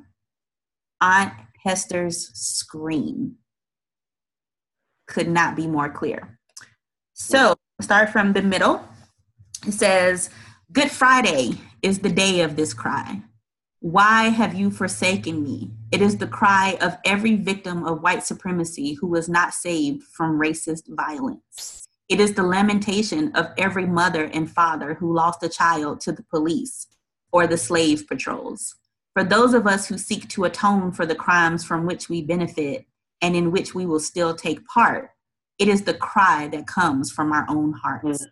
Aunt 1.00 1.32
Hester's 1.64 2.28
scream. 2.38 3.36
Could 5.06 5.30
not 5.30 5.56
be 5.56 5.66
more 5.66 5.88
clear. 5.88 6.38
So, 7.14 7.56
start 7.80 8.10
from 8.10 8.34
the 8.34 8.42
middle. 8.42 8.86
It 9.66 9.72
says, 9.72 10.28
Good 10.70 10.90
Friday 10.90 11.52
is 11.80 12.00
the 12.00 12.10
day 12.10 12.42
of 12.42 12.54
this 12.54 12.74
cry. 12.74 13.22
Why 13.80 14.24
have 14.24 14.52
you 14.52 14.70
forsaken 14.70 15.42
me? 15.42 15.70
It 15.90 16.02
is 16.02 16.18
the 16.18 16.26
cry 16.26 16.76
of 16.82 16.98
every 17.06 17.36
victim 17.36 17.86
of 17.86 18.02
white 18.02 18.22
supremacy 18.22 18.92
who 18.92 19.06
was 19.06 19.30
not 19.30 19.54
saved 19.54 20.02
from 20.02 20.38
racist 20.38 20.82
violence. 20.88 21.88
It 22.10 22.20
is 22.20 22.34
the 22.34 22.42
lamentation 22.42 23.32
of 23.34 23.48
every 23.56 23.86
mother 23.86 24.24
and 24.24 24.50
father 24.50 24.92
who 24.92 25.14
lost 25.14 25.42
a 25.42 25.48
child 25.48 26.02
to 26.02 26.12
the 26.12 26.22
police 26.24 26.86
or 27.32 27.46
the 27.46 27.56
slave 27.56 28.06
patrols. 28.06 28.76
For 29.14 29.24
those 29.24 29.54
of 29.54 29.66
us 29.66 29.88
who 29.88 29.96
seek 29.96 30.28
to 30.28 30.44
atone 30.44 30.92
for 30.92 31.06
the 31.06 31.14
crimes 31.14 31.64
from 31.64 31.86
which 31.86 32.10
we 32.10 32.20
benefit 32.20 32.84
and 33.22 33.34
in 33.34 33.52
which 33.52 33.74
we 33.74 33.86
will 33.86 34.00
still 34.00 34.34
take 34.34 34.66
part, 34.66 35.12
it 35.58 35.66
is 35.66 35.84
the 35.84 35.94
cry 35.94 36.46
that 36.48 36.66
comes 36.66 37.10
from 37.10 37.32
our 37.32 37.46
own 37.48 37.72
hearts. 37.72 38.26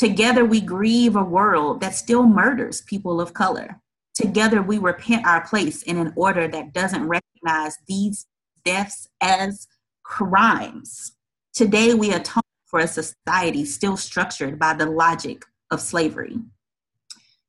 Together 0.00 0.46
we 0.46 0.62
grieve 0.62 1.14
a 1.14 1.22
world 1.22 1.82
that 1.82 1.94
still 1.94 2.22
murders 2.22 2.80
people 2.80 3.20
of 3.20 3.34
color. 3.34 3.78
Together 4.14 4.62
we 4.62 4.78
repent 4.78 5.26
our 5.26 5.46
place 5.46 5.82
in 5.82 5.98
an 5.98 6.10
order 6.16 6.48
that 6.48 6.72
doesn't 6.72 7.06
recognize 7.06 7.76
these 7.86 8.24
deaths 8.64 9.06
as 9.20 9.68
crimes. 10.02 11.12
Today 11.52 11.92
we 11.92 12.14
atone 12.14 12.40
for 12.64 12.80
a 12.80 12.88
society 12.88 13.66
still 13.66 13.94
structured 13.94 14.58
by 14.58 14.72
the 14.72 14.86
logic 14.86 15.44
of 15.70 15.82
slavery. 15.82 16.38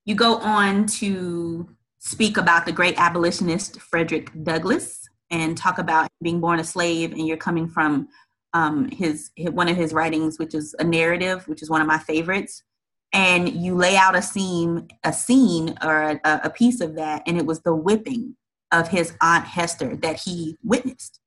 You 0.04 0.16
go 0.16 0.36
on 0.36 0.88
to 0.88 1.70
speak 2.00 2.36
about 2.36 2.66
the 2.66 2.74
great 2.74 2.96
abolitionist 2.98 3.80
Frederick 3.80 4.30
Douglass 4.44 5.08
and 5.30 5.58
talk 5.58 5.78
about 5.78 6.10
being 6.22 6.42
born 6.42 6.60
a 6.60 6.66
slave 6.66 7.14
and 7.14 7.26
you're 7.26 7.38
coming 7.38 7.70
from 7.70 8.10
um, 8.54 8.90
his, 8.90 9.32
his 9.36 9.52
one 9.52 9.70
of 9.70 9.78
his 9.78 9.94
writings, 9.94 10.40
which 10.40 10.54
is 10.54 10.76
a 10.80 10.84
narrative, 10.84 11.48
which 11.48 11.62
is 11.62 11.70
one 11.70 11.82
of 11.82 11.88
my 11.88 11.98
favorites. 11.98 12.64
And 13.14 13.50
you 13.50 13.76
lay 13.76 13.98
out 13.98 14.16
a 14.16 14.22
scene, 14.22 14.88
a 15.04 15.12
scene 15.12 15.78
or 15.84 16.20
a, 16.24 16.42
a 16.46 16.50
piece 16.50 16.80
of 16.80 16.96
that, 16.96 17.24
and 17.28 17.38
it 17.38 17.46
was 17.46 17.62
the 17.62 17.76
whipping 17.76 18.38
of 18.72 18.88
his 18.88 19.14
aunt 19.22 19.46
Hester 19.46 19.98
that 19.98 20.22
he 20.22 20.58
witnessed. 20.64 21.20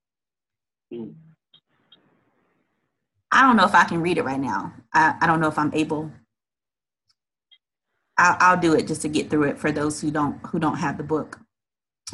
I 3.31 3.43
don't 3.43 3.57
know 3.57 3.64
if 3.64 3.75
I 3.75 3.85
can 3.85 4.01
read 4.01 4.16
it 4.16 4.25
right 4.25 4.41
now. 4.41 4.72
I, 4.93 5.16
I 5.20 5.27
don't 5.27 5.41
know 5.41 5.49
if 5.49 5.59
I'm 5.59 5.75
able. 5.75 6.11
I'll, 8.16 8.37
I'll 8.41 8.61
do 8.61 8.75
it 8.75 8.87
just 8.87 9.03
to 9.03 9.09
get 9.09 9.29
through 9.29 9.49
it 9.49 9.59
for 9.59 9.72
those 9.72 10.01
who 10.01 10.11
don't 10.11 10.39
who 10.47 10.59
don't 10.59 10.79
have 10.79 10.97
the 10.97 11.03
book. 11.03 11.41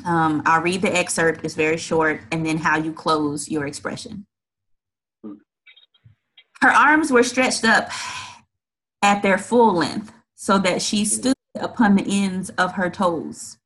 Um, 0.06 0.42
I'll 0.46 0.62
read 0.62 0.82
the 0.82 0.96
excerpt. 0.96 1.44
It's 1.44 1.54
very 1.54 1.76
short, 1.76 2.22
and 2.32 2.44
then 2.44 2.56
how 2.56 2.78
you 2.78 2.92
close 2.92 3.48
your 3.48 3.66
expression. 3.66 4.26
Her 6.62 6.70
arms 6.70 7.10
were 7.10 7.22
stretched 7.22 7.64
up 7.64 7.90
at 9.02 9.22
their 9.22 9.38
full 9.38 9.74
length, 9.74 10.12
so 10.34 10.58
that 10.58 10.80
she 10.80 11.02
mm-hmm. 11.02 11.20
stood 11.20 11.34
upon 11.58 11.96
the 11.96 12.04
ends 12.06 12.50
of 12.50 12.72
her 12.72 12.90
toes. 12.90 13.58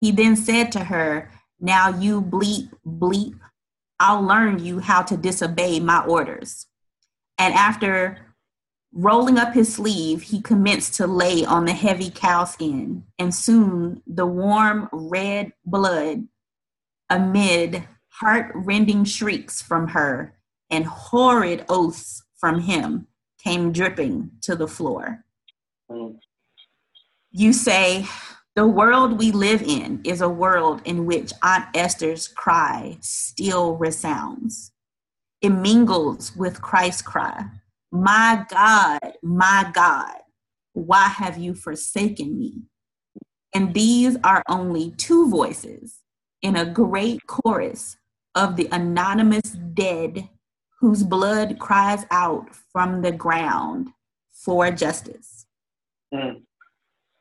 He 0.00 0.10
then 0.10 0.36
said 0.36 0.72
to 0.72 0.84
her, 0.84 1.30
Now 1.60 1.88
you 1.88 2.20
bleep, 2.20 2.70
bleep, 2.86 3.38
I'll 4.00 4.22
learn 4.22 4.58
you 4.58 4.80
how 4.80 5.02
to 5.02 5.16
disobey 5.16 5.80
my 5.80 6.04
orders. 6.04 6.66
And 7.38 7.54
after 7.54 8.18
rolling 8.92 9.38
up 9.38 9.54
his 9.54 9.74
sleeve, 9.74 10.22
he 10.22 10.40
commenced 10.40 10.94
to 10.94 11.06
lay 11.06 11.44
on 11.44 11.64
the 11.64 11.72
heavy 11.72 12.10
cow 12.10 12.44
skin, 12.44 13.04
and 13.18 13.34
soon 13.34 14.02
the 14.06 14.26
warm 14.26 14.88
red 14.92 15.52
blood, 15.64 16.26
amid 17.08 17.88
heart 18.08 18.52
rending 18.54 19.04
shrieks 19.04 19.62
from 19.62 19.88
her 19.88 20.34
and 20.74 20.84
horrid 20.84 21.64
oaths 21.68 22.24
from 22.36 22.60
him, 22.60 23.06
came 23.38 23.70
dripping 23.70 24.30
to 24.42 24.56
the 24.56 24.66
floor. 24.66 25.24
You 27.30 27.52
say, 27.52 28.06
the 28.56 28.66
world 28.66 29.18
we 29.18 29.30
live 29.30 29.62
in 29.62 30.00
is 30.04 30.20
a 30.20 30.28
world 30.28 30.82
in 30.84 31.06
which 31.06 31.32
Aunt 31.42 31.64
Hester's 31.76 32.26
cry 32.26 32.98
still 33.00 33.76
resounds. 33.76 34.72
It 35.40 35.50
mingles 35.50 36.34
with 36.36 36.60
Christ's 36.60 37.02
cry 37.02 37.46
My 37.92 38.44
God, 38.50 39.12
my 39.22 39.70
God, 39.72 40.16
why 40.72 41.06
have 41.06 41.38
you 41.38 41.54
forsaken 41.54 42.36
me? 42.36 42.62
And 43.54 43.74
these 43.74 44.16
are 44.24 44.42
only 44.48 44.90
two 44.90 45.30
voices 45.30 46.00
in 46.42 46.56
a 46.56 46.66
great 46.66 47.20
chorus 47.28 47.96
of 48.34 48.56
the 48.56 48.68
anonymous 48.72 49.52
dead 49.74 50.28
whose 50.84 51.02
blood 51.02 51.58
cries 51.58 52.04
out 52.10 52.54
from 52.70 53.00
the 53.00 53.10
ground 53.10 53.88
for 54.30 54.70
justice. 54.70 55.46
Mm. 56.12 56.42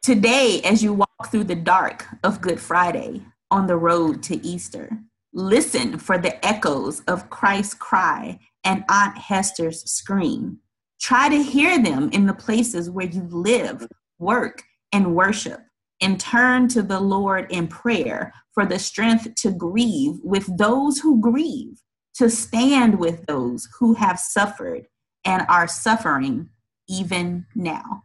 Today, 0.01 0.59
as 0.65 0.83
you 0.83 0.91
walk 0.91 1.31
through 1.31 1.45
the 1.45 1.55
dark 1.55 2.05
of 2.25 2.41
Good 2.41 2.59
Friday 2.59 3.21
on 3.49 3.67
the 3.67 3.77
road 3.77 4.21
to 4.23 4.45
Easter, 4.45 4.89
listen 5.31 5.97
for 5.97 6.17
the 6.17 6.45
echoes 6.45 7.03
of 7.07 7.29
Christ's 7.29 7.75
cry 7.75 8.37
and 8.65 8.83
Aunt 8.89 9.17
Hester's 9.17 9.89
scream. 9.89 10.59
Try 10.99 11.29
to 11.29 11.41
hear 11.41 11.81
them 11.81 12.09
in 12.11 12.25
the 12.25 12.33
places 12.33 12.89
where 12.89 13.07
you 13.07 13.25
live, 13.31 13.87
work, 14.19 14.61
and 14.91 15.15
worship, 15.15 15.61
and 16.01 16.19
turn 16.19 16.67
to 16.67 16.81
the 16.81 16.99
Lord 16.99 17.49
in 17.49 17.69
prayer 17.69 18.33
for 18.53 18.65
the 18.65 18.77
strength 18.77 19.33
to 19.35 19.51
grieve 19.51 20.19
with 20.21 20.57
those 20.57 20.99
who 20.99 21.21
grieve, 21.21 21.79
to 22.15 22.29
stand 22.29 22.99
with 22.99 23.25
those 23.25 23.67
who 23.79 23.93
have 23.95 24.19
suffered 24.19 24.87
and 25.25 25.45
are 25.49 25.67
suffering 25.67 26.49
even 26.87 27.45
now. 27.55 28.03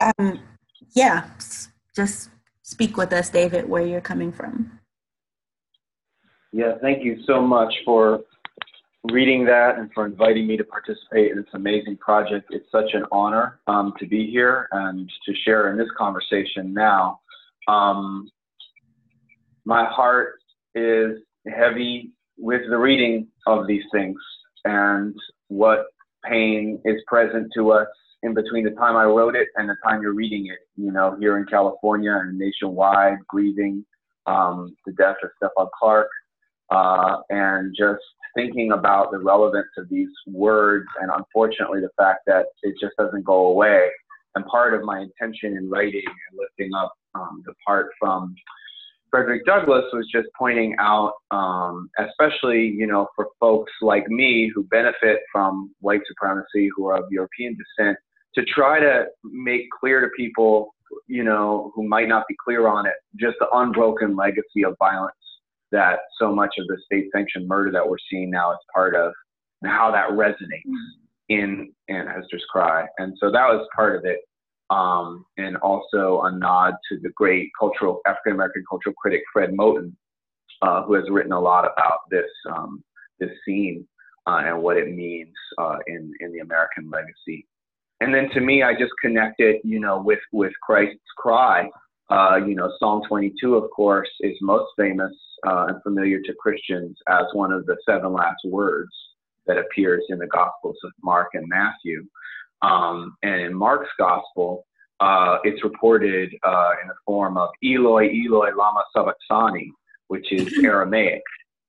Um, 0.00 0.40
yeah, 0.94 1.26
just 1.94 2.30
speak 2.62 2.96
with 2.96 3.12
us, 3.12 3.30
David, 3.30 3.68
where 3.68 3.84
you're 3.84 4.00
coming 4.00 4.32
from. 4.32 4.80
Yeah, 6.52 6.74
thank 6.80 7.04
you 7.04 7.22
so 7.26 7.42
much 7.42 7.72
for 7.84 8.20
reading 9.10 9.44
that 9.46 9.78
and 9.78 9.90
for 9.94 10.06
inviting 10.06 10.46
me 10.46 10.56
to 10.56 10.64
participate 10.64 11.30
in 11.30 11.38
this 11.38 11.46
amazing 11.54 11.96
project. 11.96 12.48
It's 12.50 12.70
such 12.70 12.92
an 12.94 13.04
honor 13.10 13.60
um, 13.66 13.94
to 13.98 14.06
be 14.06 14.30
here 14.30 14.68
and 14.72 15.10
to 15.26 15.34
share 15.44 15.70
in 15.70 15.78
this 15.78 15.88
conversation 15.96 16.74
now. 16.74 17.20
Um, 17.68 18.30
my 19.64 19.86
heart 19.86 20.40
is 20.74 21.18
heavy 21.46 22.10
with 22.36 22.62
the 22.68 22.76
reading 22.76 23.28
of 23.46 23.66
these 23.66 23.82
things 23.92 24.18
and 24.64 25.14
what 25.48 25.86
pain 26.24 26.80
is 26.84 27.00
present 27.06 27.50
to 27.54 27.72
us 27.72 27.88
in 28.22 28.34
between 28.34 28.64
the 28.64 28.70
time 28.72 28.96
I 28.96 29.04
wrote 29.04 29.36
it 29.36 29.48
and 29.56 29.68
the 29.68 29.76
time 29.84 30.02
you're 30.02 30.14
reading 30.14 30.46
it. 30.46 30.58
You 30.76 30.92
know, 30.92 31.16
here 31.18 31.38
in 31.38 31.46
California 31.46 32.12
and 32.12 32.38
nationwide, 32.38 33.18
grieving 33.28 33.84
um, 34.26 34.76
the 34.86 34.92
death 34.92 35.16
of 35.22 35.30
Stephon 35.40 35.68
Clark, 35.78 36.08
uh, 36.70 37.18
and 37.30 37.74
just 37.78 38.02
thinking 38.34 38.72
about 38.72 39.10
the 39.10 39.18
relevance 39.18 39.68
of 39.76 39.88
these 39.88 40.08
words, 40.26 40.86
and 41.00 41.10
unfortunately, 41.14 41.80
the 41.80 41.90
fact 41.96 42.20
that 42.26 42.46
it 42.62 42.74
just 42.80 42.96
doesn't 42.96 43.24
go 43.24 43.46
away. 43.46 43.88
And 44.34 44.44
part 44.46 44.74
of 44.74 44.82
my 44.84 45.00
intention 45.00 45.56
in 45.56 45.68
writing 45.68 46.02
and 46.04 46.38
lifting 46.38 46.74
up 46.74 46.92
um, 47.14 47.42
the 47.46 47.54
part 47.66 47.88
from 47.98 48.34
Frederick 49.10 49.46
Douglass 49.46 49.84
was 49.92 50.06
just 50.12 50.28
pointing 50.38 50.76
out, 50.78 51.14
um, 51.30 51.90
especially 51.98 52.66
you 52.66 52.86
know 52.86 53.08
for 53.16 53.28
folks 53.40 53.72
like 53.80 54.08
me 54.08 54.50
who 54.54 54.64
benefit 54.64 55.20
from 55.32 55.74
white 55.80 56.02
supremacy, 56.06 56.68
who 56.76 56.86
are 56.86 56.98
of 56.98 57.04
European 57.10 57.56
descent, 57.56 57.96
to 58.34 58.44
try 58.44 58.78
to 58.78 59.06
make 59.24 59.62
clear 59.80 60.00
to 60.00 60.08
people, 60.16 60.74
you 61.06 61.24
know, 61.24 61.72
who 61.74 61.88
might 61.88 62.08
not 62.08 62.24
be 62.28 62.36
clear 62.44 62.68
on 62.68 62.86
it, 62.86 62.94
just 63.16 63.36
the 63.40 63.48
unbroken 63.52 64.14
legacy 64.14 64.64
of 64.64 64.76
violence 64.78 65.14
that 65.72 65.98
so 66.18 66.34
much 66.34 66.54
of 66.58 66.66
the 66.66 66.78
state-sanctioned 66.86 67.46
murder 67.46 67.70
that 67.72 67.88
we're 67.88 67.96
seeing 68.10 68.30
now 68.30 68.52
is 68.52 68.58
part 68.74 68.94
of, 68.94 69.12
and 69.62 69.70
how 69.70 69.90
that 69.90 70.10
resonates 70.10 70.72
in 71.28 71.72
Aunt 71.88 72.08
Hester's 72.08 72.44
cry. 72.50 72.86
And 72.98 73.14
so 73.20 73.30
that 73.30 73.46
was 73.48 73.66
part 73.76 73.96
of 73.96 74.04
it 74.04 74.20
um, 74.70 75.24
and 75.36 75.56
also 75.58 76.20
a 76.24 76.32
nod 76.32 76.74
to 76.90 76.98
the 77.02 77.10
great 77.10 77.50
cultural 77.58 78.00
African 78.06 78.32
American 78.32 78.64
cultural 78.68 78.94
critic 79.00 79.22
Fred 79.32 79.50
Moten, 79.50 79.92
uh, 80.62 80.82
who 80.82 80.94
has 80.94 81.04
written 81.10 81.32
a 81.32 81.40
lot 81.40 81.64
about 81.64 82.00
this 82.10 82.30
um, 82.54 82.82
this 83.18 83.30
scene 83.44 83.86
uh, 84.26 84.42
and 84.44 84.62
what 84.62 84.76
it 84.76 84.94
means 84.94 85.34
uh, 85.58 85.78
in 85.86 86.12
in 86.20 86.32
the 86.32 86.40
American 86.40 86.90
legacy. 86.90 87.46
And 88.00 88.14
then 88.14 88.30
to 88.30 88.40
me, 88.40 88.62
I 88.62 88.74
just 88.74 88.92
connect 89.02 89.40
it, 89.40 89.60
you 89.64 89.80
know, 89.80 90.00
with 90.00 90.20
with 90.32 90.52
Christ's 90.62 91.00
cry. 91.16 91.68
Uh, 92.10 92.36
you 92.36 92.54
know, 92.54 92.72
Psalm 92.78 93.02
22, 93.06 93.54
of 93.54 93.70
course, 93.70 94.08
is 94.20 94.36
most 94.40 94.70
famous 94.76 95.12
uh, 95.46 95.66
and 95.68 95.82
familiar 95.82 96.20
to 96.20 96.34
Christians 96.40 96.96
as 97.08 97.24
one 97.32 97.52
of 97.52 97.66
the 97.66 97.76
seven 97.86 98.12
last 98.12 98.40
words 98.44 98.92
that 99.46 99.58
appears 99.58 100.04
in 100.08 100.18
the 100.18 100.26
Gospels 100.26 100.76
of 100.84 100.92
Mark 101.02 101.28
and 101.34 101.46
Matthew. 101.48 102.06
Um, 102.62 103.16
and 103.22 103.40
in 103.40 103.54
Mark's 103.54 103.90
gospel, 103.98 104.66
uh, 105.00 105.38
it's 105.44 105.62
reported 105.62 106.30
uh, 106.42 106.72
in 106.82 106.88
the 106.88 106.94
form 107.06 107.36
of 107.36 107.50
Eloi, 107.62 108.08
Eloi, 108.08 108.50
lama 108.56 108.82
sabachthani, 108.96 109.70
which 110.08 110.32
is 110.32 110.52
Aramaic. 110.64 111.22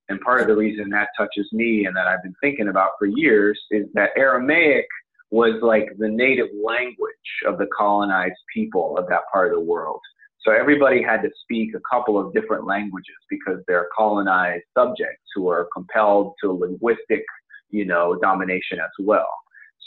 And 0.07 0.19
part 0.21 0.41
of 0.41 0.47
the 0.47 0.55
reason 0.55 0.89
that 0.89 1.09
touches 1.15 1.47
me 1.51 1.85
and 1.85 1.95
that 1.95 2.07
I've 2.07 2.23
been 2.23 2.35
thinking 2.41 2.69
about 2.69 2.91
for 2.97 3.05
years 3.05 3.59
is 3.69 3.85
that 3.93 4.09
Aramaic 4.17 4.87
was 5.29 5.61
like 5.61 5.89
the 5.99 6.09
native 6.09 6.47
language 6.65 7.13
of 7.45 7.59
the 7.59 7.67
colonized 7.77 8.33
people 8.51 8.97
of 8.97 9.07
that 9.09 9.21
part 9.31 9.53
of 9.53 9.59
the 9.59 9.65
world. 9.65 10.01
So 10.49 10.55
everybody 10.55 11.03
had 11.03 11.21
to 11.21 11.29
speak 11.43 11.75
a 11.75 11.95
couple 11.95 12.17
of 12.17 12.33
different 12.33 12.65
languages 12.65 13.13
because 13.29 13.59
they're 13.67 13.87
colonized 13.95 14.63
subjects 14.75 15.21
who 15.35 15.47
are 15.47 15.69
compelled 15.71 16.33
to 16.41 16.51
linguistic, 16.51 17.23
you 17.69 17.85
know, 17.85 18.17
domination 18.19 18.79
as 18.79 19.05
well. 19.05 19.29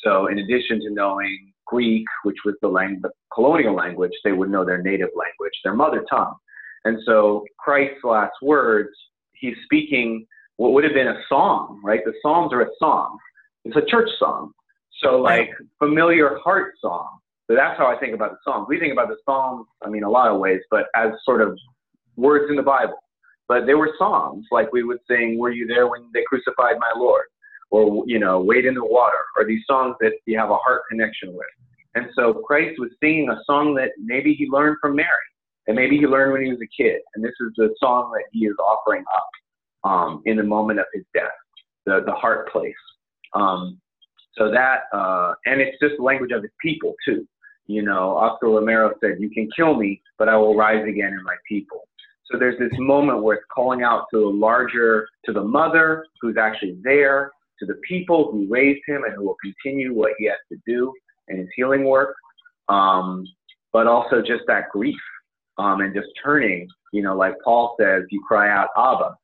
So 0.04 0.28
in 0.28 0.38
addition 0.38 0.78
to 0.82 0.90
knowing 0.90 1.52
Greek, 1.66 2.04
which 2.22 2.36
was 2.44 2.54
the, 2.62 2.68
the 2.68 3.10
colonial 3.34 3.74
language, 3.74 4.12
they 4.22 4.30
would 4.30 4.50
know 4.50 4.64
their 4.64 4.80
native 4.80 5.08
language, 5.16 5.52
their 5.64 5.74
mother 5.74 6.04
tongue. 6.08 6.36
And 6.84 7.00
so 7.06 7.44
Christ's 7.58 8.04
last 8.04 8.34
words, 8.40 8.90
he's 9.32 9.56
speaking 9.64 10.24
what 10.58 10.74
would 10.74 10.84
have 10.84 10.94
been 10.94 11.08
a 11.08 11.20
song, 11.28 11.80
right? 11.82 12.04
The 12.04 12.12
Psalms 12.22 12.52
are 12.52 12.60
a 12.60 12.70
song. 12.78 13.18
It's 13.64 13.76
a 13.76 13.84
church 13.90 14.10
song. 14.16 14.52
So 15.02 15.16
like 15.16 15.50
familiar 15.80 16.38
heart 16.44 16.74
song. 16.80 17.18
So 17.53 17.57
that's 17.57 17.76
how 17.76 17.86
I 17.86 17.98
think 17.98 18.14
about 18.14 18.30
the 18.30 18.38
Psalms. 18.44 18.64
We 18.66 18.80
think 18.80 18.94
about 18.94 19.09
the 19.09 19.18
Psalms, 19.26 19.66
I 19.82 19.90
mean, 19.90 20.05
a 20.05 20.11
lot 20.11 20.30
of 20.30 20.40
ways, 20.40 20.61
but 20.70 20.86
as 20.96 21.11
sort 21.22 21.42
of 21.42 21.59
words 22.16 22.46
in 22.48 22.57
the 22.57 22.62
Bible. 22.62 22.96
But 23.46 23.66
there 23.66 23.76
were 23.76 23.90
songs 23.98 24.46
like 24.50 24.72
we 24.72 24.84
would 24.84 25.00
sing, 25.07 25.36
"Were 25.38 25.50
you 25.50 25.66
there 25.66 25.86
when 25.86 26.09
they 26.14 26.24
crucified 26.26 26.78
my 26.78 26.90
Lord?" 26.96 27.26
or 27.70 28.05
you 28.07 28.18
know, 28.18 28.40
wade 28.40 28.64
in 28.64 28.72
the 28.74 28.84
water, 28.84 29.18
or 29.36 29.44
these 29.44 29.62
songs 29.66 29.96
that 30.00 30.12
you 30.24 30.38
have 30.38 30.50
a 30.50 30.57
heart 30.57 30.82
connection 30.88 31.34
with. 31.34 31.46
And 31.94 32.07
so 32.16 32.32
Christ 32.32 32.78
was 32.78 32.90
singing 33.03 33.28
a 33.28 33.36
song 33.44 33.74
that 33.74 33.90
maybe 34.03 34.32
he 34.32 34.48
learned 34.48 34.78
from 34.80 34.96
Mary, 34.96 35.28
and 35.66 35.76
maybe 35.76 35.98
he 35.98 36.07
learned 36.07 36.32
when 36.32 36.42
he 36.42 36.48
was 36.48 36.61
a 36.62 36.82
kid. 36.82 37.03
And 37.14 37.22
this 37.22 37.34
is 37.38 37.53
the 37.59 37.74
song 37.78 38.12
that 38.14 38.24
he 38.32 38.46
is 38.46 38.57
offering 38.59 39.05
up 39.14 39.90
um, 39.90 40.22
in 40.24 40.38
the 40.38 40.42
moment 40.42 40.80
of 40.80 40.86
his 40.94 41.05
death, 41.12 41.36
the 41.84 42.03
the 42.07 42.12
heart 42.12 42.50
place. 42.50 42.72
Um, 43.34 43.78
so 44.38 44.50
that, 44.50 44.84
uh, 44.94 45.34
and 45.44 45.61
it's 45.61 45.78
just 45.78 45.96
the 45.98 46.03
language 46.03 46.30
of 46.32 46.42
his 46.42 46.53
people 46.62 46.94
too. 47.05 47.26
You 47.66 47.82
know, 47.82 48.16
Oscar 48.16 48.48
Romero 48.48 48.92
said, 49.00 49.16
You 49.18 49.30
can 49.30 49.48
kill 49.54 49.74
me, 49.76 50.02
but 50.18 50.28
I 50.28 50.36
will 50.36 50.56
rise 50.56 50.86
again 50.86 51.12
in 51.12 51.22
my 51.22 51.36
people. 51.48 51.88
So 52.30 52.38
there's 52.38 52.58
this 52.58 52.72
moment 52.78 53.22
where 53.22 53.36
it's 53.36 53.46
calling 53.54 53.82
out 53.82 54.06
to 54.12 54.20
the 54.20 54.26
larger, 54.26 55.06
to 55.26 55.32
the 55.32 55.42
mother 55.42 56.06
who's 56.20 56.36
actually 56.36 56.78
there, 56.82 57.30
to 57.60 57.66
the 57.66 57.78
people 57.86 58.30
who 58.32 58.46
raised 58.48 58.80
him 58.86 59.04
and 59.04 59.14
who 59.14 59.24
will 59.24 59.36
continue 59.42 59.94
what 59.94 60.12
he 60.18 60.26
has 60.26 60.38
to 60.50 60.58
do 60.66 60.92
in 61.28 61.38
his 61.38 61.48
healing 61.54 61.84
work, 61.84 62.14
um, 62.68 63.24
but 63.72 63.86
also 63.86 64.20
just 64.20 64.42
that 64.46 64.68
grief 64.70 64.98
um, 65.58 65.80
and 65.80 65.94
just 65.94 66.08
turning, 66.22 66.66
you 66.92 67.02
know, 67.02 67.16
like 67.16 67.34
Paul 67.44 67.76
says, 67.80 68.02
you 68.10 68.22
cry 68.26 68.50
out, 68.50 68.68
Abba, 68.76 69.16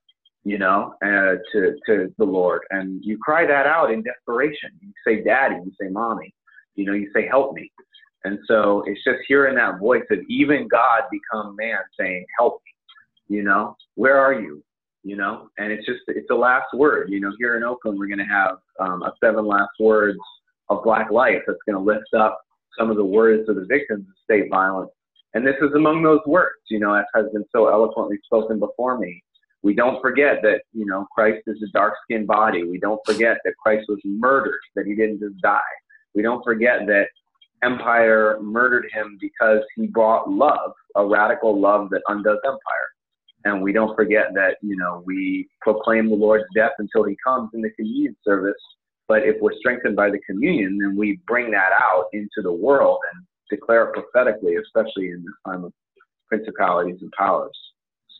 you 0.44 0.58
know, 0.58 0.94
uh, 1.04 1.36
to, 1.52 1.76
to 1.86 2.14
the 2.18 2.24
Lord. 2.24 2.62
And 2.70 3.02
you 3.04 3.18
cry 3.18 3.46
that 3.46 3.66
out 3.66 3.90
in 3.90 4.02
desperation. 4.02 4.70
You 4.80 4.92
say, 5.06 5.22
Daddy, 5.22 5.56
you 5.56 5.72
say, 5.80 5.88
Mommy, 5.88 6.32
you 6.74 6.84
know, 6.84 6.92
you 6.92 7.10
say, 7.14 7.26
Help 7.26 7.54
me. 7.54 7.70
And 8.24 8.38
so 8.46 8.82
it's 8.86 9.02
just 9.04 9.18
hearing 9.26 9.54
that 9.56 9.78
voice 9.78 10.04
of 10.10 10.18
even 10.28 10.68
God 10.68 11.02
become 11.10 11.56
man 11.56 11.78
saying, 11.98 12.24
Help 12.38 12.60
me, 12.64 13.36
you 13.36 13.42
know, 13.42 13.76
where 13.94 14.18
are 14.18 14.34
you? 14.34 14.62
You 15.04 15.16
know, 15.16 15.48
and 15.58 15.72
it's 15.72 15.86
just, 15.86 16.00
it's 16.08 16.26
the 16.28 16.34
last 16.34 16.66
word. 16.74 17.08
You 17.10 17.20
know, 17.20 17.32
here 17.38 17.56
in 17.56 17.62
Oakland, 17.62 17.98
we're 17.98 18.08
going 18.08 18.18
to 18.18 18.24
have 18.24 18.56
um, 18.80 19.02
a 19.02 19.12
seven 19.22 19.46
last 19.46 19.70
words 19.80 20.18
of 20.68 20.82
Black 20.82 21.10
life 21.10 21.42
that's 21.46 21.58
going 21.66 21.78
to 21.78 21.92
lift 21.92 22.12
up 22.18 22.40
some 22.76 22.90
of 22.90 22.96
the 22.96 23.04
words 23.04 23.48
of 23.48 23.56
the 23.56 23.64
victims 23.66 24.06
of 24.08 24.14
state 24.24 24.50
violence. 24.50 24.90
And 25.34 25.46
this 25.46 25.56
is 25.60 25.72
among 25.74 26.02
those 26.02 26.20
words, 26.26 26.60
you 26.70 26.80
know, 26.80 26.94
as 26.94 27.04
has 27.14 27.26
been 27.32 27.44
so 27.52 27.68
eloquently 27.68 28.18
spoken 28.24 28.58
before 28.58 28.98
me. 28.98 29.22
We 29.62 29.74
don't 29.74 30.00
forget 30.00 30.40
that, 30.42 30.62
you 30.72 30.86
know, 30.86 31.06
Christ 31.14 31.42
is 31.46 31.62
a 31.62 31.70
dark 31.72 31.94
skinned 32.04 32.26
body. 32.26 32.64
We 32.64 32.78
don't 32.78 33.00
forget 33.04 33.38
that 33.44 33.54
Christ 33.62 33.86
was 33.88 33.98
murdered, 34.04 34.60
that 34.76 34.86
he 34.86 34.94
didn't 34.94 35.20
just 35.20 35.40
die. 35.40 35.60
We 36.14 36.22
don't 36.22 36.42
forget 36.44 36.86
that 36.86 37.08
empire 37.62 38.38
murdered 38.40 38.86
him 38.92 39.18
because 39.20 39.60
he 39.76 39.86
brought 39.86 40.30
love, 40.30 40.72
a 40.96 41.04
radical 41.04 41.58
love 41.58 41.90
that 41.90 42.02
undoes 42.08 42.38
empire. 42.44 42.88
And 43.44 43.62
we 43.62 43.72
don't 43.72 43.94
forget 43.94 44.34
that, 44.34 44.56
you 44.62 44.76
know, 44.76 45.02
we 45.06 45.48
proclaim 45.60 46.08
the 46.08 46.16
Lord's 46.16 46.44
death 46.54 46.72
until 46.78 47.04
he 47.04 47.16
comes 47.24 47.50
in 47.54 47.62
the 47.62 47.70
communion 47.70 48.16
service 48.24 48.54
but 49.08 49.22
if 49.22 49.36
we're 49.40 49.56
strengthened 49.58 49.96
by 49.96 50.10
the 50.10 50.20
communion, 50.28 50.78
then 50.78 50.94
we 50.94 51.18
bring 51.26 51.50
that 51.52 51.70
out 51.72 52.04
into 52.12 52.42
the 52.42 52.52
world 52.52 52.98
and 53.14 53.24
declare 53.50 53.88
it 53.88 53.94
prophetically, 53.94 54.56
especially 54.56 55.08
in 55.08 55.24
this 55.24 55.34
time 55.46 55.64
of 55.64 55.72
principalities 56.28 56.98
and 57.00 57.10
powers. 57.18 57.56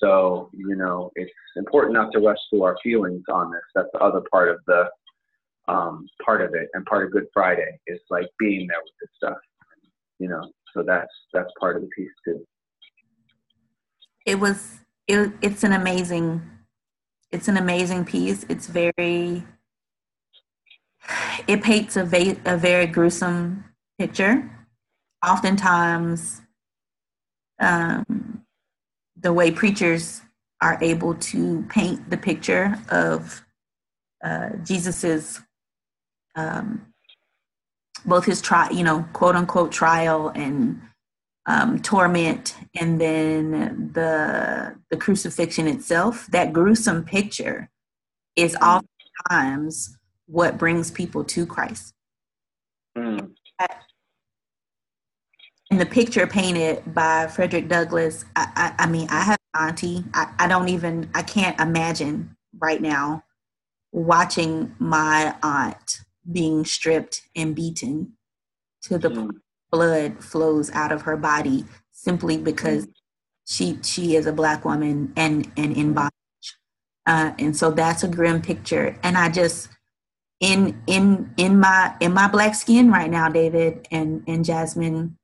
So, 0.00 0.50
you 0.54 0.76
know, 0.76 1.10
it's 1.14 1.30
important 1.56 1.92
not 1.92 2.10
to 2.12 2.20
rush 2.20 2.38
through 2.48 2.62
our 2.62 2.76
feelings 2.82 3.24
on 3.30 3.50
this. 3.50 3.60
That's 3.74 3.88
the 3.92 3.98
other 3.98 4.22
part 4.32 4.48
of 4.48 4.60
the 4.66 4.84
um, 5.68 6.06
part 6.24 6.42
of 6.42 6.54
it, 6.54 6.68
and 6.74 6.84
part 6.86 7.04
of 7.04 7.12
Good 7.12 7.26
Friday 7.32 7.78
is 7.86 8.00
like 8.10 8.26
being 8.38 8.66
there 8.66 8.80
with 8.82 8.92
this 9.00 9.10
stuff. 9.16 9.38
You 10.18 10.28
know, 10.28 10.50
so 10.74 10.82
that's 10.82 11.12
that's 11.32 11.50
part 11.60 11.76
of 11.76 11.82
the 11.82 11.88
piece 11.88 12.10
too. 12.24 12.44
It 14.26 14.40
was 14.40 14.80
it, 15.06 15.32
it's 15.40 15.62
an 15.62 15.72
amazing 15.72 16.42
it's 17.30 17.48
an 17.48 17.56
amazing 17.56 18.04
piece. 18.04 18.44
It's 18.48 18.66
very 18.66 19.44
it 21.46 21.62
paints 21.62 21.96
a, 21.96 22.04
va- 22.04 22.36
a 22.44 22.56
very 22.56 22.86
gruesome 22.86 23.64
picture. 23.98 24.50
Oftentimes, 25.26 26.42
um, 27.60 28.42
the 29.16 29.32
way 29.32 29.50
preachers 29.50 30.22
are 30.60 30.78
able 30.80 31.14
to 31.14 31.64
paint 31.68 32.10
the 32.10 32.16
picture 32.16 32.78
of 32.88 33.44
uh, 34.24 34.50
Jesus's 34.64 35.40
um, 36.38 36.86
both 38.04 38.24
his 38.24 38.40
trial, 38.40 38.72
you 38.72 38.84
know, 38.84 39.04
quote 39.12 39.34
unquote 39.34 39.72
trial 39.72 40.28
and 40.34 40.80
um, 41.46 41.80
torment, 41.80 42.56
and 42.78 43.00
then 43.00 43.90
the 43.92 44.76
the 44.90 44.96
crucifixion 44.96 45.66
itself. 45.66 46.26
That 46.28 46.52
gruesome 46.52 47.04
picture 47.04 47.70
is 48.36 48.56
oftentimes 48.56 49.96
what 50.26 50.58
brings 50.58 50.90
people 50.90 51.24
to 51.24 51.46
Christ. 51.46 51.92
Mm. 52.96 53.30
And 55.70 55.80
the 55.80 55.86
picture 55.86 56.26
painted 56.26 56.94
by 56.94 57.26
Frederick 57.26 57.68
Douglass, 57.68 58.24
I, 58.34 58.72
I, 58.78 58.84
I 58.84 58.86
mean, 58.86 59.06
I 59.10 59.20
have 59.20 59.38
an 59.54 59.68
auntie. 59.68 60.04
I, 60.14 60.32
I 60.38 60.48
don't 60.48 60.68
even, 60.68 61.10
I 61.14 61.22
can't 61.22 61.60
imagine 61.60 62.34
right 62.58 62.80
now 62.80 63.24
watching 63.92 64.74
my 64.78 65.34
aunt 65.42 66.00
being 66.30 66.64
stripped 66.64 67.22
and 67.34 67.54
beaten 67.54 68.12
to 68.82 68.98
the 68.98 69.08
mm. 69.08 69.30
blood 69.70 70.22
flows 70.22 70.70
out 70.72 70.92
of 70.92 71.02
her 71.02 71.16
body 71.16 71.64
simply 71.90 72.36
because 72.36 72.86
mm. 72.86 72.92
she 73.46 73.78
she 73.82 74.16
is 74.16 74.26
a 74.26 74.32
black 74.32 74.64
woman 74.64 75.12
and 75.16 75.50
and 75.56 75.76
in 75.76 75.92
bondage. 75.92 76.12
Uh, 77.06 77.32
and 77.38 77.56
so 77.56 77.70
that's 77.70 78.02
a 78.04 78.08
grim 78.08 78.42
picture. 78.42 78.96
And 79.02 79.16
I 79.16 79.30
just 79.30 79.68
in 80.40 80.80
in 80.86 81.32
in 81.36 81.58
my 81.58 81.94
in 82.00 82.12
my 82.12 82.28
black 82.28 82.54
skin 82.54 82.90
right 82.90 83.10
now, 83.10 83.28
David 83.28 83.88
and 83.90 84.22
and 84.26 84.44
Jasmine, 84.44 85.16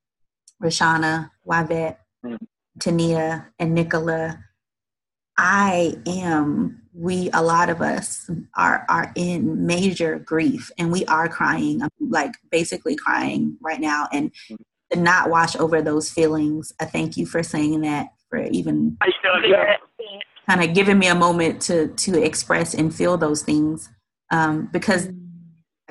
Rashana, 0.63 1.31
Yvette, 1.47 2.01
mm. 2.25 2.39
Tania, 2.81 3.49
and 3.59 3.77
Nichola. 3.77 4.39
I 5.37 5.97
am. 6.07 6.84
We 6.97 7.31
a 7.33 7.43
lot 7.43 7.71
of 7.71 7.81
us 7.81 8.31
are 8.57 8.87
are 8.89 9.13
in 9.17 9.67
major 9.67 10.19
grief, 10.19 10.71
and 10.79 10.93
we 10.93 11.05
are 11.07 11.29
crying. 11.29 11.83
I'm 11.83 11.91
like 12.01 12.35
basically 12.51 12.95
crying 12.97 13.57
right 13.61 13.81
now, 13.81 14.09
and 14.13 14.33
to 14.93 14.99
not 14.99 15.31
wash 15.31 15.57
over 15.57 15.83
those 15.83 16.11
feelings. 16.11 16.73
I 16.79 16.85
thank 16.85 17.17
you 17.17 17.27
for 17.27 17.43
saying 17.43 17.81
that. 17.83 18.09
For 18.31 18.39
even 18.39 18.97
kind 20.49 20.63
of 20.63 20.75
giving 20.75 20.99
me 20.99 21.09
a 21.09 21.15
moment 21.15 21.61
to 21.63 21.89
to 21.89 22.23
express 22.23 22.75
and 22.75 22.95
feel 22.95 23.17
those 23.17 23.43
things 23.43 23.91
um, 24.31 24.69
because 24.73 25.09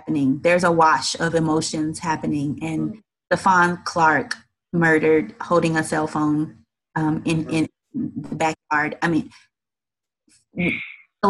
happening. 0.04 0.40
There's 0.42 0.64
a 0.64 0.72
wash 0.72 1.16
of 1.20 1.36
emotions 1.36 2.00
happening, 2.00 2.60
and 2.62 3.02
Stephon 3.32 3.84
Clark 3.86 4.36
murdered 4.72 5.36
holding 5.42 5.78
a 5.78 5.84
cell 5.84 6.08
phone 6.08 6.58
um, 6.96 7.22
in 7.26 7.50
in 7.50 7.70
the 7.94 8.36
backyard. 8.36 8.98
I 9.02 9.08
mean, 9.08 9.30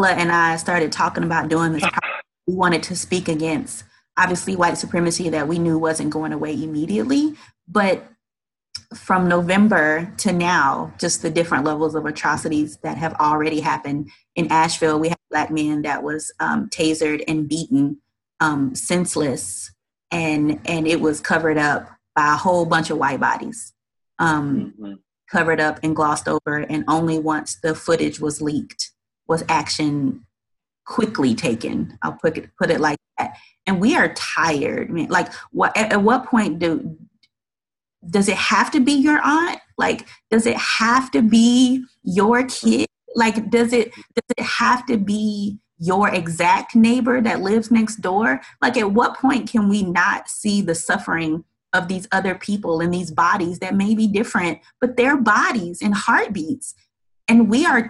and 0.01 0.31
I 0.31 0.55
started 0.55 0.91
talking 0.91 1.23
about 1.23 1.49
doing 1.49 1.73
this. 1.73 1.83
We 2.47 2.55
wanted 2.55 2.83
to 2.83 2.95
speak 2.95 3.27
against 3.27 3.83
obviously 4.17 4.55
white 4.55 4.77
supremacy 4.77 5.29
that 5.29 5.47
we 5.47 5.59
knew 5.59 5.77
wasn't 5.77 6.09
going 6.09 6.33
away 6.33 6.53
immediately, 6.61 7.35
but 7.67 8.07
from 8.95 9.27
November 9.27 10.11
to 10.17 10.31
now, 10.31 10.93
just 10.99 11.21
the 11.21 11.29
different 11.29 11.63
levels 11.63 11.95
of 11.95 12.05
atrocities 12.05 12.77
that 12.77 12.97
have 12.97 13.13
already 13.15 13.59
happened. 13.59 14.09
In 14.35 14.51
Asheville, 14.51 14.99
we 14.99 15.09
had 15.09 15.17
a 15.17 15.31
black 15.31 15.51
man 15.51 15.83
that 15.83 16.03
was 16.03 16.31
um, 16.39 16.69
tasered 16.69 17.23
and 17.27 17.47
beaten 17.47 17.97
um, 18.39 18.75
senseless, 18.75 19.71
and 20.11 20.59
and 20.65 20.87
it 20.87 21.01
was 21.01 21.21
covered 21.21 21.57
up 21.57 21.89
by 22.15 22.33
a 22.33 22.37
whole 22.37 22.65
bunch 22.65 22.89
of 22.89 22.97
white 22.97 23.19
bodies, 23.19 23.73
um, 24.19 24.73
mm-hmm. 24.79 24.93
covered 25.29 25.59
up 25.59 25.79
and 25.81 25.95
glossed 25.95 26.27
over. 26.27 26.59
And 26.59 26.83
only 26.87 27.19
once 27.19 27.57
the 27.61 27.73
footage 27.73 28.19
was 28.19 28.41
leaked 28.41 28.92
was 29.27 29.43
action 29.49 30.25
quickly 30.85 31.33
taken. 31.33 31.97
I'll 32.01 32.17
put 32.21 32.37
it 32.37 32.49
put 32.59 32.69
it 32.69 32.79
like 32.79 32.97
that. 33.17 33.37
And 33.65 33.79
we 33.79 33.95
are 33.95 34.13
tired. 34.13 34.89
I 34.89 34.91
mean, 34.91 35.09
like, 35.09 35.31
what 35.51 35.75
at, 35.77 35.93
at 35.93 36.01
what 36.01 36.25
point 36.25 36.59
do 36.59 36.97
does 38.09 38.27
it 38.27 38.35
have 38.35 38.71
to 38.71 38.79
be 38.79 38.93
your 38.93 39.19
aunt? 39.23 39.59
Like, 39.77 40.07
does 40.29 40.45
it 40.45 40.57
have 40.57 41.09
to 41.11 41.21
be 41.21 41.85
your 42.03 42.45
kid? 42.45 42.87
Like, 43.15 43.49
does 43.49 43.73
it 43.73 43.93
does 43.93 44.35
it 44.37 44.43
have 44.43 44.85
to 44.87 44.97
be 44.97 45.59
your 45.77 46.09
exact 46.09 46.75
neighbor 46.75 47.21
that 47.21 47.41
lives 47.41 47.71
next 47.71 47.97
door? 47.97 48.41
Like, 48.61 48.77
at 48.77 48.91
what 48.91 49.17
point 49.17 49.49
can 49.49 49.69
we 49.69 49.83
not 49.83 50.29
see 50.29 50.61
the 50.61 50.75
suffering 50.75 51.43
of 51.73 51.87
these 51.87 52.07
other 52.11 52.35
people 52.35 52.81
and 52.81 52.93
these 52.93 53.11
bodies 53.11 53.59
that 53.59 53.75
may 53.75 53.95
be 53.95 54.07
different, 54.07 54.59
but 54.79 54.97
their 54.97 55.17
bodies 55.17 55.81
and 55.81 55.93
heartbeats? 55.93 56.75
And 57.27 57.49
we 57.49 57.65
are 57.65 57.89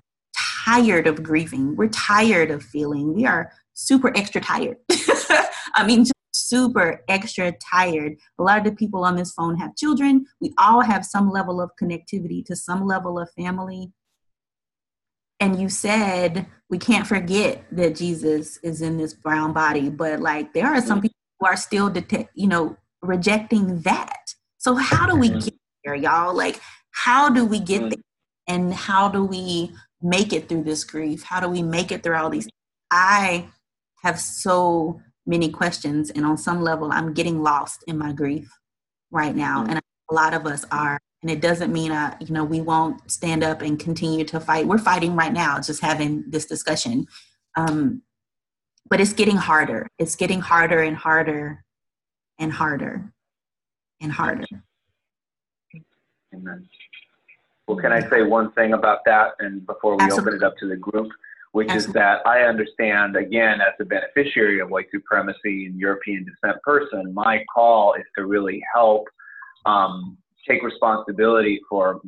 tired 0.65 1.07
of 1.07 1.23
grieving. 1.23 1.75
We're 1.75 1.89
tired 1.89 2.51
of 2.51 2.63
feeling. 2.63 3.13
We 3.13 3.25
are 3.25 3.51
super 3.73 4.15
extra 4.15 4.41
tired. 4.41 4.77
I 5.75 5.85
mean, 5.85 6.05
super 6.33 7.03
extra 7.07 7.51
tired. 7.53 8.17
A 8.39 8.43
lot 8.43 8.59
of 8.59 8.63
the 8.63 8.71
people 8.71 9.03
on 9.03 9.15
this 9.15 9.31
phone 9.33 9.57
have 9.57 9.75
children. 9.75 10.25
We 10.41 10.53
all 10.57 10.81
have 10.81 11.05
some 11.05 11.29
level 11.29 11.61
of 11.61 11.71
connectivity 11.81 12.45
to 12.45 12.55
some 12.55 12.85
level 12.85 13.19
of 13.19 13.29
family. 13.37 13.91
And 15.39 15.59
you 15.59 15.69
said 15.69 16.47
we 16.69 16.77
can't 16.77 17.07
forget 17.07 17.65
that 17.71 17.95
Jesus 17.95 18.57
is 18.63 18.81
in 18.81 18.97
this 18.97 19.13
brown 19.13 19.53
body, 19.53 19.89
but 19.89 20.19
like 20.19 20.53
there 20.53 20.67
are 20.67 20.81
some 20.81 20.99
mm-hmm. 20.99 21.03
people 21.03 21.17
who 21.39 21.47
are 21.47 21.57
still 21.57 21.89
detect, 21.89 22.31
you 22.35 22.47
know, 22.47 22.77
rejecting 23.01 23.81
that. 23.81 24.33
So 24.57 24.75
how 24.75 25.05
do 25.05 25.15
we 25.15 25.29
mm-hmm. 25.29 25.39
get 25.39 25.53
there, 25.83 25.95
y'all? 25.95 26.33
Like, 26.33 26.61
how 26.91 27.29
do 27.29 27.45
we 27.45 27.59
get 27.59 27.81
mm-hmm. 27.81 27.89
there? 27.89 27.97
And 28.47 28.73
how 28.73 29.07
do 29.07 29.23
we 29.23 29.71
make 30.03 30.33
it 30.33 30.49
through 30.49 30.63
this 30.63 30.83
grief? 30.83 31.23
How 31.23 31.39
do 31.39 31.47
we 31.47 31.63
make 31.63 31.91
it 31.91 32.03
through 32.03 32.17
all 32.17 32.29
these? 32.29 32.47
I 32.91 33.47
have 34.03 34.19
so 34.19 35.01
many 35.25 35.49
questions 35.49 36.09
and 36.09 36.25
on 36.25 36.37
some 36.37 36.61
level 36.61 36.91
i'm 36.91 37.13
getting 37.13 37.41
lost 37.41 37.81
in 37.87 37.97
my 37.97 38.11
grief 38.11 38.51
right 39.13 39.35
now, 39.35 39.63
and 39.63 39.77
a 39.77 40.13
lot 40.13 40.33
of 40.33 40.45
us 40.45 40.65
are. 40.71 40.99
And 41.21 41.31
it 41.31 41.39
doesn't 41.39 41.71
mean, 41.71 41.93
uh, 41.93 42.17
you 42.19 42.33
know, 42.33 42.43
we 42.43 42.59
won't 42.59 43.09
stand 43.09 43.45
up 43.45 43.61
and 43.61 43.79
continue 43.79 44.25
to 44.25 44.41
fight. 44.41 44.67
We're 44.67 44.77
fighting 44.77 45.15
right 45.15 45.31
now, 45.31 45.61
just 45.61 45.81
having 45.81 46.25
this 46.27 46.45
discussion. 46.45 47.05
Um, 47.55 48.01
but 48.89 48.99
it's 48.99 49.13
getting 49.13 49.37
harder. 49.37 49.87
It's 49.97 50.17
getting 50.17 50.41
harder 50.41 50.81
and 50.81 50.97
harder 50.97 51.63
and 52.37 52.51
harder 52.51 53.13
and 54.01 54.11
harder. 54.11 54.45
Amen. 56.35 56.67
Well, 57.67 57.77
can 57.77 57.91
I 57.91 58.07
say 58.09 58.23
one 58.23 58.51
thing 58.51 58.73
about 58.73 58.99
that? 59.05 59.33
And 59.39 59.65
before 59.65 59.95
we 59.95 60.03
Absolutely. 60.03 60.33
open 60.33 60.43
it 60.43 60.45
up 60.45 60.57
to 60.57 60.67
the 60.67 60.75
group, 60.75 61.11
which 61.53 61.69
Absolutely. 61.69 61.89
is 61.89 61.93
that 61.93 62.27
I 62.27 62.41
understand, 62.41 63.15
again, 63.15 63.61
as 63.61 63.73
a 63.79 63.85
beneficiary 63.85 64.59
of 64.59 64.69
white 64.69 64.87
supremacy 64.91 65.65
and 65.65 65.79
European 65.79 66.25
descent 66.25 66.61
person, 66.63 67.13
my 67.13 67.43
call 67.53 67.93
is 67.93 68.03
to 68.17 68.25
really 68.25 68.61
help 68.73 69.07
um, 69.65 70.17
take 70.47 70.61
responsibility 70.61 71.61
for 71.69 72.01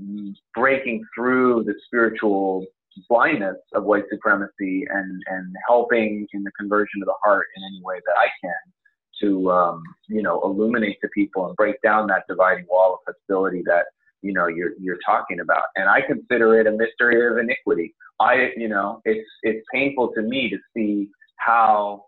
breaking 0.53 1.05
through 1.15 1.63
the 1.63 1.73
spiritual 1.85 2.65
blindness 3.09 3.57
of 3.73 3.83
white 3.83 4.05
supremacy 4.09 4.85
and, 4.89 5.23
and 5.27 5.55
helping 5.67 6.27
in 6.33 6.43
the 6.43 6.51
conversion 6.51 7.01
of 7.01 7.05
the 7.05 7.15
heart 7.23 7.47
in 7.55 7.63
any 7.63 7.81
way 7.83 7.99
that 8.05 8.15
I 8.17 8.27
can 8.41 8.73
to, 9.21 9.51
um, 9.51 9.83
you 10.07 10.21
know, 10.21 10.41
illuminate 10.43 10.99
to 11.01 11.07
people 11.13 11.47
and 11.47 11.55
break 11.55 11.81
down 11.81 12.07
that 12.07 12.23
dividing 12.27 12.65
wall 12.69 12.95
of 12.95 13.15
hostility 13.15 13.63
that 13.65 13.85
you 14.25 14.33
know 14.33 14.47
you're 14.47 14.71
you're 14.79 14.99
talking 15.05 15.39
about. 15.39 15.63
And 15.75 15.87
i 15.87 16.01
consider 16.01 16.59
it 16.59 16.67
a 16.67 16.71
mystery 16.71 17.25
of 17.31 17.37
iniquity. 17.37 17.93
I 18.19 18.49
you 18.57 18.67
know 18.67 19.01
it's 19.05 19.29
it's 19.43 19.63
painful 19.73 20.11
to 20.15 20.21
me 20.21 20.49
to 20.49 20.57
see 20.75 21.09
how 21.37 22.05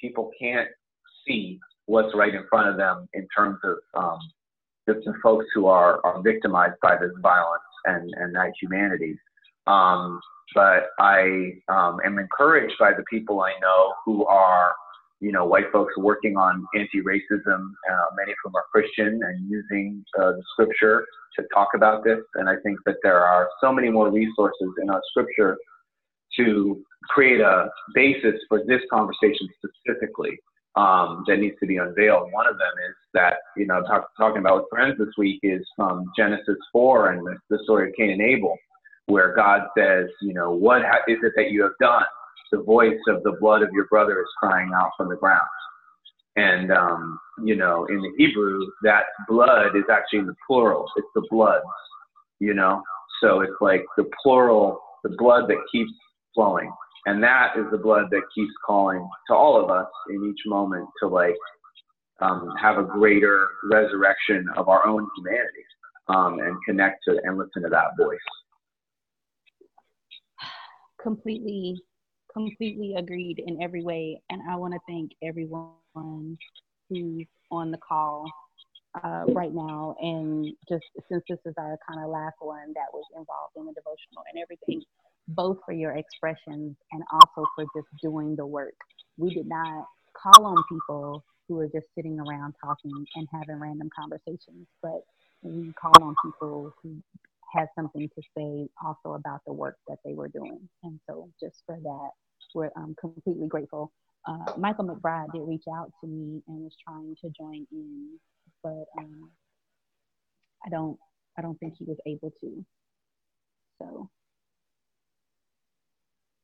people 0.00 0.30
can't 0.40 0.68
see 1.26 1.58
what's 1.86 2.14
right 2.14 2.34
in 2.34 2.44
front 2.50 2.68
of 2.68 2.76
them 2.76 3.08
in 3.14 3.26
terms 3.36 3.58
of 3.64 3.76
um 3.94 4.18
just 4.88 5.04
the 5.04 5.14
folks 5.22 5.46
who 5.54 5.66
are 5.66 6.04
are 6.04 6.20
victimized 6.22 6.76
by 6.82 6.96
this 6.96 7.12
violence 7.22 7.62
and 7.84 8.12
and 8.16 8.34
that 8.34 8.52
humanity. 8.60 9.16
Um 9.66 10.20
but 10.54 10.88
i 10.98 11.52
um 11.68 12.00
am 12.04 12.18
encouraged 12.18 12.74
by 12.80 12.92
the 12.92 13.04
people 13.08 13.40
i 13.40 13.52
know 13.60 13.94
who 14.04 14.26
are 14.26 14.74
you 15.20 15.32
know, 15.32 15.44
white 15.44 15.70
folks 15.72 15.92
working 15.96 16.36
on 16.36 16.66
anti-racism, 16.74 17.46
uh, 17.48 18.04
many 18.16 18.32
of 18.32 18.38
whom 18.42 18.54
are 18.56 18.64
Christian 18.72 19.20
and 19.22 19.50
using 19.50 20.04
uh, 20.18 20.32
the 20.32 20.42
scripture 20.52 21.06
to 21.38 21.44
talk 21.54 21.68
about 21.74 22.04
this. 22.04 22.20
And 22.34 22.48
I 22.48 22.54
think 22.64 22.78
that 22.86 22.96
there 23.02 23.20
are 23.20 23.48
so 23.60 23.72
many 23.72 23.90
more 23.90 24.10
resources 24.10 24.68
in 24.82 24.90
our 24.90 25.02
scripture 25.10 25.58
to 26.36 26.82
create 27.08 27.40
a 27.40 27.68
basis 27.94 28.34
for 28.48 28.62
this 28.66 28.80
conversation 28.90 29.48
specifically 29.58 30.38
um, 30.76 31.24
that 31.26 31.38
needs 31.38 31.56
to 31.60 31.66
be 31.66 31.76
unveiled. 31.76 32.32
One 32.32 32.46
of 32.46 32.56
them 32.56 32.72
is 32.88 32.96
that, 33.14 33.34
you 33.56 33.66
know, 33.66 33.82
talk, 33.82 34.08
talking 34.16 34.38
about 34.38 34.56
with 34.56 34.66
friends 34.70 34.96
this 34.98 35.14
week 35.18 35.40
is 35.42 35.62
from 35.76 36.10
Genesis 36.16 36.56
4 36.72 37.12
and 37.12 37.26
the, 37.26 37.36
the 37.50 37.58
story 37.64 37.88
of 37.88 37.94
Cain 37.96 38.10
and 38.10 38.22
Abel, 38.22 38.56
where 39.06 39.34
God 39.34 39.62
says, 39.76 40.06
you 40.22 40.32
know, 40.32 40.50
what 40.50 40.82
ha- 40.82 41.02
is 41.08 41.18
it 41.22 41.32
that 41.36 41.50
you 41.50 41.62
have 41.62 41.72
done? 41.80 42.04
The 42.52 42.62
voice 42.62 42.98
of 43.08 43.22
the 43.22 43.36
blood 43.40 43.62
of 43.62 43.70
your 43.72 43.86
brother 43.86 44.20
is 44.20 44.28
crying 44.38 44.70
out 44.74 44.90
from 44.96 45.08
the 45.08 45.16
ground. 45.16 45.40
And, 46.36 46.72
um, 46.72 47.18
you 47.44 47.56
know, 47.56 47.86
in 47.86 48.00
the 48.00 48.12
Hebrew, 48.16 48.60
that 48.82 49.04
blood 49.28 49.76
is 49.76 49.84
actually 49.90 50.20
in 50.20 50.26
the 50.26 50.34
plural. 50.46 50.86
It's 50.96 51.08
the 51.14 51.26
blood, 51.30 51.62
you 52.38 52.54
know? 52.54 52.82
So 53.22 53.40
it's 53.40 53.60
like 53.60 53.84
the 53.96 54.08
plural, 54.22 54.80
the 55.02 55.14
blood 55.18 55.48
that 55.48 55.58
keeps 55.70 55.90
flowing. 56.34 56.72
And 57.06 57.22
that 57.22 57.54
is 57.56 57.64
the 57.70 57.78
blood 57.78 58.04
that 58.10 58.22
keeps 58.34 58.52
calling 58.64 59.06
to 59.28 59.34
all 59.34 59.62
of 59.62 59.70
us 59.70 59.88
in 60.10 60.24
each 60.30 60.40
moment 60.46 60.88
to 61.02 61.08
like 61.08 61.36
um, 62.20 62.52
have 62.60 62.78
a 62.78 62.84
greater 62.84 63.48
resurrection 63.70 64.46
of 64.56 64.68
our 64.68 64.86
own 64.86 65.08
humanity 65.16 65.64
um, 66.08 66.38
and 66.40 66.56
connect 66.66 66.98
to 67.08 67.18
and 67.24 67.38
listen 67.38 67.62
to 67.62 67.68
that 67.70 67.96
voice. 67.98 68.18
Completely 71.02 71.80
completely 72.32 72.94
agreed 72.96 73.42
in 73.44 73.62
every 73.62 73.82
way. 73.82 74.20
And 74.30 74.40
I 74.50 74.56
want 74.56 74.74
to 74.74 74.80
thank 74.88 75.12
everyone 75.22 76.38
who's 76.88 77.26
on 77.50 77.70
the 77.70 77.78
call 77.78 78.26
uh, 79.02 79.24
right 79.28 79.54
now. 79.54 79.94
And 80.00 80.46
just 80.68 80.84
since 81.08 81.22
this 81.28 81.38
is 81.44 81.54
our 81.58 81.78
kind 81.88 82.04
of 82.04 82.10
last 82.10 82.36
one 82.40 82.72
that 82.74 82.86
was 82.92 83.04
involved 83.16 83.56
in 83.56 83.66
the 83.66 83.72
devotional 83.72 84.24
and 84.32 84.42
everything, 84.42 84.82
both 85.28 85.58
for 85.64 85.72
your 85.72 85.92
expressions 85.92 86.76
and 86.92 87.02
also 87.12 87.48
for 87.54 87.64
just 87.76 87.88
doing 88.02 88.36
the 88.36 88.46
work. 88.46 88.74
We 89.16 89.34
did 89.34 89.46
not 89.46 89.86
call 90.14 90.46
on 90.46 90.56
people 90.68 91.24
who 91.48 91.56
were 91.56 91.68
just 91.68 91.86
sitting 91.94 92.18
around 92.20 92.54
talking 92.64 93.04
and 93.16 93.28
having 93.32 93.60
random 93.60 93.90
conversations, 93.98 94.66
but 94.82 95.02
we 95.42 95.72
called 95.80 96.02
on 96.02 96.14
people 96.24 96.72
who 96.82 97.02
had 97.52 97.66
something 97.76 98.08
to 98.08 98.22
say 98.36 98.68
also 98.84 99.14
about 99.16 99.40
the 99.46 99.52
work 99.52 99.76
that 99.88 99.98
they 100.04 100.14
were 100.14 100.28
doing. 100.28 100.68
And 100.82 101.00
so 101.08 101.30
just 101.42 101.62
for 101.66 101.76
that, 101.82 102.10
we're 102.54 102.70
um, 102.76 102.94
completely 103.00 103.48
grateful. 103.48 103.92
Uh, 104.26 104.52
Michael 104.58 104.84
McBride 104.84 105.32
did 105.32 105.42
reach 105.42 105.64
out 105.74 105.90
to 106.00 106.08
me 106.08 106.42
and 106.48 106.64
was 106.64 106.76
trying 106.86 107.16
to 107.22 107.30
join 107.30 107.66
in, 107.72 108.18
but 108.62 108.84
um, 108.98 109.30
I 110.66 110.68
don't, 110.70 110.98
I 111.38 111.42
don't 111.42 111.58
think 111.58 111.74
he 111.78 111.84
was 111.84 111.98
able 112.06 112.32
to. 112.40 112.64
So 113.80 114.10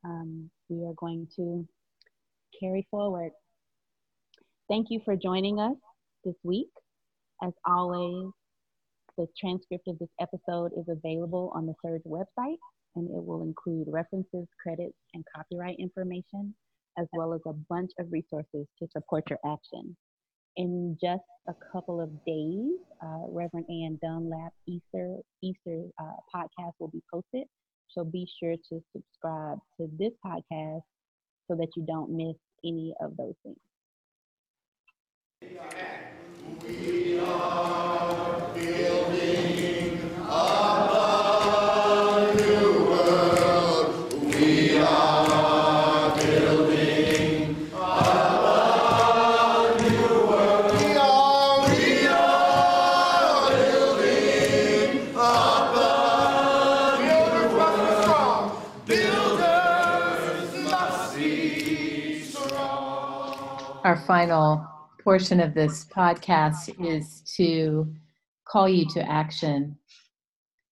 um, 0.04 0.50
we 0.68 0.86
are 0.86 0.94
going 0.96 1.28
to 1.36 1.66
carry 2.60 2.86
forward. 2.90 3.32
Thank 4.68 4.88
you 4.90 5.00
for 5.04 5.16
joining 5.16 5.60
us 5.60 5.76
this 6.24 6.36
week. 6.42 6.70
As 7.42 7.52
always, 7.66 8.30
the 9.16 9.26
transcript 9.38 9.88
of 9.88 9.98
this 9.98 10.08
episode 10.20 10.72
is 10.76 10.84
available 10.88 11.52
on 11.54 11.66
the 11.66 11.74
SURJ 11.84 12.02
website, 12.06 12.58
and 12.96 13.08
it 13.10 13.24
will 13.24 13.42
include 13.42 13.86
references, 13.88 14.46
credits, 14.62 14.96
and 15.14 15.24
copyright 15.34 15.76
information, 15.78 16.54
as 16.98 17.06
well 17.12 17.32
as 17.34 17.40
a 17.46 17.52
bunch 17.68 17.90
of 17.98 18.10
resources 18.10 18.66
to 18.78 18.88
support 18.92 19.24
your 19.28 19.38
action. 19.46 19.96
In 20.56 20.96
just 21.02 21.22
a 21.48 21.54
couple 21.72 22.00
of 22.00 22.10
days, 22.24 22.78
uh, 23.02 23.26
Reverend 23.28 23.66
Anne 23.68 23.98
Dunlap 24.02 24.52
Easter 24.66 25.16
Easter 25.42 25.84
uh, 26.00 26.16
podcast 26.34 26.72
will 26.80 26.88
be 26.88 27.02
posted. 27.12 27.46
So 27.90 28.04
be 28.04 28.26
sure 28.40 28.56
to 28.56 28.80
subscribe 28.94 29.58
to 29.78 29.88
this 29.98 30.12
podcast 30.24 30.82
so 31.48 31.56
that 31.56 31.68
you 31.76 31.84
don't 31.86 32.10
miss 32.10 32.36
any 32.64 32.94
of 33.00 33.16
those 33.16 33.34
things. 33.42 33.56
We 36.66 37.18
are 37.18 38.25
Our 63.86 63.96
final 64.04 64.66
portion 65.04 65.38
of 65.38 65.54
this 65.54 65.84
podcast 65.84 66.74
is 66.84 67.22
to 67.36 67.94
call 68.44 68.68
you 68.68 68.84
to 68.88 69.08
action. 69.08 69.78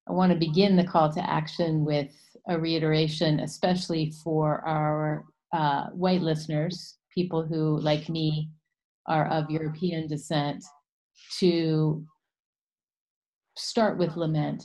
I 0.09 0.13
want 0.13 0.33
to 0.33 0.37
begin 0.37 0.75
the 0.75 0.83
call 0.83 1.13
to 1.13 1.31
action 1.31 1.85
with 1.85 2.11
a 2.49 2.59
reiteration, 2.59 3.39
especially 3.39 4.13
for 4.25 4.67
our 4.67 5.27
uh, 5.53 5.91
white 5.91 6.23
listeners, 6.23 6.97
people 7.15 7.47
who, 7.47 7.79
like 7.79 8.09
me, 8.09 8.51
are 9.07 9.29
of 9.29 9.49
European 9.49 10.09
descent, 10.09 10.65
to 11.39 12.05
start 13.57 13.97
with 13.97 14.17
lament. 14.17 14.65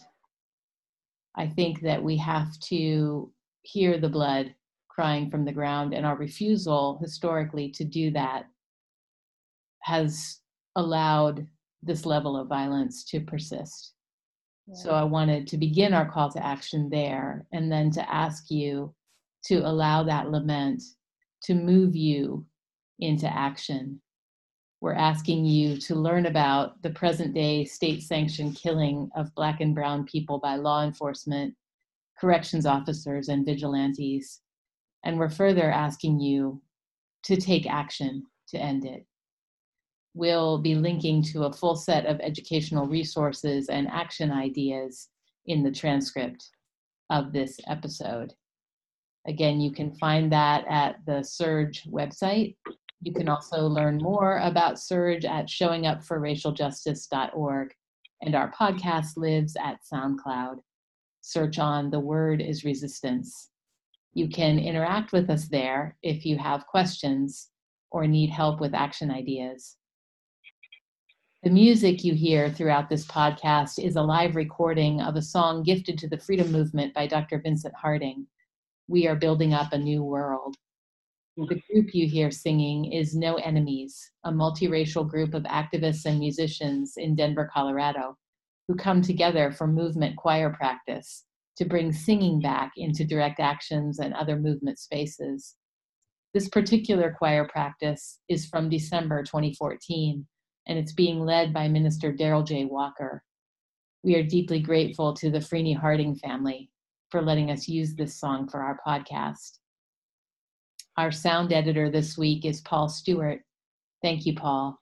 I 1.36 1.45
think 1.45 1.82
that 1.82 2.04
we 2.04 2.18
have 2.18 2.50
to 2.62 3.32
hear 3.62 4.00
the 4.00 4.10
blood 4.10 4.56
crying 5.00 5.32
from 5.32 5.45
the 5.45 5.52
ground, 5.54 5.93
and 5.93 6.06
our 6.06 6.18
refusal 6.18 7.00
historically 7.02 7.72
to 7.72 7.86
do 7.86 8.12
that 8.12 8.43
has 9.80 10.41
allowed 10.76 11.47
this 11.82 12.06
level 12.06 12.36
of 12.36 12.50
violence 12.50 13.06
to 13.06 13.22
persist. 13.22 13.93
So 14.74 14.91
I 14.91 15.04
wanted 15.04 15.47
to 15.47 15.58
begin 15.58 15.93
our 15.93 16.12
call 16.12 16.30
to 16.34 16.45
action 16.45 16.89
there 16.89 17.45
and 17.54 17.72
then 17.72 17.91
to 17.91 18.14
ask 18.14 18.52
you 18.52 18.93
to 19.45 19.60
allow 19.60 20.04
that 20.04 20.32
lament 20.32 20.84
to 21.43 21.54
move 21.54 21.95
you 21.95 22.45
into 23.00 23.34
action. 23.34 24.02
We're 24.82 24.95
asking 24.95 25.45
you 25.45 25.78
to 25.78 25.95
learn 25.95 26.26
about 26.26 26.82
the 26.82 26.89
present 26.89 27.34
day 27.34 27.64
state 27.64 28.04
sanctioned 28.04 28.58
killing 28.58 29.10
of 29.16 29.34
Black 29.34 29.62
and 29.62 29.74
Brown 29.74 30.04
people 30.04 30.39
by 30.39 30.58
law 30.58 30.84
enforcement, 30.84 31.56
corrections 32.20 32.66
officers, 32.66 33.30
and 33.30 33.45
vigilantes. 33.45 34.41
And 35.04 35.18
we're 35.18 35.30
further 35.30 35.72
asking 35.72 36.20
you 36.20 36.62
to 37.24 37.36
take 37.36 37.70
action 37.70 38.26
to 38.50 38.58
end 38.58 38.86
it. 38.86 39.06
We'll 40.14 40.58
be 40.58 40.76
linking 40.76 41.24
to 41.32 41.43
a 41.43 41.54
full 41.54 41.76
set 41.76 42.06
of 42.06 42.20
educational 42.20 42.88
resources 42.88 43.70
and 43.70 43.88
action 43.88 44.32
ideas 44.32 45.08
in 45.45 45.64
the 45.64 45.72
transcript 45.72 46.50
of 47.10 47.32
this 47.32 47.58
episode. 47.68 48.34
Again, 49.28 49.62
you 49.62 49.72
can 49.72 49.93
find 49.95 50.32
that 50.32 50.66
at 50.70 50.97
the 51.06 51.24
SURJ 51.24 51.88
website. 51.88 52.56
You 53.02 53.14
can 53.14 53.30
also 53.30 53.68
learn 53.68 53.97
more 53.97 54.39
about 54.39 54.76
SURJ 54.76 55.24
at 55.26 55.47
showingupforracialjustice.org, 55.47 57.74
and 58.22 58.36
our 58.36 58.52
podcast 58.52 59.18
lives 59.18 59.56
at 59.64 59.80
SoundCloud. 59.91 60.60
Search 61.22 61.60
on 61.60 61.91
The 61.91 62.00
Word 62.00 62.41
is 62.41 62.66
Resistance. 62.66 63.50
You 64.14 64.28
can 64.28 64.57
interact 64.57 65.14
with 65.14 65.30
us 65.30 65.47
there 65.47 65.95
if 66.01 66.26
you 66.26 66.38
have 66.38 66.66
questions 66.66 67.51
or 67.91 68.07
need 68.07 68.32
help 68.32 68.60
with 68.60 68.74
action 68.74 69.12
ideas. 69.12 69.78
The 71.43 71.51
music 71.51 72.03
you 72.03 72.16
hear 72.16 72.49
throughout 72.49 72.89
this 72.89 73.05
podcast 73.05 73.84
is 73.84 73.95
a 73.95 74.01
live 74.01 74.36
recording 74.36 74.99
of 74.99 75.16
a 75.16 75.22
song 75.22 75.64
gifted 75.64 75.97
to 75.99 76.10
the 76.10 76.18
freedom 76.18 76.51
movement 76.51 76.93
by 76.93 77.07
Dr. 77.07 77.39
Vincent 77.39 77.74
Harding. 77.76 78.28
We 78.88 79.07
are 79.07 79.16
building 79.16 79.53
up 79.53 79.72
a 79.72 79.78
new 79.78 80.03
world. 80.03 80.55
The 81.38 81.62
group 81.72 81.93
you 81.93 82.07
hear 82.07 82.32
singing 82.32 82.91
is 82.91 83.16
No 83.16 83.36
Enemies, 83.36 84.12
a 84.26 84.32
multiracial 84.32 85.07
group 85.07 85.34
of 85.34 85.43
activists 85.43 86.05
and 86.05 86.20
musicians 86.20 86.95
in 86.97 87.16
Denver, 87.16 87.49
Colorado, 87.53 88.18
who 88.68 88.76
come 88.76 89.01
together 89.01 89.51
for 89.51 89.68
movement 89.68 90.18
choir 90.18 90.49
practice 90.49 91.24
to 91.60 91.66
bring 91.66 91.91
singing 91.91 92.39
back 92.39 92.72
into 92.78 93.03
direct 93.03 93.41
actions 93.41 93.99
and 93.99 94.14
other 94.14 94.38
movement 94.38 94.80
spaces. 94.80 95.55
This 96.34 96.47
particular 96.47 97.14
choir 97.18 97.49
practice 97.49 98.20
is 98.30 98.45
from 98.45 98.70
December 98.70 99.24
2014 99.24 100.26
and 100.68 100.80
it's 100.80 100.93
being 100.93 101.20
led 101.20 101.53
by 101.53 101.68
Minister 101.68 102.14
Daryl 102.14 102.47
J. 102.47 102.64
Walker. 102.64 103.24
We 104.03 104.16
are 104.16 104.24
deeply 104.24 104.62
grateful 104.62 105.14
to 105.16 105.30
the 105.30 105.39
Freeney 105.39 105.76
Harding 105.76 106.16
family 106.16 106.70
for 107.12 107.22
letting 107.22 107.51
us 107.51 107.68
use 107.68 107.93
this 107.93 108.18
song 108.18 108.47
for 108.47 108.62
our 108.62 108.80
podcast. 108.88 109.57
Our 110.95 111.12
sound 111.12 111.51
editor 111.51 111.91
this 111.91 112.18
week 112.18 112.45
is 112.45 112.62
Paul 112.62 112.88
Stewart. 112.88 113.41
Thank 114.01 114.26
you, 114.26 114.34
Paul. 114.34 114.80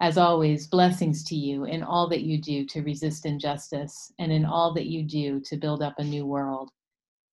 As 0.00 0.18
always, 0.18 0.66
blessings 0.66 1.22
to 1.24 1.36
you 1.36 1.64
in 1.64 1.82
all 1.82 2.08
that 2.08 2.22
you 2.22 2.40
do 2.40 2.66
to 2.66 2.82
resist 2.82 3.26
injustice 3.26 4.12
and 4.18 4.32
in 4.32 4.44
all 4.44 4.74
that 4.74 4.86
you 4.86 5.04
do 5.04 5.40
to 5.40 5.56
build 5.56 5.82
up 5.82 5.94
a 5.98 6.04
new 6.04 6.26
world. 6.26 6.70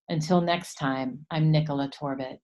Until 0.09 0.41
next 0.41 0.75
time, 0.75 1.25
I'm 1.31 1.51
Nichola 1.51 1.91
Torbett. 1.91 2.39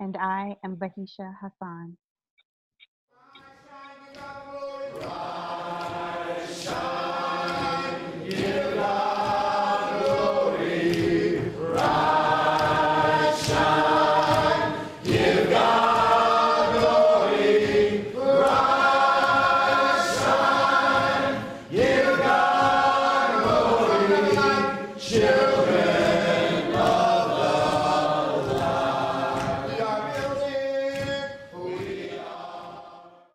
And 0.00 0.16
I 0.16 0.56
am 0.64 0.76
Bahisha 0.76 1.34
Hassan. 1.40 1.96